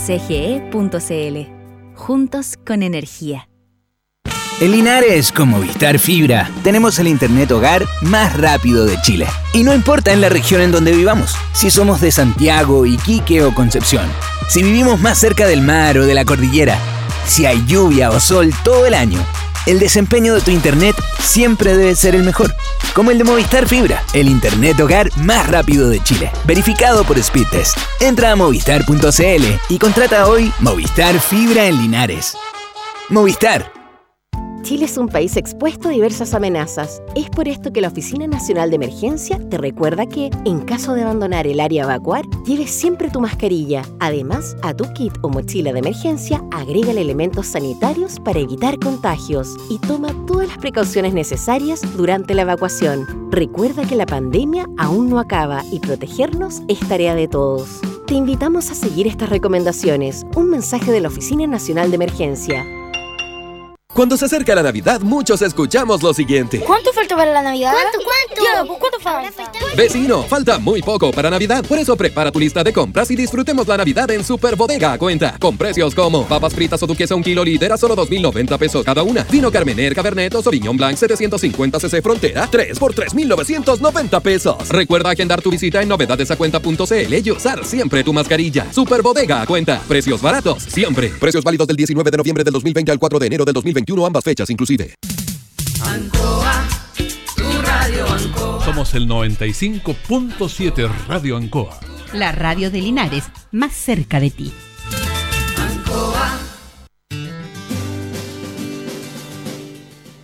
Juntos 1.94 2.54
con 2.66 2.82
energía. 2.82 3.48
En 4.60 4.72
Linares, 4.72 5.30
con 5.30 5.50
Movistar 5.50 6.00
Fibra, 6.00 6.50
tenemos 6.64 6.98
el 6.98 7.06
Internet 7.06 7.52
hogar 7.52 7.86
más 8.00 8.36
rápido 8.36 8.84
de 8.84 9.00
Chile. 9.02 9.28
Y 9.52 9.62
no 9.62 9.72
importa 9.72 10.12
en 10.12 10.20
la 10.20 10.28
región 10.28 10.60
en 10.60 10.72
donde 10.72 10.90
vivamos, 10.90 11.36
si 11.52 11.70
somos 11.70 12.00
de 12.00 12.10
Santiago, 12.10 12.84
Iquique 12.84 13.44
o 13.44 13.54
Concepción, 13.54 14.08
si 14.48 14.64
vivimos 14.64 15.00
más 15.00 15.16
cerca 15.16 15.46
del 15.46 15.60
mar 15.60 15.96
o 15.96 16.04
de 16.04 16.14
la 16.14 16.24
cordillera, 16.24 16.76
si 17.28 17.46
hay 17.46 17.64
lluvia 17.64 18.10
o 18.10 18.18
sol 18.18 18.52
todo 18.64 18.86
el 18.86 18.94
año 18.94 19.24
el 19.66 19.78
desempeño 19.78 20.34
de 20.34 20.40
tu 20.40 20.50
internet 20.50 20.96
siempre 21.20 21.76
debe 21.76 21.96
ser 21.96 22.14
el 22.14 22.22
mejor. 22.22 22.54
Como 22.94 23.10
el 23.10 23.18
de 23.18 23.24
Movistar 23.24 23.66
Fibra, 23.66 24.02
el 24.12 24.28
internet 24.28 24.78
hogar 24.80 25.10
más 25.16 25.48
rápido 25.48 25.88
de 25.88 26.02
Chile. 26.02 26.30
Verificado 26.44 27.04
por 27.04 27.22
Speedtest. 27.22 27.76
Entra 28.00 28.30
a 28.30 28.36
movistar.cl 28.36 29.44
y 29.68 29.78
contrata 29.78 30.28
hoy 30.28 30.52
Movistar 30.60 31.18
Fibra 31.20 31.66
en 31.66 31.78
Linares. 31.78 32.36
Movistar 33.08 33.73
Chile 34.64 34.86
es 34.86 34.96
un 34.96 35.08
país 35.08 35.36
expuesto 35.36 35.88
a 35.88 35.92
diversas 35.92 36.32
amenazas. 36.32 37.02
Es 37.14 37.28
por 37.28 37.48
esto 37.48 37.70
que 37.70 37.82
la 37.82 37.88
Oficina 37.88 38.26
Nacional 38.26 38.70
de 38.70 38.76
Emergencia 38.76 39.38
te 39.50 39.58
recuerda 39.58 40.06
que, 40.06 40.30
en 40.46 40.62
caso 40.62 40.94
de 40.94 41.02
abandonar 41.02 41.46
el 41.46 41.60
área 41.60 41.82
a 41.82 41.84
evacuar, 41.84 42.24
lleves 42.46 42.70
siempre 42.70 43.10
tu 43.10 43.20
mascarilla. 43.20 43.82
Además, 44.00 44.56
a 44.62 44.72
tu 44.72 44.90
kit 44.94 45.12
o 45.20 45.28
mochila 45.28 45.70
de 45.74 45.80
emergencia 45.80 46.42
agrega 46.50 46.92
elementos 46.92 47.48
sanitarios 47.48 48.18
para 48.20 48.38
evitar 48.38 48.78
contagios 48.78 49.54
y 49.68 49.78
toma 49.80 50.14
todas 50.26 50.48
las 50.48 50.56
precauciones 50.56 51.12
necesarias 51.12 51.82
durante 51.94 52.32
la 52.32 52.42
evacuación. 52.42 53.30
Recuerda 53.30 53.84
que 53.84 53.96
la 53.96 54.06
pandemia 54.06 54.66
aún 54.78 55.10
no 55.10 55.18
acaba 55.18 55.62
y 55.70 55.80
protegernos 55.80 56.62
es 56.68 56.80
tarea 56.88 57.14
de 57.14 57.28
todos. 57.28 57.82
Te 58.06 58.14
invitamos 58.14 58.70
a 58.70 58.74
seguir 58.74 59.08
estas 59.08 59.28
recomendaciones. 59.28 60.24
Un 60.36 60.48
mensaje 60.48 60.90
de 60.90 61.02
la 61.02 61.08
Oficina 61.08 61.46
Nacional 61.46 61.90
de 61.90 61.96
Emergencia. 61.96 62.64
Cuando 63.94 64.16
se 64.16 64.24
acerca 64.24 64.56
la 64.56 64.62
Navidad, 64.64 65.02
muchos 65.02 65.40
escuchamos 65.40 66.02
lo 66.02 66.12
siguiente. 66.12 66.58
¿Cuánto 66.58 66.92
falta 66.92 67.14
para 67.14 67.32
la 67.32 67.42
Navidad? 67.42 67.72
¿Cuánto, 67.72 67.98
cuánto? 68.04 68.78
¿cuánto 68.80 68.98
falta? 68.98 69.52
Vecino, 69.76 70.24
falta 70.24 70.58
muy 70.58 70.82
poco 70.82 71.12
para 71.12 71.30
Navidad. 71.30 71.64
Por 71.64 71.78
eso 71.78 71.94
prepara 71.94 72.32
tu 72.32 72.40
lista 72.40 72.64
de 72.64 72.72
compras 72.72 73.08
y 73.12 73.16
disfrutemos 73.16 73.68
la 73.68 73.76
Navidad 73.76 74.10
en 74.10 74.24
Super 74.24 74.56
Bodega 74.56 74.94
a 74.94 74.98
cuenta. 74.98 75.38
Con 75.38 75.56
precios 75.56 75.94
como 75.94 76.26
papas 76.26 76.54
fritas 76.54 76.82
o 76.82 76.88
duquesa 76.88 77.14
un 77.14 77.22
kilo 77.22 77.44
líder 77.44 77.72
a 77.72 77.76
solo 77.76 77.94
2.090 77.94 78.58
pesos 78.58 78.84
cada 78.84 79.04
una. 79.04 79.22
Vino 79.30 79.52
Carmener, 79.52 79.94
Cabernet 79.94 80.34
o 80.34 80.42
Sauvignon 80.42 80.76
Blanc 80.76 80.96
750 80.96 81.78
cc 81.78 82.02
Frontera 82.02 82.48
3 82.50 82.76
por 82.80 82.96
3.990 82.96 84.20
pesos. 84.22 84.68
Recuerda 84.70 85.10
agendar 85.10 85.40
tu 85.40 85.52
visita 85.52 85.80
en 85.80 85.88
novedadesacuenta.cl 85.88 87.14
y 87.14 87.30
usar 87.30 87.64
siempre 87.64 88.02
tu 88.02 88.12
mascarilla. 88.12 88.72
Super 88.72 89.02
Bodega 89.02 89.40
a 89.40 89.46
cuenta. 89.46 89.80
Precios 89.86 90.20
baratos 90.20 90.64
siempre. 90.64 91.10
Precios 91.20 91.44
válidos 91.44 91.68
del 91.68 91.76
19 91.76 92.10
de 92.10 92.16
noviembre 92.16 92.42
del 92.42 92.54
2020 92.54 92.90
al 92.90 92.98
4 92.98 93.18
de 93.20 93.26
enero 93.28 93.44
del 93.44 93.54
2021 93.84 94.06
ambas 94.06 94.24
fechas 94.24 94.50
inclusive. 94.50 94.94
Ancoa, 95.84 96.66
tu 97.36 97.62
radio 97.62 98.06
Ancoa. 98.06 98.64
Somos 98.64 98.94
el 98.94 99.06
95.7 99.06 101.06
Radio 101.06 101.36
Ancoa. 101.36 101.78
La 102.12 102.32
radio 102.32 102.70
de 102.70 102.80
Linares, 102.80 103.24
más 103.52 103.72
cerca 103.72 104.20
de 104.20 104.30
ti. 104.30 104.52
Ancoa. 105.58 106.38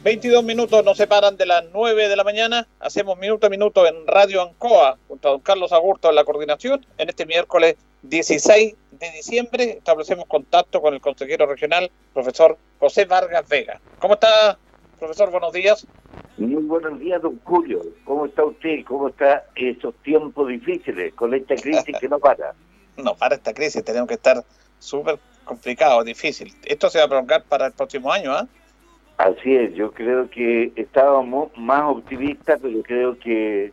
22 0.02 0.42
minutos 0.42 0.82
nos 0.82 0.96
separan 0.96 1.36
de 1.36 1.44
las 1.44 1.64
9 1.74 2.08
de 2.08 2.16
la 2.16 2.24
mañana. 2.24 2.66
Hacemos 2.80 3.18
minuto 3.18 3.46
a 3.46 3.50
minuto 3.50 3.86
en 3.86 4.06
Radio 4.06 4.40
Ancoa 4.40 4.96
junto 5.06 5.28
a 5.28 5.30
don 5.32 5.40
Carlos 5.40 5.72
Agurto 5.72 6.08
en 6.08 6.14
la 6.14 6.24
coordinación. 6.24 6.86
En 6.96 7.10
este 7.10 7.26
miércoles 7.26 7.76
16 8.02 8.74
de 9.00 9.10
diciembre 9.12 9.78
establecemos 9.78 10.26
contacto 10.26 10.80
con 10.80 10.92
el 10.94 11.00
consejero 11.00 11.46
regional, 11.46 11.90
profesor 12.12 12.58
José 12.78 13.06
Vargas 13.06 13.48
Vega. 13.48 13.80
¿Cómo 13.98 14.14
está, 14.14 14.58
profesor? 14.98 15.30
Buenos 15.30 15.52
días. 15.52 15.86
Muy 16.36 16.62
buenos 16.62 17.00
días, 17.00 17.20
don 17.22 17.40
Julio. 17.44 17.80
¿Cómo 18.04 18.26
está 18.26 18.44
usted? 18.44 18.84
¿Cómo 18.84 19.08
está 19.08 19.46
estos 19.56 19.94
tiempos 20.02 20.48
difíciles 20.48 21.14
con 21.14 21.32
esta 21.32 21.56
crisis 21.56 21.96
que 21.98 22.08
no 22.08 22.18
para? 22.18 22.54
no 22.98 23.14
para 23.14 23.36
esta 23.36 23.54
crisis, 23.54 23.82
tenemos 23.82 24.06
que 24.06 24.14
estar 24.14 24.44
súper 24.78 25.18
complicado, 25.44 26.04
difícil. 26.04 26.54
Esto 26.64 26.90
se 26.90 26.98
va 26.98 27.04
a 27.04 27.08
prolongar 27.08 27.44
para 27.44 27.66
el 27.66 27.72
próximo 27.72 28.12
año, 28.12 28.32
¿ah? 28.32 28.46
Así 29.16 29.54
es, 29.54 29.74
yo 29.74 29.92
creo 29.92 30.30
que 30.30 30.72
estábamos 30.76 31.50
más 31.56 31.82
optimistas, 31.84 32.58
pero 32.62 32.82
creo 32.82 33.18
que, 33.18 33.72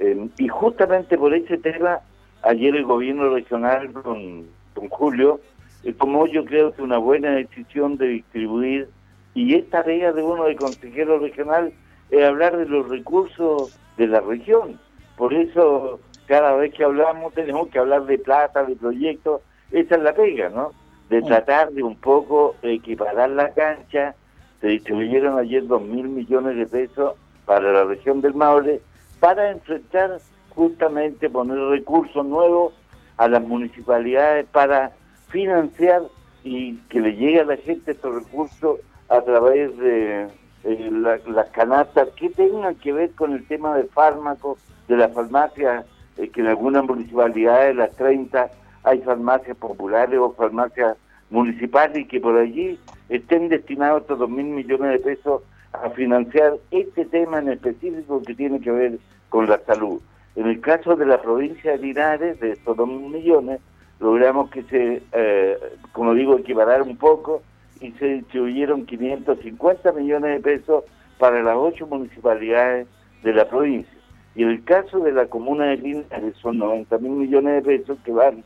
eh, 0.00 0.28
y 0.38 0.48
justamente 0.48 1.16
por 1.16 1.34
ese 1.34 1.56
tema, 1.58 2.00
ayer 2.42 2.74
el 2.74 2.84
gobierno 2.84 3.32
regional, 3.32 3.92
don, 3.92 4.48
don 4.78 4.88
Julio, 4.88 5.40
eh, 5.84 5.92
tomó 5.92 6.26
yo 6.26 6.44
creo 6.44 6.72
que 6.72 6.82
una 6.82 6.98
buena 6.98 7.30
decisión 7.32 7.96
de 7.96 8.08
distribuir, 8.08 8.88
y 9.34 9.54
esta 9.54 9.82
tarea 9.82 10.12
de 10.12 10.22
uno 10.22 10.44
de 10.44 10.56
consejero 10.56 11.18
regional 11.18 11.72
es 12.10 12.24
hablar 12.24 12.56
de 12.56 12.66
los 12.66 12.88
recursos 12.88 13.78
de 13.96 14.06
la 14.06 14.20
región. 14.20 14.80
Por 15.16 15.34
eso, 15.34 16.00
cada 16.26 16.54
vez 16.56 16.72
que 16.74 16.84
hablamos, 16.84 17.34
tenemos 17.34 17.68
que 17.68 17.78
hablar 17.78 18.04
de 18.06 18.18
plata, 18.18 18.64
de 18.64 18.76
proyectos, 18.76 19.42
esa 19.70 19.96
es 19.96 20.02
la 20.02 20.14
pega, 20.14 20.48
¿no? 20.48 20.72
De 21.10 21.22
tratar 21.22 21.70
de 21.72 21.82
un 21.82 21.96
poco 21.96 22.54
equiparar 22.62 23.30
la 23.30 23.50
cancha, 23.50 24.14
se 24.60 24.68
distribuyeron 24.68 25.38
ayer 25.38 25.66
dos 25.66 25.82
mil 25.82 26.08
millones 26.08 26.56
de 26.56 26.66
pesos 26.66 27.14
para 27.46 27.72
la 27.72 27.84
región 27.84 28.20
del 28.20 28.34
Maule 28.34 28.80
para 29.20 29.50
enfrentar 29.50 30.18
justamente 30.50 31.30
poner 31.30 31.58
recursos 31.58 32.26
nuevos 32.26 32.74
a 33.18 33.28
las 33.28 33.42
municipalidades 33.42 34.46
para 34.46 34.92
financiar 35.28 36.02
y 36.44 36.76
que 36.88 37.00
le 37.00 37.14
llegue 37.16 37.40
a 37.40 37.44
la 37.44 37.56
gente 37.56 37.92
estos 37.92 38.14
recursos 38.14 38.80
a 39.08 39.20
través 39.20 39.76
de 39.78 40.28
eh, 40.64 40.88
la- 40.90 41.18
las 41.28 41.48
canastas 41.50 42.08
que 42.16 42.30
tengan 42.30 42.74
que 42.76 42.92
ver 42.92 43.10
con 43.12 43.32
el 43.32 43.46
tema 43.46 43.76
de 43.76 43.84
fármacos, 43.84 44.58
de 44.88 44.96
las 44.96 45.12
farmacias, 45.12 45.84
eh, 46.16 46.28
que 46.30 46.40
en 46.40 46.48
algunas 46.48 46.84
municipalidades, 46.84 47.76
las 47.76 47.94
30, 47.96 48.50
hay 48.82 49.00
farmacias 49.02 49.56
populares 49.56 50.18
o 50.18 50.32
farmacias 50.32 50.96
municipales 51.30 51.98
y 51.98 52.04
que 52.06 52.20
por 52.20 52.36
allí 52.36 52.78
estén 53.08 53.48
destinados 53.48 54.02
estos 54.02 54.18
dos 54.18 54.28
mil 54.30 54.46
millones 54.46 54.90
de 54.92 54.98
pesos 54.98 55.42
a 55.72 55.90
financiar 55.90 56.54
este 56.70 57.04
tema 57.04 57.38
en 57.38 57.50
específico 57.50 58.22
que 58.24 58.34
tiene 58.34 58.60
que 58.60 58.70
ver 58.72 58.98
con 59.28 59.48
la 59.48 59.58
salud. 59.66 60.00
En 60.36 60.46
el 60.46 60.60
caso 60.60 60.96
de 60.96 61.06
la 61.06 61.20
provincia 61.20 61.72
de 61.72 61.78
Linares, 61.78 62.38
de 62.40 62.52
estos 62.52 62.76
dos 62.76 62.88
mil 62.88 63.10
millones, 63.10 63.60
logramos 64.00 64.50
que 64.50 64.62
se, 64.64 65.02
eh, 65.12 65.58
como 65.92 66.14
digo, 66.14 66.38
equiparar 66.38 66.82
un 66.82 66.96
poco 66.96 67.42
y 67.80 67.92
se 67.92 68.06
distribuyeron 68.06 68.86
550 68.86 69.92
millones 69.92 70.36
de 70.36 70.40
pesos 70.40 70.84
para 71.18 71.42
las 71.42 71.56
ocho 71.56 71.86
municipalidades 71.86 72.86
de 73.22 73.32
la 73.32 73.48
provincia. 73.48 73.92
Y 74.34 74.44
en 74.44 74.50
el 74.50 74.64
caso 74.64 75.00
de 75.00 75.12
la 75.12 75.26
comuna 75.26 75.66
de 75.66 75.78
Linares 75.78 76.36
son 76.40 76.58
90 76.58 76.98
mil 76.98 77.12
millones 77.12 77.54
de 77.64 77.78
pesos 77.78 77.98
que 78.04 78.12
van 78.12 78.44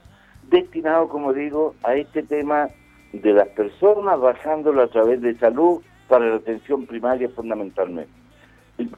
destinados, 0.48 1.10
como 1.10 1.32
digo, 1.32 1.74
a 1.82 1.94
este 1.96 2.22
tema 2.22 2.68
de 3.12 3.32
las 3.32 3.48
personas, 3.48 4.18
bajándolo 4.18 4.82
a 4.82 4.88
través 4.88 5.20
de 5.20 5.36
salud 5.38 5.82
para 6.08 6.26
la 6.28 6.36
atención 6.36 6.86
primaria 6.86 7.28
fundamentalmente. 7.28 8.21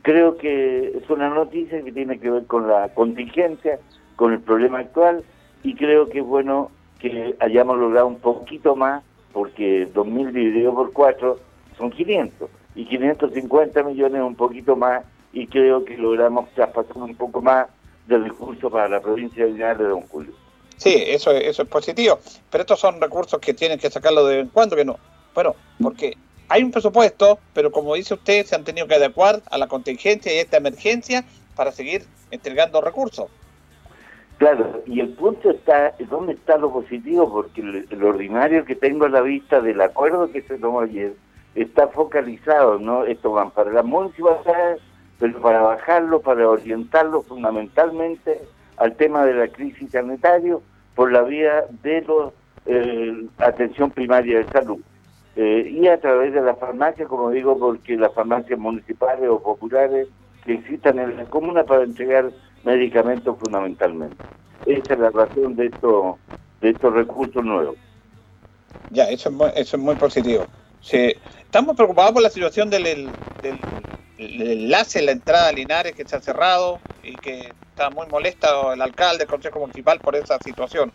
Creo 0.03 0.37
que 0.37 0.97
es 0.99 1.09
una 1.11 1.29
noticia 1.29 1.83
que 1.83 1.93
tiene 1.93 2.19
que 2.19 2.31
ver 2.31 2.47
con 2.47 2.69
la 2.69 2.89
contingencia, 2.95 3.79
con 4.17 4.33
el 4.33 4.41
problema 4.41 4.79
actual, 4.81 5.25
y 5.63 5.75
creo 5.75 6.09
que 6.09 6.19
es 6.21 6.25
bueno 6.25 6.71
que 6.99 7.35
hayamos 7.41 7.79
logrado 7.79 8.07
un 8.07 8.19
poquito 8.21 8.77
más, 8.77 9.03
porque 9.33 9.87
2.000 9.93 10.33
dividido 10.33 10.75
por 10.75 10.93
4 10.93 11.39
son 11.77 11.91
500, 11.91 12.49
y 12.77 12.85
550 12.87 13.83
millones 13.83 14.23
un 14.23 14.37
poquito 14.37 14.77
más, 14.77 15.05
y 15.33 15.47
creo 15.49 15.85
que 15.85 15.97
logramos 15.97 16.49
traspasar 16.55 16.97
un 16.99 17.17
poco 17.17 17.43
más 17.43 17.67
de 18.07 18.19
recursos 18.19 18.71
para 18.71 18.89
la 18.89 19.01
provincia 19.01 19.45
de 19.45 19.53
Linares 19.53 19.79
de 19.79 19.85
Don 19.89 20.03
Julio. 20.03 20.33
Sí, 20.77 20.95
eso, 21.07 21.31
es- 21.33 21.45
eso 21.49 21.63
es 21.63 21.69
positivo, 21.69 22.19
pero 22.51 22.63
estos 22.63 22.79
son 22.79 23.01
recursos 23.01 23.41
que 23.41 23.55
tienen 23.55 23.79
que 23.79 23.91
sacarlo 23.91 24.25
de 24.27 24.37
vez 24.37 24.45
en 24.45 24.51
cuando, 24.51 24.77
que 24.77 24.85
no. 24.85 24.97
Bueno, 25.35 25.55
porque 25.83 26.15
hay 26.49 26.63
un 26.63 26.71
presupuesto, 26.71 27.39
pero 27.53 27.71
como 27.71 27.95
dice 27.95 28.15
usted, 28.15 28.45
se 28.45 28.55
han 28.55 28.65
tenido 28.65 28.87
que 28.87 28.95
adecuar 28.95 29.43
a 29.51 29.59
la 29.59 29.67
contingencia 29.67 30.33
y 30.33 30.39
a 30.39 30.43
esta 30.43 30.57
emergencia 30.57 31.25
para 31.57 31.73
seguir 31.73 32.05
entregando 32.31 32.81
recursos. 32.81 33.29
Claro, 34.39 34.83
y 34.87 35.01
el 35.01 35.11
punto 35.11 35.51
está, 35.51 35.95
¿dónde 36.11 36.33
está 36.33 36.57
lo 36.59 36.73
positivo? 36.73 37.33
Porque 37.33 37.61
el 37.61 38.03
ordinario 38.03 38.65
que 38.65 38.75
tengo 38.75 39.05
a 39.05 39.09
la 39.09 39.21
vista 39.21 39.61
del 39.61 39.81
acuerdo 39.81 40.31
que 40.33 40.43
se 40.43 40.59
tomó 40.59 40.81
ayer 40.81 41.15
está 41.55 41.87
focalizado, 41.89 42.79
¿no? 42.81 43.05
Esto 43.05 43.31
van 43.31 43.53
para 43.53 43.71
las 43.71 43.85
municipalidades, 43.85 44.81
pero 45.21 45.41
para 45.41 45.63
bajarlo, 45.63 46.21
para 46.21 46.49
orientarlo 46.49 47.23
fundamentalmente 47.23 48.41
al 48.77 48.97
tema 48.97 49.25
de 49.25 49.35
la 49.35 49.49
crisis 49.49 49.93
sanitaria 49.93 50.57
por 50.97 51.13
la 51.13 51.23
vía 51.23 51.65
de 51.83 52.05
la 52.67 53.47
atención 53.47 53.93
primaria 53.93 54.39
de 54.39 54.51
salud. 54.51 54.81
Eh, 55.37 55.69
y 55.71 55.89
a 55.89 56.01
través 56.01 56.33
de 56.33 56.43
las 56.43 56.59
farmacias, 56.59 57.09
como 57.09 57.31
digo, 57.31 57.59
porque 57.59 57.97
las 57.97 58.15
farmacias 58.15 58.59
municipales 58.59 59.29
o 59.29 59.43
populares 59.43 60.09
que 60.45 60.55
existan 60.55 60.99
en 61.01 61.17
la 61.17 61.27
comuna 61.27 61.65
para 61.67 61.85
entregar 61.85 62.33
medicamentos 62.63 63.39
fundamentalmente. 63.39 64.25
Esa 64.65 64.95
es 64.95 64.99
la 65.01 65.11
razón 65.11 65.57
de 65.57 65.67
estos 65.67 66.17
de 66.61 66.71
estos 66.71 66.95
recursos 66.95 67.45
nuevos. 67.45 67.79
Ya, 68.89 69.11
eso 69.11 69.29
es 69.31 69.35
muy, 69.35 69.51
eso 69.55 69.77
es 69.77 69.83
muy 69.83 69.97
positivo. 69.97 70.51
Sí, 70.81 71.15
estamos 71.41 71.75
preocupados 71.77 72.13
por 72.13 72.23
la 72.23 72.31
situación 72.31 72.71
del, 72.71 72.85
del, 72.85 73.69
del- 73.69 73.91
enlace 74.17 75.01
en 75.01 75.07
la 75.07 75.13
entrada 75.13 75.49
a 75.49 75.53
Linares 75.53 75.95
que 75.95 76.03
ha 76.03 76.21
cerrado 76.21 76.85
y 77.03 77.19
que 77.19 77.57
está 77.71 77.91
muy 77.91 78.07
molesto 78.09 78.73
el 78.73 78.81
alcalde, 78.83 79.25
el 79.25 79.29
consejo 79.29 79.59
municipal 79.61 80.01
por 80.01 80.15
esa 80.17 80.39
situación. 80.41 80.95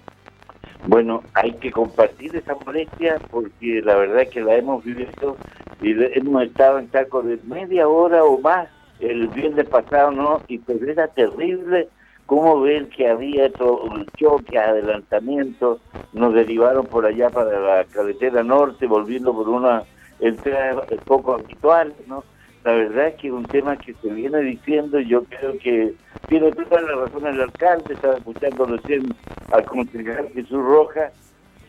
Bueno, 0.88 1.24
hay 1.34 1.54
que 1.54 1.72
compartir 1.72 2.36
esa 2.36 2.56
molestia 2.66 3.18
porque 3.30 3.82
la 3.84 3.96
verdad 3.96 4.22
es 4.22 4.30
que 4.30 4.42
la 4.42 4.56
hemos 4.56 4.84
vivido 4.84 5.38
y 5.82 5.92
hemos 6.18 6.44
estado 6.44 6.80
en 6.80 6.90
Chaco 6.92 7.22
de 7.22 7.38
media 7.46 7.88
hora 7.88 8.24
o 8.24 8.40
más 8.40 8.70
el 9.00 9.28
viernes 9.28 9.68
pasado, 9.68 10.12
¿no? 10.12 10.42
Y 10.48 10.58
pues 10.58 10.82
era 10.82 11.08
terrible 11.08 11.88
cómo 12.26 12.62
ver 12.62 12.88
que 12.90 13.08
había 13.08 13.52
todo 13.52 13.96
el 13.96 14.06
choque, 14.18 14.58
adelantamiento, 14.58 15.80
nos 16.14 16.34
derivaron 16.34 16.86
por 16.86 17.06
allá 17.06 17.30
para 17.30 17.60
la 17.60 17.86
carretera 17.86 18.44
norte, 18.44 18.88
volviendo 18.88 19.34
por 19.34 19.48
una 19.50 19.84
entrada 20.20 20.86
poco 21.06 21.34
habitual, 21.34 21.94
¿no? 22.08 22.24
La 22.64 22.74
verdad 22.74 23.08
es 23.08 23.16
que 23.16 23.28
es 23.28 23.34
un 23.34 23.46
tema 23.46 23.78
que 23.78 23.94
se 23.94 24.10
viene 24.10 24.40
diciendo 24.42 25.00
yo 25.00 25.24
creo 25.24 25.58
que 25.60 25.94
tiene 26.28 26.52
toda 26.52 26.82
la 26.82 26.96
razón 26.96 27.26
el 27.28 27.42
alcalde, 27.42 27.94
estaba 27.94 28.16
escuchando 28.16 28.66
recién 28.66 29.16
al 29.52 29.66
concejal 29.66 30.30
Jesús 30.34 30.64
Rojas, 30.64 31.14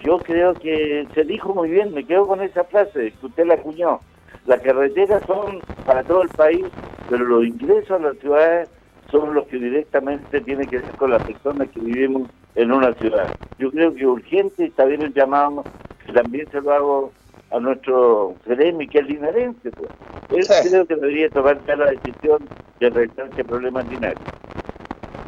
yo 0.02 0.18
creo 0.18 0.54
que 0.54 1.06
se 1.14 1.24
dijo 1.24 1.54
muy 1.54 1.70
bien, 1.70 1.94
me 1.94 2.04
quedo 2.04 2.26
con 2.26 2.40
esa 2.40 2.64
frase 2.64 3.12
que 3.12 3.26
usted 3.26 3.46
la 3.46 3.54
acuñó. 3.54 4.00
Las 4.46 4.60
carreteras 4.62 5.22
son 5.26 5.60
para 5.84 6.02
todo 6.02 6.22
el 6.22 6.28
país, 6.30 6.64
pero 7.08 7.24
los 7.24 7.44
ingresos 7.44 7.90
a 7.90 7.98
las 7.98 8.18
ciudades 8.18 8.68
son 9.10 9.34
los 9.34 9.46
que 9.46 9.58
directamente 9.58 10.40
tienen 10.40 10.68
que 10.68 10.78
ver 10.78 10.90
con 10.92 11.10
las 11.10 11.22
personas 11.24 11.68
que 11.68 11.80
vivimos 11.80 12.28
en 12.54 12.72
una 12.72 12.92
ciudad. 12.94 13.34
Yo 13.58 13.70
creo 13.70 13.94
que 13.94 14.06
urgente 14.06 14.64
está 14.64 14.84
bien 14.86 15.02
el 15.02 15.12
llamado, 15.12 15.64
que 16.06 16.12
también 16.12 16.48
se 16.50 16.60
lo 16.60 16.72
hago 16.72 17.12
a 17.50 17.58
nuestro 17.58 18.34
Ceremi, 18.44 18.86
que 18.88 18.98
es 18.98 19.06
linarense. 19.06 19.70
Pues. 19.72 19.90
Él 20.30 20.68
creo 20.68 20.86
que 20.86 20.94
debería 20.94 21.28
tomar 21.30 21.58
ya 21.66 21.76
la 21.76 21.90
decisión 21.90 22.48
de 22.78 22.86
arreglar 22.86 23.28
este 23.28 23.44
problema 23.44 23.80
en 23.80 23.90
Linares. 23.90 24.18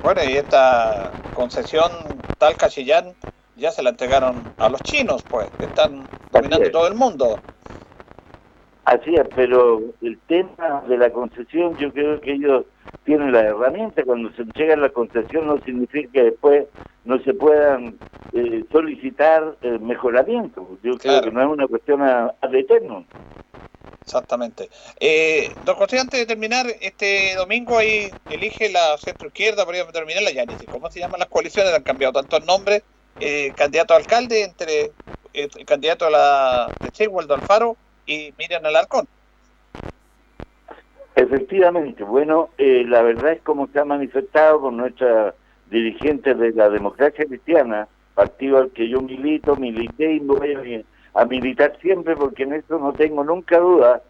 Bueno, 0.02 0.20
y 0.24 0.36
esta 0.36 1.12
concesión 1.34 1.90
tal 2.38 2.56
Chillán 2.68 3.14
ya 3.56 3.70
se 3.70 3.82
la 3.82 3.90
entregaron 3.90 4.42
a 4.58 4.68
los 4.68 4.80
chinos, 4.82 5.22
pues, 5.28 5.48
que 5.58 5.66
están 5.66 6.06
dominando 6.32 6.66
es. 6.66 6.72
todo 6.72 6.88
el 6.88 6.94
mundo. 6.94 7.38
Así 8.84 9.14
es, 9.14 9.26
pero 9.34 9.80
el 10.00 10.18
tema 10.26 10.82
de 10.88 10.98
la 10.98 11.10
concesión, 11.10 11.76
yo 11.76 11.92
creo 11.92 12.20
que 12.20 12.32
ellos 12.32 12.64
tienen 13.04 13.32
la 13.32 13.40
herramienta. 13.40 14.04
Cuando 14.04 14.32
se 14.34 14.42
entrega 14.42 14.76
la 14.76 14.90
concesión 14.90 15.46
no 15.46 15.58
significa 15.60 16.10
que 16.12 16.22
después 16.24 16.66
no 17.04 17.18
se 17.22 17.34
puedan 17.34 18.00
eh, 18.32 18.64
solicitar 18.70 19.58
eh, 19.62 19.78
mejoramientos. 19.80 20.66
Yo 20.82 20.96
creo 20.98 21.22
que 21.22 21.30
no 21.30 21.40
es 21.42 21.48
una 21.48 21.66
cuestión 21.68 22.02
a- 22.02 22.34
ad 22.40 22.54
eterno. 22.54 23.06
Exactamente. 24.04 24.68
Eh, 24.98 25.56
don 25.60 25.76
José, 25.76 25.98
antes 26.00 26.18
de 26.20 26.26
terminar, 26.26 26.66
este 26.80 27.34
domingo 27.36 27.78
ahí 27.78 28.12
elige 28.28 28.68
la 28.70 28.98
centro 28.98 29.28
izquierda, 29.28 29.64
podríamos 29.64 29.92
terminar 29.92 30.22
la 30.24 30.32
Yanis. 30.32 30.66
¿Cómo 30.68 30.90
se 30.90 30.98
llaman 30.98 31.20
las 31.20 31.28
coaliciones? 31.28 31.72
Han 31.72 31.84
cambiado 31.84 32.12
tantos 32.12 32.44
nombres. 32.44 32.82
Eh, 33.20 33.52
candidato 33.54 33.94
a 33.94 33.98
alcalde 33.98 34.42
entre 34.42 34.96
eh, 35.32 35.48
el 35.54 35.64
candidato 35.66 36.06
a 36.06 36.10
la 36.10 36.74
de 36.80 36.90
Che, 36.90 37.06
Waldo 37.06 37.34
Alfaro 37.34 37.78
y 38.04 38.34
Miriam 38.36 38.64
Alarcón. 38.66 39.08
Efectivamente, 41.14 42.04
bueno, 42.04 42.48
eh, 42.56 42.84
la 42.88 43.02
verdad 43.02 43.32
es 43.32 43.42
como 43.42 43.66
se 43.66 43.78
ha 43.78 43.84
manifestado 43.84 44.62
con 44.62 44.78
nuestra 44.78 45.34
dirigente 45.70 46.34
de 46.34 46.52
la 46.52 46.70
democracia 46.70 47.24
cristiana, 47.26 47.86
partido 48.14 48.58
al 48.58 48.70
que 48.70 48.88
yo 48.88 49.00
milito, 49.02 49.56
milité 49.56 50.14
y 50.14 50.20
voy 50.20 50.84
a, 51.14 51.24
militar 51.26 51.76
siempre 51.80 52.16
porque 52.16 52.44
en 52.44 52.54
eso 52.54 52.78
no 52.78 52.92
tengo 52.92 53.24
nunca 53.24 53.58
duda. 53.58 54.02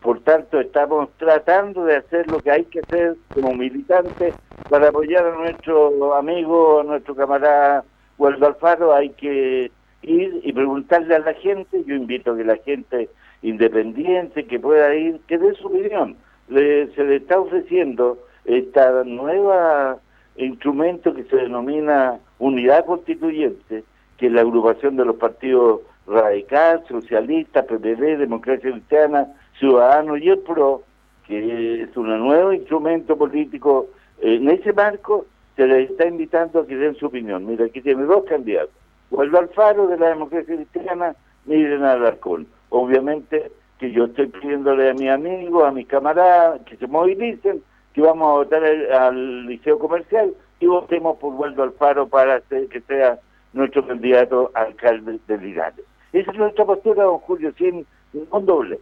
Por 0.00 0.20
tanto, 0.20 0.60
estamos 0.60 1.10
tratando 1.18 1.84
de 1.84 1.96
hacer 1.96 2.30
lo 2.30 2.38
que 2.40 2.50
hay 2.50 2.64
que 2.64 2.80
hacer 2.80 3.16
como 3.34 3.54
militantes 3.54 4.34
para 4.70 4.88
apoyar 4.88 5.26
a 5.26 5.36
nuestro 5.36 6.14
amigo, 6.14 6.80
a 6.80 6.84
nuestro 6.84 7.14
camarada 7.14 7.84
Waldo 8.18 8.46
Alfaro. 8.46 8.94
Hay 8.94 9.10
que 9.10 9.70
ir 10.02 10.40
y 10.42 10.52
preguntarle 10.52 11.16
a 11.16 11.18
la 11.18 11.34
gente. 11.34 11.82
Yo 11.84 11.94
invito 11.94 12.32
a 12.32 12.36
que 12.36 12.44
la 12.44 12.56
gente 12.58 13.08
independiente 13.42 14.46
que 14.46 14.60
pueda 14.60 14.94
ir, 14.94 15.20
que 15.26 15.38
dé 15.38 15.54
su 15.54 15.66
opinión. 15.66 16.16
Le- 16.48 16.88
se 16.94 17.04
le 17.04 17.16
está 17.16 17.40
ofreciendo 17.40 18.18
esta 18.44 19.02
nueva 19.04 19.98
instrumento 20.36 21.14
que 21.14 21.24
se 21.24 21.36
denomina 21.36 22.18
unidad 22.38 22.84
constituyente, 22.84 23.84
que 24.18 24.26
es 24.26 24.32
la 24.32 24.42
agrupación 24.42 24.96
de 24.96 25.04
los 25.04 25.16
partidos 25.16 25.80
radical, 26.06 26.84
socialista, 26.88 27.62
PPD, 27.64 28.18
democracia 28.18 28.70
cristiana, 28.70 29.26
ciudadanos 29.58 30.20
y 30.20 30.28
el 30.28 30.38
PRO, 30.40 30.82
que 31.26 31.82
es 31.82 31.96
un 31.96 32.08
nuevo 32.20 32.52
instrumento 32.52 33.16
político. 33.16 33.88
En 34.20 34.48
ese 34.48 34.72
marco 34.72 35.26
se 35.56 35.66
les 35.66 35.90
está 35.90 36.06
invitando 36.06 36.60
a 36.60 36.66
que 36.66 36.76
den 36.76 36.94
su 36.94 37.06
opinión. 37.06 37.46
Mira, 37.46 37.64
aquí 37.64 37.80
tiene 37.80 38.04
dos 38.04 38.24
candidatos. 38.24 38.70
Waldo 39.10 39.38
Alfaro 39.38 39.86
de 39.88 39.98
la 39.98 40.08
democracia 40.10 40.54
cristiana, 40.54 41.16
Miren 41.46 41.82
Alarcón. 41.82 42.46
Obviamente 42.68 43.50
que 43.78 43.92
yo 43.92 44.04
estoy 44.04 44.26
pidiéndole 44.28 44.90
a 44.90 44.94
mis 44.94 45.10
amigos, 45.10 45.64
a 45.64 45.70
mis 45.70 45.86
camaradas, 45.86 46.60
que 46.62 46.76
se 46.76 46.86
movilicen, 46.86 47.62
que 47.92 48.00
vamos 48.00 48.28
a 48.28 48.32
votar 48.32 48.64
al, 48.64 48.92
al 48.92 49.46
liceo 49.46 49.78
comercial 49.78 50.34
y 50.60 50.66
votemos 50.66 51.18
por 51.18 51.34
Waldo 51.34 51.62
Alfaro 51.62 52.08
para 52.08 52.36
hacer 52.36 52.68
que 52.68 52.80
sea 52.82 53.18
nuestro 53.52 53.86
candidato 53.86 54.50
a 54.54 54.62
alcalde 54.62 55.18
de 55.26 55.38
Linares. 55.38 55.84
Esa 56.12 56.30
es 56.30 56.38
nuestra 56.38 56.64
postura, 56.64 57.04
don 57.04 57.18
Julio, 57.18 57.52
sin 57.58 57.86
un 58.12 58.46
doble. 58.46 58.78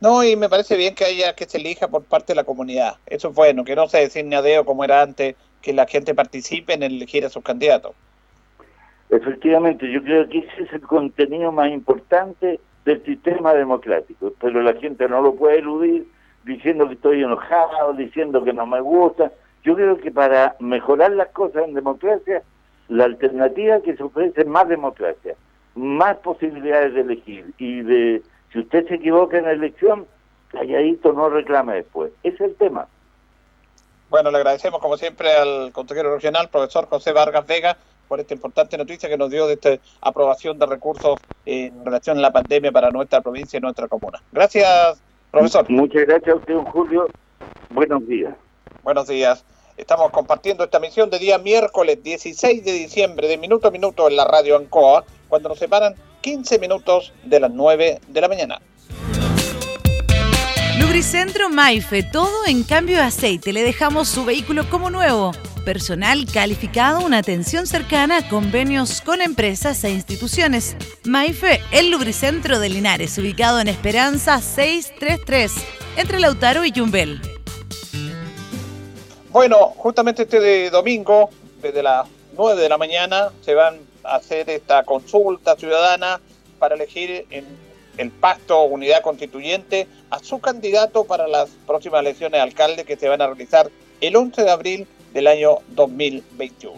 No, 0.00 0.22
y 0.22 0.36
me 0.36 0.48
parece 0.48 0.76
bien 0.76 0.94
que 0.94 1.04
haya 1.04 1.34
que 1.34 1.46
se 1.46 1.58
elija 1.58 1.88
por 1.88 2.04
parte 2.04 2.32
de 2.32 2.36
la 2.36 2.44
comunidad. 2.44 2.96
Eso 3.06 3.28
es 3.28 3.34
bueno, 3.34 3.64
que 3.64 3.76
no 3.76 3.88
se 3.88 3.98
designe 3.98 4.36
a 4.36 4.42
dedo 4.42 4.64
como 4.64 4.84
era 4.84 5.02
antes, 5.02 5.36
que 5.62 5.72
la 5.72 5.86
gente 5.86 6.14
participe 6.14 6.74
en 6.74 6.82
elegir 6.82 7.24
a 7.24 7.30
sus 7.30 7.42
candidatos. 7.42 7.94
Efectivamente, 9.08 9.90
yo 9.90 10.02
creo 10.02 10.28
que 10.28 10.38
ese 10.38 10.62
es 10.64 10.72
el 10.72 10.80
contenido 10.82 11.52
más 11.52 11.70
importante 11.70 12.60
del 12.86 13.04
sistema 13.04 13.52
democrático, 13.52 14.32
pero 14.40 14.62
la 14.62 14.72
gente 14.74 15.08
no 15.08 15.20
lo 15.20 15.34
puede 15.34 15.58
eludir 15.58 16.06
diciendo 16.44 16.86
que 16.86 16.94
estoy 16.94 17.22
enojado, 17.22 17.92
diciendo 17.94 18.42
que 18.44 18.52
no 18.52 18.64
me 18.64 18.80
gusta. 18.80 19.32
Yo 19.64 19.74
creo 19.74 19.98
que 19.98 20.12
para 20.12 20.54
mejorar 20.60 21.10
las 21.10 21.28
cosas 21.28 21.64
en 21.64 21.74
democracia, 21.74 22.42
la 22.88 23.04
alternativa 23.04 23.80
que 23.80 23.96
se 23.96 24.02
ofrece 24.04 24.42
es 24.42 24.46
más 24.46 24.68
democracia, 24.68 25.34
más 25.74 26.16
posibilidades 26.18 26.94
de 26.94 27.00
elegir 27.00 27.52
y 27.58 27.82
de, 27.82 28.22
si 28.52 28.60
usted 28.60 28.86
se 28.86 28.94
equivoca 28.94 29.36
en 29.36 29.46
la 29.46 29.52
elección, 29.52 30.06
calladito 30.52 31.12
no 31.12 31.28
reclame 31.28 31.74
después. 31.74 32.12
Ese 32.22 32.36
es 32.36 32.50
el 32.52 32.54
tema. 32.54 32.86
Bueno, 34.08 34.30
le 34.30 34.36
agradecemos 34.36 34.80
como 34.80 34.96
siempre 34.96 35.32
al 35.34 35.72
consejero 35.72 36.14
regional, 36.14 36.48
profesor 36.50 36.86
José 36.86 37.10
Vargas 37.10 37.44
Vega, 37.48 37.76
por 38.08 38.20
esta 38.20 38.34
importante 38.34 38.78
noticia 38.78 39.08
que 39.08 39.16
nos 39.16 39.30
dio 39.30 39.46
de 39.46 39.54
esta 39.54 39.78
aprobación 40.00 40.58
de 40.58 40.66
recursos 40.66 41.18
en 41.44 41.84
relación 41.84 42.18
a 42.18 42.20
la 42.20 42.32
pandemia 42.32 42.72
para 42.72 42.90
nuestra 42.90 43.20
provincia 43.20 43.58
y 43.58 43.60
nuestra 43.60 43.88
comuna. 43.88 44.22
Gracias, 44.32 45.02
profesor. 45.30 45.68
Muchas 45.70 46.06
gracias 46.06 46.34
a 46.34 46.38
usted, 46.38 46.56
Julio. 46.72 47.06
Buenos 47.70 48.06
días. 48.06 48.34
Buenos 48.82 49.08
días. 49.08 49.44
Estamos 49.76 50.10
compartiendo 50.10 50.64
esta 50.64 50.80
misión 50.80 51.10
de 51.10 51.18
día 51.18 51.38
miércoles 51.38 52.02
16 52.02 52.64
de 52.64 52.72
diciembre, 52.72 53.28
de 53.28 53.36
minuto 53.36 53.68
a 53.68 53.70
minuto 53.70 54.08
en 54.08 54.16
la 54.16 54.24
radio 54.24 54.56
Ancoa, 54.56 55.04
cuando 55.28 55.50
nos 55.50 55.58
separan 55.58 55.94
15 56.22 56.58
minutos 56.58 57.12
de 57.24 57.40
las 57.40 57.50
9 57.50 58.00
de 58.08 58.20
la 58.20 58.28
mañana. 58.28 58.60
Lubricentro 60.86 61.50
Maife, 61.50 62.04
todo 62.04 62.46
en 62.46 62.62
cambio 62.62 62.98
de 62.98 63.02
aceite. 63.02 63.52
Le 63.52 63.64
dejamos 63.64 64.08
su 64.08 64.24
vehículo 64.24 64.70
como 64.70 64.88
nuevo. 64.88 65.32
Personal 65.64 66.26
calificado, 66.32 67.04
una 67.04 67.18
atención 67.18 67.66
cercana, 67.66 68.28
convenios 68.28 69.00
con 69.00 69.20
empresas 69.20 69.82
e 69.82 69.90
instituciones. 69.90 70.76
Maife, 71.04 71.60
el 71.72 71.90
lubricentro 71.90 72.60
de 72.60 72.68
Linares, 72.68 73.18
ubicado 73.18 73.58
en 73.58 73.66
Esperanza 73.66 74.40
633, 74.40 75.54
entre 75.96 76.20
Lautaro 76.20 76.64
y 76.64 76.70
Yumbel. 76.70 77.20
Bueno, 79.30 79.74
justamente 79.76 80.22
este 80.22 80.38
de 80.38 80.70
domingo, 80.70 81.30
desde 81.60 81.82
las 81.82 82.06
9 82.36 82.62
de 82.62 82.68
la 82.68 82.78
mañana, 82.78 83.30
se 83.44 83.54
van 83.54 83.80
a 84.04 84.14
hacer 84.14 84.48
esta 84.48 84.84
consulta 84.84 85.56
ciudadana 85.56 86.20
para 86.60 86.76
elegir 86.76 87.26
en 87.28 87.65
el 87.96 88.10
pacto 88.10 88.62
Unidad 88.64 89.02
Constituyente 89.02 89.86
a 90.10 90.18
su 90.18 90.40
candidato 90.40 91.04
para 91.04 91.26
las 91.28 91.50
próximas 91.66 92.00
elecciones 92.00 92.38
de 92.38 92.42
alcalde 92.42 92.84
que 92.84 92.96
se 92.96 93.08
van 93.08 93.22
a 93.22 93.26
realizar 93.26 93.70
el 94.00 94.16
11 94.16 94.42
de 94.42 94.50
abril 94.50 94.86
del 95.12 95.26
año 95.26 95.58
2021. 95.68 96.76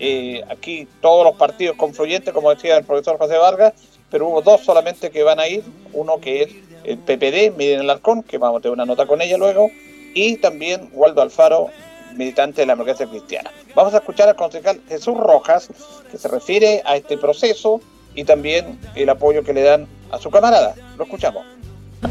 Eh, 0.00 0.42
aquí 0.48 0.88
todos 1.00 1.24
los 1.24 1.36
partidos 1.36 1.76
confluyentes, 1.76 2.32
como 2.32 2.52
decía 2.52 2.76
el 2.76 2.84
profesor 2.84 3.18
José 3.18 3.36
Vargas, 3.38 3.74
pero 4.10 4.28
hubo 4.28 4.42
dos 4.42 4.62
solamente 4.62 5.10
que 5.10 5.22
van 5.22 5.40
a 5.40 5.48
ir, 5.48 5.62
uno 5.92 6.18
que 6.20 6.42
es 6.42 6.50
el 6.84 6.98
PPD, 6.98 7.56
Miren 7.56 7.80
Alarcón, 7.80 8.22
que 8.22 8.38
vamos 8.38 8.58
a 8.58 8.62
tener 8.62 8.74
una 8.74 8.86
nota 8.86 9.06
con 9.06 9.20
ella 9.22 9.36
luego, 9.36 9.70
y 10.14 10.36
también 10.36 10.90
Waldo 10.92 11.22
Alfaro, 11.22 11.68
militante 12.14 12.62
de 12.62 12.66
la 12.66 12.74
democracia 12.74 13.06
cristiana. 13.06 13.50
Vamos 13.74 13.94
a 13.94 13.98
escuchar 13.98 14.28
al 14.28 14.36
concejal 14.36 14.80
Jesús 14.88 15.16
Rojas, 15.16 15.68
que 16.10 16.18
se 16.18 16.28
refiere 16.28 16.82
a 16.84 16.96
este 16.96 17.18
proceso 17.18 17.80
y 18.14 18.24
también 18.24 18.78
el 18.94 19.08
apoyo 19.08 19.42
que 19.42 19.52
le 19.52 19.62
dan 19.62 19.86
a 20.10 20.18
su 20.18 20.30
camarada. 20.30 20.74
Lo 20.98 21.04
escuchamos. 21.04 21.42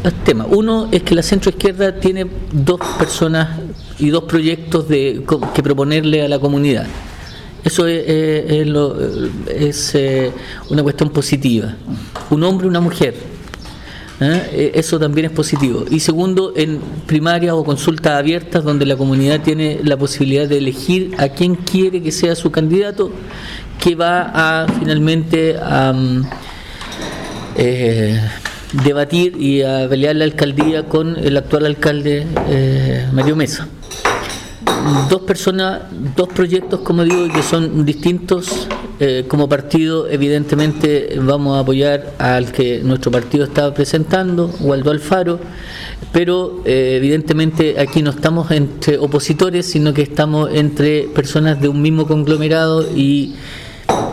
Dos 0.04 0.14
temas. 0.24 0.47
Uno 0.49 0.89
es 0.91 1.04
que 1.04 1.14
la 1.16 1.22
centroizquierda 1.24 1.99
tiene 1.99 2.26
dos 2.51 2.80
personas 2.97 3.60
y 3.99 4.10
dos 4.10 4.24
proyectos 4.24 4.88
de, 4.89 5.24
que 5.54 5.62
proponerle 5.64 6.24
a 6.24 6.28
la 6.28 6.39
comunidad. 6.39 6.88
Eso 7.64 7.88
es, 7.88 8.04
es- 8.08 8.68
es 9.56 9.95
eh, 9.95 10.32
una 10.70 10.84
cuestión 10.84 11.10
positiva. 11.12 11.76
Un 12.32 12.43
hombre 12.43 12.66
y 12.66 12.70
una 12.70 12.82
mujer. 12.82 13.14
¿eh? 14.20 14.49
Eh, 14.51 14.72
Eso 14.74 14.99
también 14.99 15.26
es 15.28 15.32
positivo. 15.32 15.86
Y 15.89 15.99
segundo, 15.99 16.54
en 16.58 16.80
primarias 17.06 17.54
o 17.54 17.64
consultas 17.64 18.14
abiertas 18.18 18.64
donde 18.64 18.86
la 18.86 18.97
comunidad 18.97 19.41
tiene 19.41 19.80
la 19.84 19.95
posibilidad 19.95 20.47
de 20.47 20.58
elegir 20.58 21.12
a 21.20 21.30
quién 21.30 21.56
quiere 21.56 22.01
que 22.01 22.12
sea 22.12 22.36
su 22.36 22.51
candidato, 22.51 23.12
que 23.84 23.95
va 23.95 24.31
a 24.34 24.65
finalmente 24.79 25.57
a, 25.61 25.93
eh, 27.57 28.17
debatir 28.86 29.36
y 29.38 29.61
a 29.61 29.89
pelear 29.89 30.15
la 30.15 30.23
alcaldía 30.23 30.86
con 30.86 31.17
el 31.17 31.36
actual 31.36 31.65
alcalde 31.65 32.25
eh, 32.47 33.05
Mario 33.11 33.36
Mesa. 33.36 33.67
Dos 35.09 35.23
personas, 35.23 35.81
dos 36.15 36.29
proyectos, 36.29 36.79
como 36.79 37.03
digo, 37.03 37.27
que 37.34 37.43
son 37.43 37.86
distintos. 37.86 38.69
Eh, 39.01 39.25
como 39.27 39.49
partido, 39.49 40.07
evidentemente, 40.09 41.19
vamos 41.19 41.57
a 41.57 41.59
apoyar 41.59 42.13
al 42.19 42.53
que 42.53 42.79
nuestro 42.84 43.11
partido 43.11 43.43
estaba 43.43 43.73
presentando, 43.73 44.49
Waldo 44.61 44.91
Alfaro, 44.91 45.39
pero 46.13 46.61
evidentemente 46.63 47.75
aquí 47.81 48.01
no 48.01 48.11
estamos 48.11 48.49
entre 48.51 48.97
opositores, 48.97 49.65
sino 49.65 49.93
que 49.93 50.03
estamos 50.03 50.51
entre 50.53 51.09
personas 51.13 51.59
de 51.59 51.67
un 51.67 51.81
mismo 51.81 52.07
conglomerado 52.07 52.88
y 52.95 53.36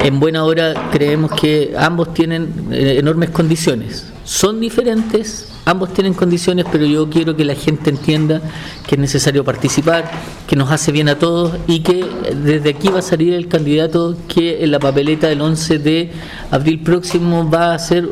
en 0.01 0.21
buena 0.21 0.45
hora 0.45 0.91
creemos 0.93 1.33
que 1.33 1.75
ambos 1.79 2.15
tienen 2.15 2.69
eh, 2.71 2.97
enormes 2.99 3.31
condiciones. 3.31 4.07
Son 4.25 4.61
diferentes, 4.61 5.49
ambos 5.65 5.93
tienen 5.93 6.15
condiciones, 6.15 6.67
pero 6.71 6.87
yo 6.87 7.11
quiero 7.11 7.37
que 7.37 7.45
la 7.45 7.55
gente 7.55 7.91
entienda 7.91 8.41
que 8.87 8.95
es 8.95 9.01
necesario 9.01 9.45
participar, 9.45 10.11
que 10.47 10.57
nos 10.57 10.71
hace 10.71 10.93
bien 10.93 11.09
a 11.09 11.19
todos 11.19 11.57
y 11.67 11.81
que 11.81 12.07
desde 12.45 12.71
aquí 12.71 12.89
va 12.89 13.01
a 13.01 13.03
salir 13.03 13.35
el 13.35 13.49
candidato 13.49 14.17
que 14.29 14.63
en 14.63 14.71
la 14.71 14.79
papeleta 14.79 15.29
del 15.29 15.41
11 15.41 15.79
de 15.79 16.13
abril 16.51 16.81
próximo 16.83 17.49
va 17.51 17.75
a 17.75 17.79
ser 17.79 18.09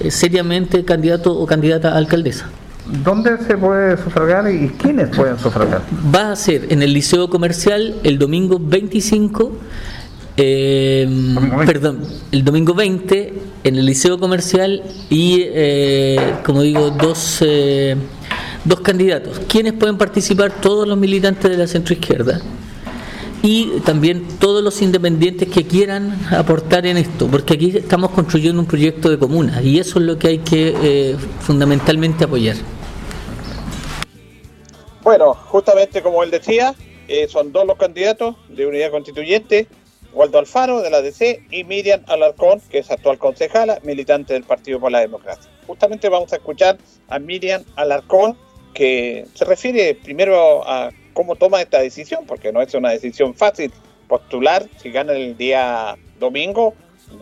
eh, 0.00 0.10
seriamente 0.10 0.84
candidato 0.84 1.32
o 1.36 1.46
candidata 1.46 1.92
a 1.92 1.96
alcaldesa. 1.96 2.50
¿Dónde 3.02 3.36
se 3.38 3.56
puede 3.56 3.96
sufragar 3.96 4.48
y 4.52 4.68
quiénes 4.78 5.08
pueden 5.16 5.38
sufragar? 5.38 5.82
Va 6.14 6.30
a 6.30 6.36
ser 6.36 6.66
en 6.70 6.82
el 6.82 6.92
Liceo 6.92 7.28
Comercial 7.28 7.96
el 8.04 8.16
domingo 8.18 8.60
25, 8.60 9.52
eh, 10.36 11.08
perdón, 11.64 12.04
el 12.32 12.44
domingo 12.44 12.74
20 12.74 13.32
en 13.64 13.76
el 13.76 13.86
Liceo 13.86 14.18
Comercial 14.18 14.82
y, 15.10 15.42
eh, 15.44 16.34
como 16.44 16.62
digo, 16.62 16.90
dos, 16.90 17.38
eh, 17.40 17.96
dos 18.64 18.80
candidatos. 18.80 19.40
¿Quiénes 19.48 19.72
pueden 19.72 19.98
participar? 19.98 20.60
Todos 20.60 20.86
los 20.86 20.98
militantes 20.98 21.50
de 21.50 21.56
la 21.56 21.66
centroizquierda 21.66 22.40
y 23.46 23.80
también 23.84 24.26
todos 24.40 24.62
los 24.62 24.82
independientes 24.82 25.48
que 25.48 25.64
quieran 25.64 26.18
aportar 26.32 26.84
en 26.84 26.96
esto, 26.96 27.28
porque 27.28 27.54
aquí 27.54 27.76
estamos 27.76 28.10
construyendo 28.10 28.60
un 28.60 28.66
proyecto 28.66 29.08
de 29.08 29.18
comuna 29.18 29.62
y 29.62 29.78
eso 29.78 30.00
es 30.00 30.04
lo 30.04 30.18
que 30.18 30.28
hay 30.28 30.38
que 30.38 30.74
eh, 30.82 31.16
fundamentalmente 31.40 32.24
apoyar. 32.24 32.56
Bueno, 35.02 35.34
justamente 35.34 36.02
como 36.02 36.24
él 36.24 36.32
decía, 36.32 36.74
eh, 37.06 37.28
son 37.28 37.52
dos 37.52 37.64
los 37.64 37.76
candidatos 37.76 38.34
de 38.48 38.66
unidad 38.66 38.90
constituyente, 38.90 39.68
Waldo 40.16 40.38
Alfaro 40.38 40.80
de 40.80 40.88
la 40.88 41.02
DC 41.02 41.42
y 41.50 41.64
Miriam 41.64 42.02
Alarcón, 42.06 42.62
que 42.70 42.78
es 42.78 42.90
actual 42.90 43.18
concejala, 43.18 43.80
militante 43.82 44.32
del 44.32 44.44
Partido 44.44 44.80
por 44.80 44.90
la 44.90 45.00
Democracia. 45.00 45.50
Justamente 45.66 46.08
vamos 46.08 46.32
a 46.32 46.36
escuchar 46.36 46.78
a 47.08 47.18
Miriam 47.18 47.62
Alarcón, 47.76 48.34
que 48.72 49.26
se 49.34 49.44
refiere 49.44 49.94
primero 49.94 50.66
a 50.66 50.90
cómo 51.12 51.36
toma 51.36 51.60
esta 51.60 51.80
decisión, 51.80 52.24
porque 52.26 52.50
no 52.50 52.62
es 52.62 52.72
una 52.72 52.92
decisión 52.92 53.34
fácil 53.34 53.70
postular, 54.08 54.66
si 54.78 54.90
gana 54.90 55.12
el 55.12 55.36
día 55.36 55.98
domingo, 56.18 56.72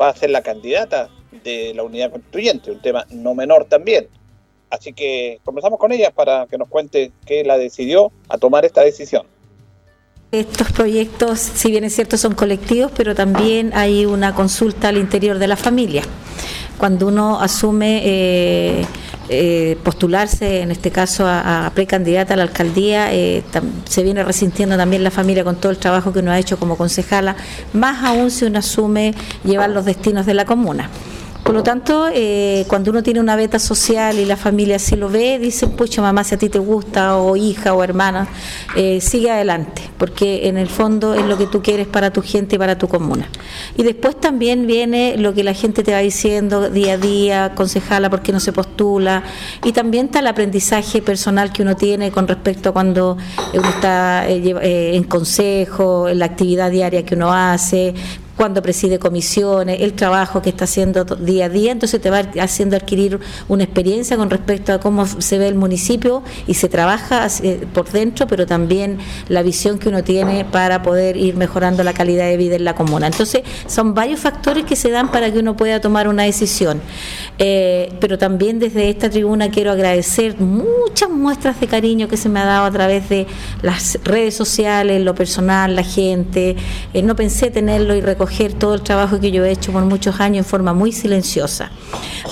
va 0.01 0.11
a 0.11 0.17
ser 0.17 0.31
la 0.31 0.43
candidata 0.43 1.11
de 1.43 1.75
la 1.75 1.83
unidad 1.83 2.13
constituyente, 2.13 2.71
un 2.71 2.81
tema 2.81 3.07
no 3.11 3.35
menor 3.35 3.65
también. 3.65 4.07
Así 4.71 4.93
que 4.93 5.41
conversamos 5.43 5.81
con 5.81 5.91
ella 5.91 6.13
para 6.13 6.47
que 6.47 6.59
nos 6.59 6.69
cuente 6.69 7.11
qué 7.27 7.43
la 7.43 7.59
decidió 7.59 8.13
a 8.29 8.39
tomar 8.39 8.65
esta 8.65 8.83
decisión. 8.83 9.27
Estos 10.35 10.73
proyectos, 10.73 11.39
si 11.39 11.71
bien 11.71 11.85
es 11.85 11.95
cierto, 11.95 12.19
son 12.19 12.35
colectivos, 12.35 12.91
pero 12.97 13.15
también 13.15 13.71
hay 13.73 14.05
una 14.05 14.35
consulta 14.35 14.89
al 14.89 14.97
interior 14.97 15.39
de 15.39 15.47
la 15.47 15.55
familia. 15.55 16.03
Cuando 16.77 17.07
uno 17.07 17.41
asume 17.41 18.03
eh, 18.05 18.85
eh, 19.29 19.79
postularse, 19.85 20.63
en 20.63 20.73
este 20.73 20.91
caso 20.91 21.25
a, 21.25 21.71
precandidata 21.73 22.35
a 22.35 22.37
la 22.37 22.43
alcaldía, 22.43 23.15
eh, 23.15 23.45
se 23.89 24.03
viene 24.03 24.25
resintiendo 24.25 24.77
también 24.77 25.05
la 25.05 25.13
familia 25.13 25.45
con 25.45 25.55
todo 25.55 25.71
el 25.71 25.79
trabajo 25.79 26.13
que 26.13 26.19
uno 26.19 26.33
ha 26.33 26.39
hecho 26.41 26.59
como 26.59 26.77
concejala, 26.77 27.37
más 27.73 28.03
aún 28.03 28.33
si 28.33 28.45
uno 28.45 28.59
asume 28.59 29.15
llevar 29.45 29.71
los 29.71 29.85
destinos 29.85 30.27
de 30.27 30.35
la 30.35 30.45
comuna. 30.45 30.91
Por 31.45 31.55
lo 31.55 31.63
tanto, 31.63 32.09
eh, 32.11 32.65
cuando 32.69 32.91
uno 32.91 33.03
tiene 33.03 33.21
una 33.21 33.37
beta 33.37 33.59
social 33.59 34.19
y 34.19 34.25
la 34.25 34.39
familia 34.39 34.77
así 34.77 34.97
lo 34.97 35.11
ve, 35.11 35.39
dicen, 35.39 35.73
pucha 35.73 36.01
mamá, 36.01 36.25
si 36.25 36.35
a 36.35 36.39
ti 36.39 36.49
te 36.49 36.59
gusta, 36.59 37.19
o 37.19 37.37
hija 37.37 37.75
o 37.75 37.85
hermana, 37.85 38.27
eh, 38.75 38.99
sigue 39.03 39.31
adelante, 39.31 39.83
porque 39.99 40.49
en 40.49 40.57
el 40.57 40.69
fondo 40.69 41.13
es 41.13 41.23
lo 41.27 41.37
que 41.37 41.47
tú 41.47 41.61
quieres 41.63 41.87
para 41.87 42.11
tu 42.11 42.23
gente 42.23 42.57
y 42.57 42.59
para 42.59 42.79
tu 42.79 42.89
comuna. 42.89 43.29
Y 43.77 43.83
después 43.83 44.19
también 44.19 44.67
viene 44.67 45.19
lo 45.19 45.35
que 45.35 45.45
la 45.45 45.53
gente 45.53 45.83
te 45.83 45.93
va 45.93 45.99
diciendo 45.99 46.71
día 46.71 46.95
a 46.95 46.97
día, 46.97 47.53
concejala, 47.55 48.09
por 48.09 48.23
qué 48.23 48.33
no 48.33 48.41
se 48.41 48.53
postula, 48.53 49.23
y 49.63 49.73
también 49.73 50.07
está 50.07 50.21
el 50.21 50.29
aprendizaje 50.29 51.03
personal 51.03 51.53
que 51.53 51.61
uno 51.61 51.77
tiene 51.77 52.11
con 52.11 52.27
respecto 52.27 52.71
a 52.71 52.73
cuando 52.73 53.19
uno 53.53 53.69
está 53.69 54.27
eh, 54.31 54.43
eh, 54.63 54.93
en 54.95 55.05
consejo, 55.05 56.09
en 56.09 56.21
la 56.21 56.25
actividad 56.25 56.71
diaria 56.71 57.05
que 57.05 57.15
uno 57.15 57.35
hace, 57.35 57.93
cuando 58.37 58.63
preside 58.63 58.99
comisiones, 58.99 59.81
el 59.81 59.93
trabajo 59.93 60.43
que 60.43 60.51
está 60.51 60.65
haciendo 60.65 61.05
día 61.05 61.47
a 61.47 61.49
día, 61.49 61.71
entonces 61.71 62.01
te 62.01 62.11
va 62.11 62.19
haciendo 62.41 62.77
adquirir 62.77 63.21
una 63.49 63.63
experiencia 63.63 64.17
con 64.17 64.29
respecto 64.29 64.73
a 64.73 64.81
cómo 64.81 65.07
se 65.07 65.39
ve 65.39 65.47
el 65.47 65.55
municipio 65.55 66.23
y 66.47 66.55
se 66.55 66.69
trabaja 66.69 67.29
eh, 67.43 67.67
por 67.73 67.91
dentro, 67.91 68.27
pero 68.27 68.45
también 68.47 68.99
la 69.29 69.43
visión 69.43 69.79
que 69.79 69.89
uno 69.89 70.03
tiene 70.03 70.45
para 70.45 70.83
poder 70.83 71.17
ir 71.17 71.37
mejorando 71.37 71.85
la 71.85 71.93
calidad 71.93 72.27
de 72.27 72.37
vida 72.37 72.57
en 72.57 72.65
la 72.65 72.75
comuna. 72.75 73.07
Entonces, 73.07 73.43
son 73.69 73.95
varios 73.95 74.19
factores 74.21 74.65
que 74.65 74.75
se 74.75 74.91
dan 74.91 75.13
para 75.13 75.33
que 75.33 75.39
uno 75.39 75.57
pueda 75.57 75.81
tomar 75.81 76.09
una 76.09 76.25
decisión. 76.25 76.81
Eh, 77.39 77.93
pero 78.01 78.19
también 78.19 78.59
desde 78.59 78.89
esta 78.89 79.11
tribuna 79.11 79.51
quiero 79.51 79.71
agradecer 79.71 80.41
muchas 80.41 81.09
muestras 81.09 81.61
de 81.61 81.69
cariño 81.69 82.09
que 82.09 82.17
se 82.17 82.29
me 82.29 82.41
ha 82.41 82.45
dado 82.45 82.65
a 82.65 82.71
través 82.71 83.09
de 83.09 83.27
las 83.63 83.99
redes 84.03 84.35
sociales, 84.35 85.01
lo 85.03 85.15
personal, 85.15 85.77
la 85.77 85.85
gente. 85.85 86.57
Eh, 86.93 87.03
no 87.03 87.15
pensé 87.15 87.51
tenerlo 87.51 87.95
y 87.95 88.01
reconocerlo 88.01 88.24
recoger 88.25 88.55
todo 88.55 88.75
el 88.75 88.81
trabajo 88.81 89.21
que 89.21 89.31
yo 89.31 89.45
he 89.45 89.51
hecho 89.51 89.71
por 89.73 89.85
muchos 89.85 90.19
años 90.21 90.39
en 90.39 90.45
forma 90.45 90.73
muy 90.73 90.93
silenciosa. 90.93 91.71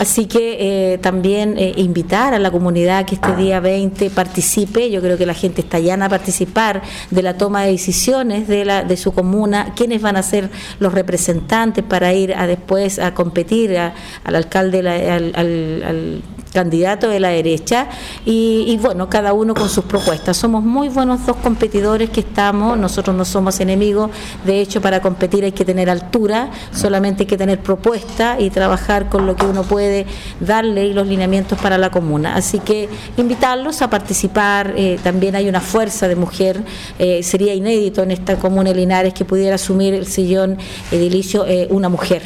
Así 0.00 0.26
que 0.26 0.94
eh, 0.94 0.98
también 0.98 1.58
eh, 1.58 1.74
invitar 1.76 2.32
a 2.34 2.38
la 2.38 2.50
comunidad 2.50 3.04
que 3.04 3.14
este 3.14 3.36
día 3.36 3.60
20 3.60 4.10
participe, 4.10 4.90
yo 4.90 5.00
creo 5.02 5.18
que 5.18 5.26
la 5.26 5.34
gente 5.34 5.60
está 5.60 5.78
llana 5.78 6.06
a 6.06 6.08
participar 6.08 6.82
de 7.10 7.22
la 7.22 7.36
toma 7.36 7.64
de 7.64 7.72
decisiones 7.72 8.48
de, 8.48 8.64
la, 8.64 8.84
de 8.84 8.96
su 8.96 9.12
comuna, 9.12 9.72
quiénes 9.76 10.00
van 10.00 10.16
a 10.16 10.22
ser 10.22 10.48
los 10.78 10.94
representantes 10.94 11.84
para 11.84 12.12
ir 12.14 12.34
a 12.34 12.46
después 12.46 12.98
a 12.98 13.12
competir 13.12 13.76
al 13.76 14.34
alcalde, 14.34 14.88
al 14.88 16.22
candidato 16.52 17.08
de 17.08 17.20
la 17.20 17.28
derecha 17.28 17.88
y, 18.24 18.64
y 18.66 18.76
bueno, 18.76 19.08
cada 19.08 19.32
uno 19.32 19.54
con 19.54 19.68
sus 19.68 19.84
propuestas. 19.84 20.36
Somos 20.36 20.62
muy 20.62 20.88
buenos 20.88 21.26
dos 21.26 21.36
competidores 21.36 22.10
que 22.10 22.20
estamos, 22.20 22.78
nosotros 22.78 23.16
no 23.16 23.24
somos 23.24 23.60
enemigos, 23.60 24.10
de 24.44 24.60
hecho 24.60 24.80
para 24.80 25.00
competir 25.00 25.44
hay 25.44 25.52
que 25.52 25.64
tener 25.64 25.88
altura, 25.90 26.50
solamente 26.72 27.22
hay 27.22 27.26
que 27.26 27.36
tener 27.36 27.60
propuesta 27.60 28.36
y 28.38 28.50
trabajar 28.50 29.08
con 29.08 29.26
lo 29.26 29.36
que 29.36 29.46
uno 29.46 29.62
puede 29.62 30.06
darle 30.40 30.86
y 30.86 30.92
los 30.92 31.06
lineamientos 31.06 31.58
para 31.58 31.78
la 31.78 31.90
comuna. 31.90 32.34
Así 32.34 32.58
que 32.58 32.88
invitarlos 33.16 33.82
a 33.82 33.90
participar, 33.90 34.74
eh, 34.76 34.98
también 35.02 35.36
hay 35.36 35.48
una 35.48 35.60
fuerza 35.60 36.08
de 36.08 36.16
mujer, 36.16 36.62
eh, 36.98 37.22
sería 37.22 37.54
inédito 37.54 38.02
en 38.02 38.10
esta 38.10 38.36
comuna 38.36 38.70
de 38.70 38.76
Linares 38.76 39.14
que 39.14 39.24
pudiera 39.24 39.56
asumir 39.56 39.94
el 39.94 40.06
sillón 40.06 40.58
edilicio 40.90 41.46
eh, 41.46 41.68
una 41.70 41.88
mujer. 41.88 42.22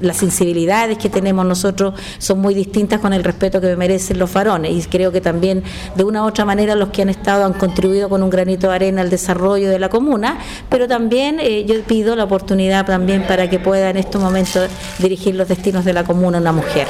Las 0.00 0.16
sensibilidades 0.16 0.98
que 0.98 1.08
tenemos 1.08 1.44
nosotros 1.46 1.94
son 2.18 2.40
muy 2.40 2.54
distintas 2.54 3.00
con 3.00 3.12
el 3.12 3.24
respeto 3.30 3.60
que 3.60 3.76
merecen 3.76 4.18
los 4.18 4.32
varones 4.32 4.72
y 4.72 4.88
creo 4.88 5.12
que 5.12 5.20
también 5.20 5.62
de 5.96 6.04
una 6.04 6.24
u 6.24 6.26
otra 6.26 6.44
manera 6.44 6.74
los 6.74 6.90
que 6.90 7.02
han 7.02 7.08
estado 7.08 7.44
han 7.44 7.54
contribuido 7.54 8.08
con 8.08 8.22
un 8.22 8.30
granito 8.30 8.68
de 8.68 8.74
arena 8.74 9.02
al 9.02 9.10
desarrollo 9.10 9.70
de 9.70 9.78
la 9.78 9.88
comuna, 9.88 10.38
pero 10.68 10.88
también 10.88 11.38
eh, 11.40 11.64
yo 11.64 11.80
pido 11.82 12.16
la 12.16 12.24
oportunidad 12.24 12.86
también 12.86 13.26
para 13.26 13.48
que 13.48 13.58
pueda 13.58 13.90
en 13.90 13.96
estos 13.96 14.20
momentos 14.20 14.68
dirigir 14.98 15.34
los 15.34 15.48
destinos 15.48 15.84
de 15.84 15.92
la 15.92 16.04
comuna 16.04 16.38
una 16.38 16.52
mujer. 16.52 16.86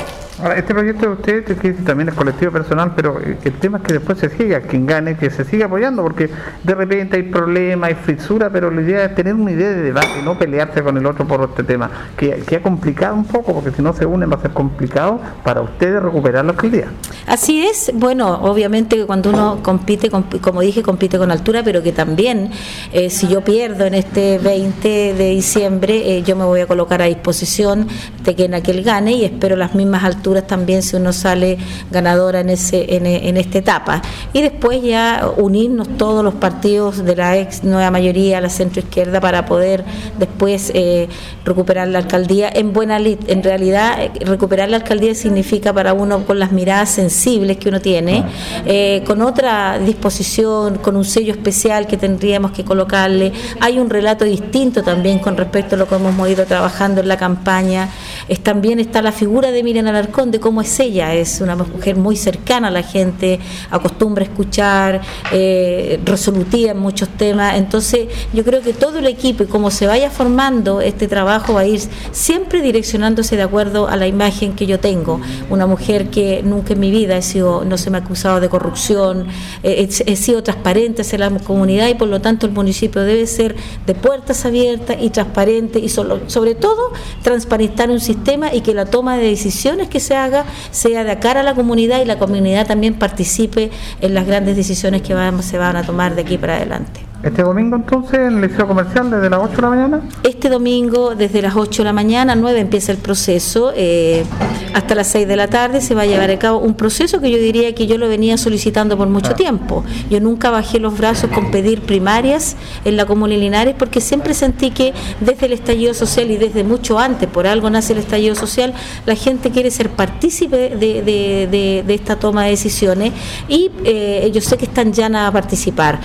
Este 0.57 0.72
proyecto 0.72 1.07
de 1.07 1.12
ustedes 1.12 1.59
que 1.59 1.72
también 1.72 2.09
es 2.09 2.14
colectivo 2.14 2.51
personal, 2.51 2.93
pero 2.97 3.20
eh, 3.20 3.37
el 3.45 3.53
tema 3.55 3.76
es 3.78 3.85
que 3.85 3.93
después 3.95 4.16
se 4.18 4.31
siga, 4.31 4.61
quien 4.62 4.87
gane, 4.87 5.16
que 5.16 5.28
se 5.28 5.45
siga 5.45 5.66
apoyando, 5.66 6.03
porque 6.03 6.31
de 6.64 6.74
repente 6.74 7.16
hay 7.16 7.24
problemas, 7.24 7.89
hay 7.89 7.95
frisura, 7.97 8.49
pero 8.49 8.70
la 8.70 8.81
idea 8.81 9.05
es 9.05 9.14
tener 9.14 9.35
una 9.35 9.51
idea 9.51 9.68
de 9.68 9.83
debate, 9.83 10.22
no 10.24 10.39
pelearse 10.39 10.83
con 10.83 10.97
el 10.97 11.05
otro 11.05 11.26
por 11.26 11.43
este 11.43 11.62
tema, 11.62 11.91
que, 12.16 12.43
que 12.47 12.57
ha 12.57 12.62
complicado 12.62 13.16
un 13.16 13.24
poco, 13.24 13.53
porque 13.55 13.70
si 13.72 13.83
no 13.83 13.93
se 13.93 14.07
unen 14.07 14.31
va 14.31 14.37
a 14.37 14.41
ser 14.41 14.53
complicado 14.53 15.20
para 15.45 15.61
ustedes 15.61 16.03
recuperar 16.03 16.45
la 16.47 16.53
alcaldía. 16.53 16.87
Así 17.26 17.62
es, 17.62 17.91
bueno, 17.95 18.33
obviamente 18.43 18.97
que 18.97 19.05
cuando 19.05 19.28
uno 19.28 19.59
compite, 19.62 20.11
comp- 20.11 20.41
como 20.41 20.62
dije, 20.62 20.83
compite 20.83 21.18
con 21.18 21.31
altura, 21.31 21.62
pero 21.62 21.83
que 21.83 21.93
también 21.93 22.51
eh, 22.95 23.11
si 23.11 23.28
yo 23.28 23.43
pierdo 23.43 23.85
en 23.85 23.93
este 23.93 24.39
20 24.39 24.89
de 25.14 25.31
diciembre, 25.31 26.16
eh, 26.16 26.22
yo 26.22 26.35
me 26.35 26.45
voy 26.45 26.61
a 26.61 26.66
colocar 26.66 27.03
a 27.03 27.07
disposición 27.07 27.89
de 28.24 28.35
que 28.35 28.45
en 28.47 28.55
aquel 28.55 28.83
gane 28.83 29.12
y 29.12 29.24
espero 29.26 29.55
las 29.57 29.74
mismas 29.74 30.03
alturas 30.05 30.20
también 30.47 30.83
si 30.83 30.97
uno 30.97 31.12
sale 31.12 31.59
ganadora 31.91 32.41
en, 32.41 32.51
ese, 32.51 32.97
en, 32.97 33.07
en 33.07 33.37
esta 33.37 33.59
etapa. 33.59 34.03
Y 34.33 34.43
después 34.43 34.83
ya 34.83 35.31
unirnos 35.37 35.89
todos 35.97 36.23
los 36.23 36.35
partidos 36.35 37.05
de 37.05 37.16
la 37.16 37.37
ex 37.39 37.64
nueva 37.64 37.91
mayoría, 37.91 38.41
la 38.41 38.49
centro 38.49 38.81
izquierda, 38.81 39.21
para 39.21 39.47
poder 39.47 39.85
después 40.18 40.71
eh, 40.75 41.09
recuperar 41.45 41.89
la 41.89 41.99
alcaldía. 41.99 42.51
En 42.53 42.73
buena 42.73 42.99
li- 42.99 43.18
en 43.27 43.43
realidad, 43.43 44.03
eh, 44.03 44.11
recuperar 44.25 44.68
la 44.68 44.77
alcaldía 44.77 45.14
significa 45.14 45.73
para 45.73 45.93
uno 45.93 46.25
con 46.27 46.39
las 46.39 46.53
miradas 46.53 46.91
sensibles 46.91 47.57
que 47.57 47.68
uno 47.68 47.81
tiene, 47.81 48.25
eh, 48.66 49.03
con 49.07 49.23
otra 49.23 49.79
disposición, 49.79 50.79
con 50.79 50.97
un 50.97 51.05
sello 51.05 51.33
especial 51.33 51.87
que 51.87 51.97
tendríamos 51.97 52.51
que 52.53 52.64
colocarle. 52.64 53.33
Hay 53.61 53.79
un 53.79 53.89
relato 53.89 54.25
distinto 54.25 54.83
también 54.83 55.18
con 55.18 55.37
respecto 55.37 55.75
a 55.75 55.79
lo 55.79 55.87
que 55.89 55.95
hemos 55.95 56.29
ido 56.29 56.45
trabajando 56.45 57.01
en 57.01 57.09
la 57.09 57.16
campaña. 57.16 57.89
Es, 58.29 58.41
también 58.41 58.81
está 58.81 59.03
la 59.03 59.12
figura 59.12 59.51
de 59.51 59.62
Miriam 59.62 59.87
Alarcón, 59.87 60.10
de 60.11 60.41
cómo 60.41 60.61
es 60.61 60.81
ella. 60.81 61.15
Es 61.15 61.41
una 61.41 61.57
mujer 61.57 61.97
muy 61.97 62.17
cercana 62.17 62.69
a 62.69 62.71
la 62.71 62.83
gente, 62.83 63.39
acostumbra 63.71 64.25
a 64.25 64.27
escuchar, 64.27 65.01
eh, 65.33 66.01
resolutiva 66.05 66.73
en 66.73 66.79
muchos 66.79 67.09
temas. 67.11 67.57
Entonces, 67.57 68.09
yo 68.33 68.45
creo 68.45 68.61
que 68.61 68.73
todo 68.73 68.99
el 68.99 69.07
equipo 69.07 69.45
y 69.45 69.47
como 69.47 69.71
se 69.71 69.87
vaya 69.87 70.11
formando 70.11 70.81
este 70.81 71.07
trabajo 71.07 71.55
va 71.55 71.61
a 71.61 71.67
ir 71.67 71.81
siempre 72.11 72.61
direccionándose 72.61 73.37
de 73.37 73.43
acuerdo 73.43 73.89
a 73.89 73.97
la 73.97 74.07
imagen 74.07 74.55
que 74.55 74.67
yo 74.67 74.81
tengo. 74.81 75.21
Una 75.49 75.67
mujer 75.67 76.11
que 76.11 76.43
nunca 76.43 76.73
en 76.73 76.81
mi 76.81 76.91
vida 76.91 77.17
he 77.17 77.23
sido, 77.23 77.65
no 77.65 77.79
se 77.79 77.91
me 77.91 77.99
ha 77.99 78.01
acusado 78.01 78.41
de 78.41 78.49
corrupción, 78.49 79.27
eh, 79.63 79.89
he, 80.07 80.17
sido 80.17 80.43
transparente 80.43 81.03
hacia 81.03 81.19
la 81.19 81.31
comunidad 81.31 81.89
y 81.89 81.95
por 81.95 82.09
lo 82.09 82.21
tanto 82.21 82.47
el 82.47 82.53
municipio 82.53 83.03
debe 83.03 83.27
ser 83.27 83.55
de 83.87 83.95
puertas 83.95 84.45
abiertas 84.45 84.97
y 85.01 85.11
transparente 85.11 85.79
y 85.79 85.89
sobre 85.89 86.55
todo 86.55 86.93
transparentar 87.23 87.91
un 87.91 88.01
sistema 88.01 88.53
y 88.53 88.61
que 88.61 88.75
la 88.75 88.87
toma 88.87 89.17
de 89.17 89.25
decisiones 89.25 89.89
que 89.89 89.99
se 90.01 90.16
haga 90.16 90.44
sea 90.70 91.05
de 91.05 91.18
cara 91.18 91.40
a 91.40 91.42
la 91.42 91.55
comunidad 91.55 92.01
y 92.01 92.05
la 92.05 92.18
comunidad 92.18 92.66
también 92.66 92.94
participe 92.94 93.70
en 94.01 94.14
las 94.14 94.26
grandes 94.26 94.57
decisiones 94.57 95.03
que 95.03 95.14
se 95.42 95.59
van 95.59 95.76
a 95.76 95.82
tomar 95.82 96.14
de 96.14 96.22
aquí 96.22 96.38
para 96.38 96.57
adelante. 96.57 97.10
Este 97.23 97.43
domingo 97.43 97.77
entonces 97.77 98.18
en 98.18 98.39
el 98.43 98.49
liceo 98.49 98.66
comercial 98.66 99.11
desde 99.11 99.29
las 99.29 99.41
8 99.43 99.57
de 99.57 99.61
la 99.62 99.68
mañana. 99.68 100.01
Este 100.23 100.49
domingo, 100.49 101.14
desde 101.14 101.43
las 101.43 101.55
8 101.55 101.83
de 101.83 101.85
la 101.85 101.93
mañana, 101.93 102.35
9 102.35 102.59
empieza 102.61 102.93
el 102.93 102.99
proceso, 102.99 103.73
eh, 103.77 104.25
hasta 104.73 104.95
las 104.95 105.09
6 105.09 105.29
de 105.29 105.37
la 105.37 105.47
tarde 105.49 105.83
se 105.83 105.95
va 105.95 106.03
a 106.03 106.07
llevar 106.07 106.31
a 106.31 106.39
cabo 106.39 106.59
un 106.61 106.73
proceso 106.73 107.21
que 107.21 107.31
yo 107.31 107.37
diría 107.37 107.75
que 107.75 107.87
yo 107.87 107.99
lo 107.99 108.09
venía 108.09 108.39
solicitando 108.39 108.97
por 108.97 109.09
mucho 109.09 109.35
tiempo. 109.35 109.85
Yo 110.09 110.18
nunca 110.21 110.49
bajé 110.51 110.79
los 110.81 110.97
brazos 110.97 111.29
con 111.31 111.51
pedir 111.51 111.83
primarias 111.83 112.57
en 112.87 112.97
la 112.97 113.05
Comuna 113.05 113.35
de 113.35 113.41
Linares 113.41 113.75
porque 113.79 114.01
siempre 114.01 114.33
sentí 114.33 114.71
que 114.71 114.95
desde 115.21 115.45
el 115.45 115.53
estallido 115.53 115.93
social 115.93 116.31
y 116.31 116.39
desde 116.39 116.64
mucho 116.64 116.99
antes, 116.99 117.29
por 117.29 117.47
algo 117.47 117.68
nace 117.68 117.93
el 117.93 117.99
estallido 117.99 118.35
social, 118.35 118.73
la 119.05 119.14
gente 119.14 119.51
quiere 119.51 119.71
ser 119.71 119.91
partícipe 119.91 120.57
de, 120.71 121.03
de- 121.03 121.47
de- 121.51 121.85
de 121.87 121.95
esta 121.95 122.16
toma 122.16 122.45
de 122.45 122.51
decisiones 122.51 123.12
y 123.47 123.71
eh, 123.85 124.31
yo 124.33 124.41
sé 124.41 124.57
que 124.57 124.64
están 124.64 124.93
ya 124.95 125.11
a 125.27 125.33
participar 125.33 126.01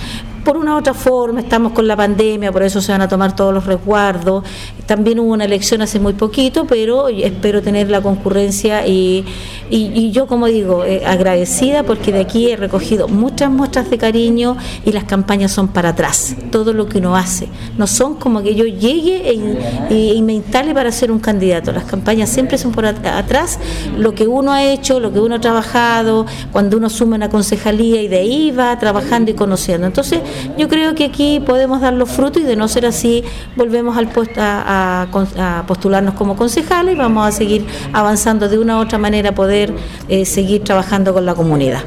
por 0.46 0.56
una 0.56 0.74
u 0.74 0.78
otra 0.78 0.94
forma, 0.94 1.40
estamos 1.40 1.72
con 1.72 1.88
la 1.88 1.96
pandemia, 1.96 2.52
por 2.52 2.62
eso 2.62 2.80
se 2.80 2.92
van 2.92 3.02
a 3.02 3.08
tomar 3.08 3.34
todos 3.34 3.52
los 3.52 3.66
resguardos. 3.66 4.44
También 4.86 5.18
hubo 5.18 5.32
una 5.32 5.44
elección 5.44 5.82
hace 5.82 5.98
muy 5.98 6.12
poquito, 6.12 6.66
pero 6.66 7.08
espero 7.08 7.60
tener 7.62 7.90
la 7.90 8.00
concurrencia 8.00 8.86
y, 8.86 9.24
y- 9.68 9.90
y 9.94 10.12
yo, 10.12 10.26
como 10.26 10.46
digo, 10.46 10.84
eh, 10.84 11.02
agradecida 11.04 11.82
porque 11.82 12.12
de 12.12 12.20
aquí 12.20 12.50
he 12.50 12.56
recogido 12.56 13.08
muchas 13.08 13.50
muestras 13.50 13.90
de 13.90 13.98
cariño 13.98 14.56
y 14.84 14.92
las 14.92 15.04
campañas 15.04 15.50
son 15.52 15.68
para 15.68 15.88
atrás, 15.90 16.36
todo 16.52 16.72
lo 16.72 16.86
que 16.88 16.98
uno 16.98 17.16
hace. 17.16 17.48
No 17.76 17.86
son 17.86 18.14
como 18.14 18.42
que 18.42 18.54
yo 18.54 18.64
llegue 18.64 19.28
e- 19.30 19.94
y, 19.94 20.12
y 20.12 20.22
me 20.22 20.34
instale 20.34 20.72
para 20.72 20.92
ser 20.92 21.10
un 21.10 21.18
candidato. 21.18 21.72
Las 21.72 21.84
campañas 21.84 22.30
siempre 22.30 22.56
son 22.56 22.72
por 22.72 22.86
at- 22.86 23.04
atrás, 23.06 23.58
lo 23.98 24.14
que 24.14 24.28
uno 24.28 24.52
ha 24.52 24.62
hecho, 24.64 25.00
lo 25.00 25.12
que 25.12 25.18
uno 25.20 25.34
ha 25.36 25.40
trabajado, 25.40 26.26
cuando 26.52 26.76
uno 26.76 26.88
suma 26.90 27.16
una 27.16 27.28
concejalía 27.28 28.02
y 28.02 28.08
de 28.08 28.18
ahí 28.18 28.50
va 28.52 28.78
trabajando 28.78 29.30
y 29.30 29.34
conociendo. 29.34 29.86
Entonces, 29.86 30.20
yo 30.56 30.68
creo 30.68 30.94
que 30.94 31.04
aquí 31.06 31.40
podemos 31.40 31.80
dar 31.80 31.92
los 31.92 32.08
frutos 32.08 32.42
y 32.42 32.44
de 32.44 32.54
no 32.54 32.68
ser 32.68 32.86
así, 32.86 33.24
volvemos 33.56 33.96
al 33.96 34.08
puesto 34.08 34.40
a 34.40 34.75
a 34.76 35.64
postularnos 35.66 36.14
como 36.14 36.36
concejales 36.36 36.94
y 36.94 36.98
vamos 36.98 37.26
a 37.26 37.32
seguir 37.32 37.66
avanzando 37.92 38.48
de 38.48 38.58
una 38.58 38.78
u 38.78 38.82
otra 38.82 38.98
manera, 38.98 39.34
poder 39.34 39.72
eh, 40.08 40.24
seguir 40.24 40.64
trabajando 40.64 41.12
con 41.12 41.24
la 41.26 41.34
comunidad. 41.34 41.84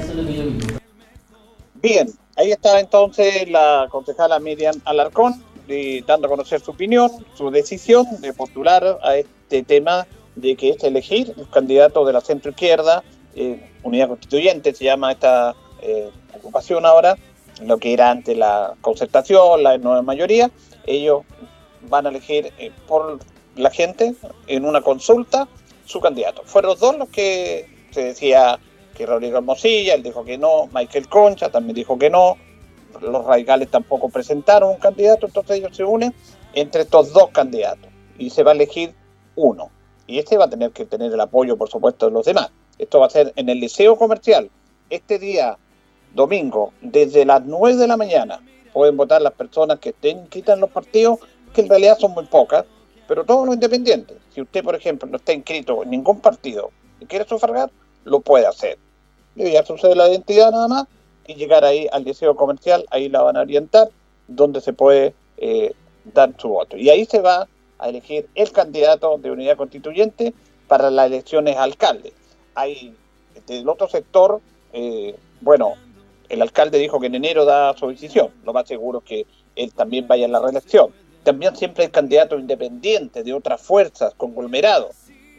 Bien, 1.82 2.10
ahí 2.36 2.52
está 2.52 2.80
entonces 2.80 3.50
la 3.50 3.88
concejala 3.90 4.40
Miriam 4.40 4.76
Alarcón 4.86 5.44
eh, 5.72 6.04
dando 6.08 6.26
a 6.26 6.30
conocer 6.32 6.62
su 6.62 6.72
opinión, 6.72 7.12
su 7.36 7.52
decisión 7.52 8.06
de 8.22 8.34
postular 8.34 8.98
a 9.04 9.18
este 9.18 9.62
tema 9.62 10.08
de 10.36 10.56
que 10.56 10.70
es 10.70 10.84
elegir 10.84 11.32
un 11.38 11.46
candidato 11.46 12.06
de 12.06 12.14
la 12.14 12.22
centro 12.22 12.50
izquierda, 12.50 13.04
eh, 13.36 13.70
unidad 13.84 14.08
constituyente 14.08 14.74
se 14.74 14.86
llama 14.86 15.12
esta 15.12 15.56
eh, 15.82 16.10
ocupación 16.36 16.88
ahora, 16.88 17.16
lo 17.62 17.78
que 17.78 17.94
era 17.94 18.10
antes 18.10 18.36
la 18.36 18.74
concertación, 18.82 19.62
la 19.62 19.78
nueva 19.78 20.02
mayoría, 20.02 20.50
ellos 20.88 21.22
van 21.84 22.06
a 22.06 22.10
elegir 22.10 22.52
eh, 22.58 22.72
por 22.88 23.20
la 23.56 23.70
gente 23.70 24.16
en 24.48 24.66
una 24.66 24.82
consulta 24.82 25.48
su 25.86 26.00
candidato. 26.00 26.44
Fueron 26.46 26.78
dos 26.80 26.98
los 26.98 27.10
que 27.10 27.68
se 27.92 28.04
decía 28.04 28.60
que 28.96 29.06
Rodrigo 29.06 29.38
Hermosilla, 29.38 29.96
él 29.96 30.04
dijo 30.04 30.24
que 30.24 30.38
no, 30.38 30.68
Michael 30.74 31.08
Concha 31.08 31.50
también 31.50 31.76
dijo 31.76 31.98
que 31.98 32.10
no, 32.10 32.38
los 33.02 33.26
radicales 33.26 33.70
tampoco 33.70 34.10
presentaron 34.10 34.72
un 34.72 34.78
candidato, 34.78 35.26
entonces 35.26 35.58
ellos 35.58 35.76
se 35.76 35.84
unen 35.84 36.14
entre 36.54 36.82
estos 36.82 37.14
dos 37.14 37.30
candidatos 37.30 37.90
y 38.18 38.30
se 38.30 38.44
va 38.44 38.52
a 38.52 38.56
elegir 38.56 38.94
uno. 39.36 39.72
Y 40.06 40.20
este 40.20 40.38
va 40.38 40.46
a 40.46 40.50
tener 40.50 40.72
que 40.72 40.86
tener 40.86 41.14
el 41.14 41.20
apoyo, 41.20 41.56
por 41.58 41.70
supuesto, 41.70 42.08
de 42.08 42.12
los 42.12 42.26
demás. 42.26 42.50
Esto 42.78 43.00
va 43.00 43.08
a 43.08 43.10
ser 43.10 43.32
en 43.36 43.50
el 43.50 43.60
Liceo 43.60 43.96
Comercial, 43.96 44.50
este 44.90 45.20
día 45.20 45.58
domingo, 46.14 46.74
desde 46.82 47.26
las 47.26 47.44
9 47.46 47.78
de 47.78 47.88
la 47.88 47.98
mañana. 47.98 48.42
Pueden 48.74 48.98
votar 48.98 49.22
las 49.22 49.34
personas 49.34 49.80
que 49.80 49.90
estén 49.90 50.28
quitan 50.28 50.60
los 50.60 50.70
partidos, 50.70 51.20
en 51.60 51.70
realidad 51.70 51.98
son 52.00 52.12
muy 52.14 52.26
pocas, 52.26 52.66
pero 53.08 53.24
todos 53.24 53.46
los 53.46 53.56
independientes. 53.56 54.18
Si 54.34 54.42
usted, 54.42 54.64
por 54.64 54.76
ejemplo, 54.76 55.08
no 55.10 55.18
está 55.18 55.34
inscrito 55.34 55.84
en 55.84 55.90
ningún 55.90 56.20
partido 56.20 56.72
y 57.00 57.06
quiere 57.06 57.26
sufragar, 57.28 57.72
lo 58.06 58.20
puede 58.20 58.46
hacer. 58.46 58.78
Y 59.36 59.52
ya 59.52 59.66
sucede 59.66 59.96
la 59.96 60.10
identidad 60.10 60.52
nada 60.52 60.68
más 60.68 60.86
y 61.28 61.36
llegar 61.36 61.64
ahí 61.64 61.88
al 61.92 62.04
liceo 62.04 62.36
comercial, 62.36 62.86
ahí 62.92 63.10
la 63.10 63.22
van 63.22 63.38
a 63.38 63.42
orientar, 63.42 63.90
donde 64.28 64.62
se 64.62 64.74
puede 64.74 65.14
eh, 65.38 65.74
dar 66.14 66.34
su 66.38 66.50
voto. 66.50 66.78
Y 66.78 66.90
ahí 66.90 67.06
se 67.06 67.22
va 67.22 67.48
a 67.78 67.90
elegir 67.90 68.28
el 68.36 68.52
candidato 68.52 69.18
de 69.18 69.32
unidad 69.32 69.58
constituyente 69.58 70.34
para 70.68 70.90
las 70.90 71.08
elecciones 71.08 71.58
alcalde. 71.58 72.14
Hay 72.56 72.96
del 73.48 73.68
otro 73.70 73.88
sector, 73.88 74.42
eh, 74.74 75.16
bueno, 75.42 75.74
el 76.30 76.42
alcalde 76.42 76.78
dijo 76.78 77.00
que 77.00 77.08
en 77.08 77.16
enero 77.16 77.46
da 77.46 77.76
su 77.76 77.88
decisión, 77.88 78.30
lo 78.44 78.54
más 78.54 78.68
seguro 78.68 79.00
es 79.00 79.06
que 79.06 79.26
él 79.56 79.74
también 79.74 80.08
vaya 80.08 80.26
a 80.26 80.30
la 80.30 80.40
reelección. 80.40 80.92
También 81.24 81.56
siempre 81.56 81.86
hay 81.86 81.90
candidatos 81.90 82.40
independientes 82.40 83.24
de 83.24 83.34
otras 83.34 83.62
fuerzas, 83.62 84.14
conglomerados. 84.16 84.96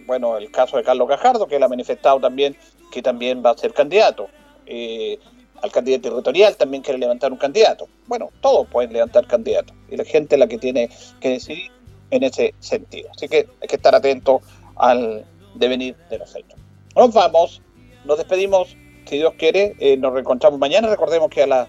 Bueno, 0.07 0.37
el 0.37 0.51
caso 0.51 0.77
de 0.77 0.83
Carlos 0.83 1.09
Gajardo, 1.09 1.47
que 1.47 1.57
él 1.57 1.63
ha 1.63 1.69
manifestado 1.69 2.21
también 2.21 2.57
que 2.91 3.03
también 3.03 3.43
va 3.45 3.51
a 3.51 3.57
ser 3.57 3.73
candidato. 3.73 4.29
Eh, 4.67 5.19
al 5.63 5.71
candidato 5.71 6.09
territorial 6.09 6.57
también 6.57 6.83
quiere 6.83 6.99
levantar 6.99 7.33
un 7.33 7.39
candidato. 7.39 7.89
Bueno, 8.07 8.31
todos 8.41 8.67
pueden 8.69 8.93
levantar 8.93 9.27
candidatos. 9.27 9.77
Y 9.91 9.97
la 9.97 10.05
gente 10.05 10.35
es 10.35 10.39
la 10.39 10.47
que 10.47 10.59
tiene 10.59 10.89
que 11.21 11.31
decidir 11.31 11.71
en 12.11 12.23
ese 12.23 12.55
sentido. 12.61 13.11
Así 13.15 13.29
que 13.29 13.49
hay 13.61 13.69
que 13.69 13.77
estar 13.77 13.95
atento 13.95 14.41
al 14.77 15.25
devenir 15.55 15.97
de 16.09 16.19
los 16.19 16.35
hechos. 16.35 16.59
Nos 16.97 17.13
vamos, 17.13 17.63
nos 18.05 18.19
despedimos, 18.19 18.77
si 19.07 19.17
Dios 19.17 19.35
quiere, 19.39 19.77
eh, 19.79 19.97
nos 19.97 20.13
reencontramos 20.13 20.59
mañana. 20.59 20.89
Recordemos 20.89 21.31
que 21.31 21.43
a 21.43 21.47
las 21.47 21.69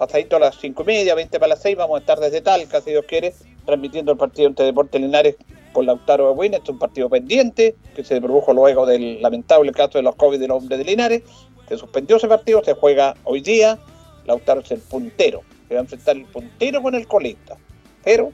pasadito 0.00 0.36
a 0.36 0.38
las 0.38 0.56
cinco 0.56 0.82
y 0.82 0.86
media, 0.86 1.14
20 1.14 1.38
para 1.38 1.50
las 1.50 1.60
6, 1.60 1.76
vamos 1.76 1.96
a 1.96 2.00
estar 2.00 2.18
desde 2.18 2.40
Talca, 2.40 2.80
si 2.80 2.90
Dios 2.90 3.04
quiere, 3.06 3.34
transmitiendo 3.66 4.12
el 4.12 4.16
partido 4.16 4.48
entre 4.48 4.64
Deportes 4.64 4.98
Linares 4.98 5.36
con 5.74 5.84
Lautaro 5.84 6.34
Buin. 6.34 6.54
Este 6.54 6.64
es 6.64 6.70
un 6.70 6.78
partido 6.78 7.10
pendiente 7.10 7.76
que 7.94 8.02
se 8.02 8.18
produjo 8.18 8.54
luego 8.54 8.86
del 8.86 9.20
lamentable 9.20 9.72
caso 9.72 9.98
de 9.98 10.02
los 10.02 10.16
COVID 10.16 10.40
de 10.40 10.48
los 10.48 10.62
hombres 10.62 10.78
de 10.78 10.86
Linares. 10.86 11.22
Se 11.68 11.76
suspendió 11.76 12.16
ese 12.16 12.28
partido, 12.28 12.64
se 12.64 12.72
juega 12.72 13.14
hoy 13.24 13.42
día. 13.42 13.78
Lautaro 14.24 14.62
es 14.62 14.70
el 14.70 14.80
puntero, 14.80 15.42
se 15.68 15.74
va 15.74 15.80
a 15.80 15.82
enfrentar 15.82 16.16
el 16.16 16.24
puntero 16.24 16.80
con 16.80 16.94
el 16.94 17.06
colista. 17.06 17.58
Pero 18.02 18.32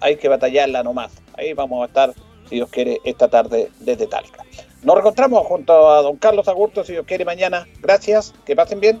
hay 0.00 0.16
que 0.16 0.28
batallarla 0.28 0.82
nomás. 0.82 1.12
Ahí 1.38 1.54
vamos 1.54 1.82
a 1.84 1.86
estar, 1.86 2.12
si 2.50 2.56
Dios 2.56 2.68
quiere, 2.68 2.98
esta 3.04 3.28
tarde 3.28 3.70
desde 3.80 4.06
Talca. 4.06 4.44
Nos 4.82 4.94
reencontramos 4.94 5.46
junto 5.46 5.88
a 5.88 6.02
don 6.02 6.18
Carlos 6.18 6.48
Agurto, 6.48 6.84
si 6.84 6.92
Dios 6.92 7.06
quiere, 7.06 7.24
mañana. 7.24 7.66
Gracias, 7.80 8.34
que 8.44 8.54
pasen 8.54 8.80
bien. 8.80 9.00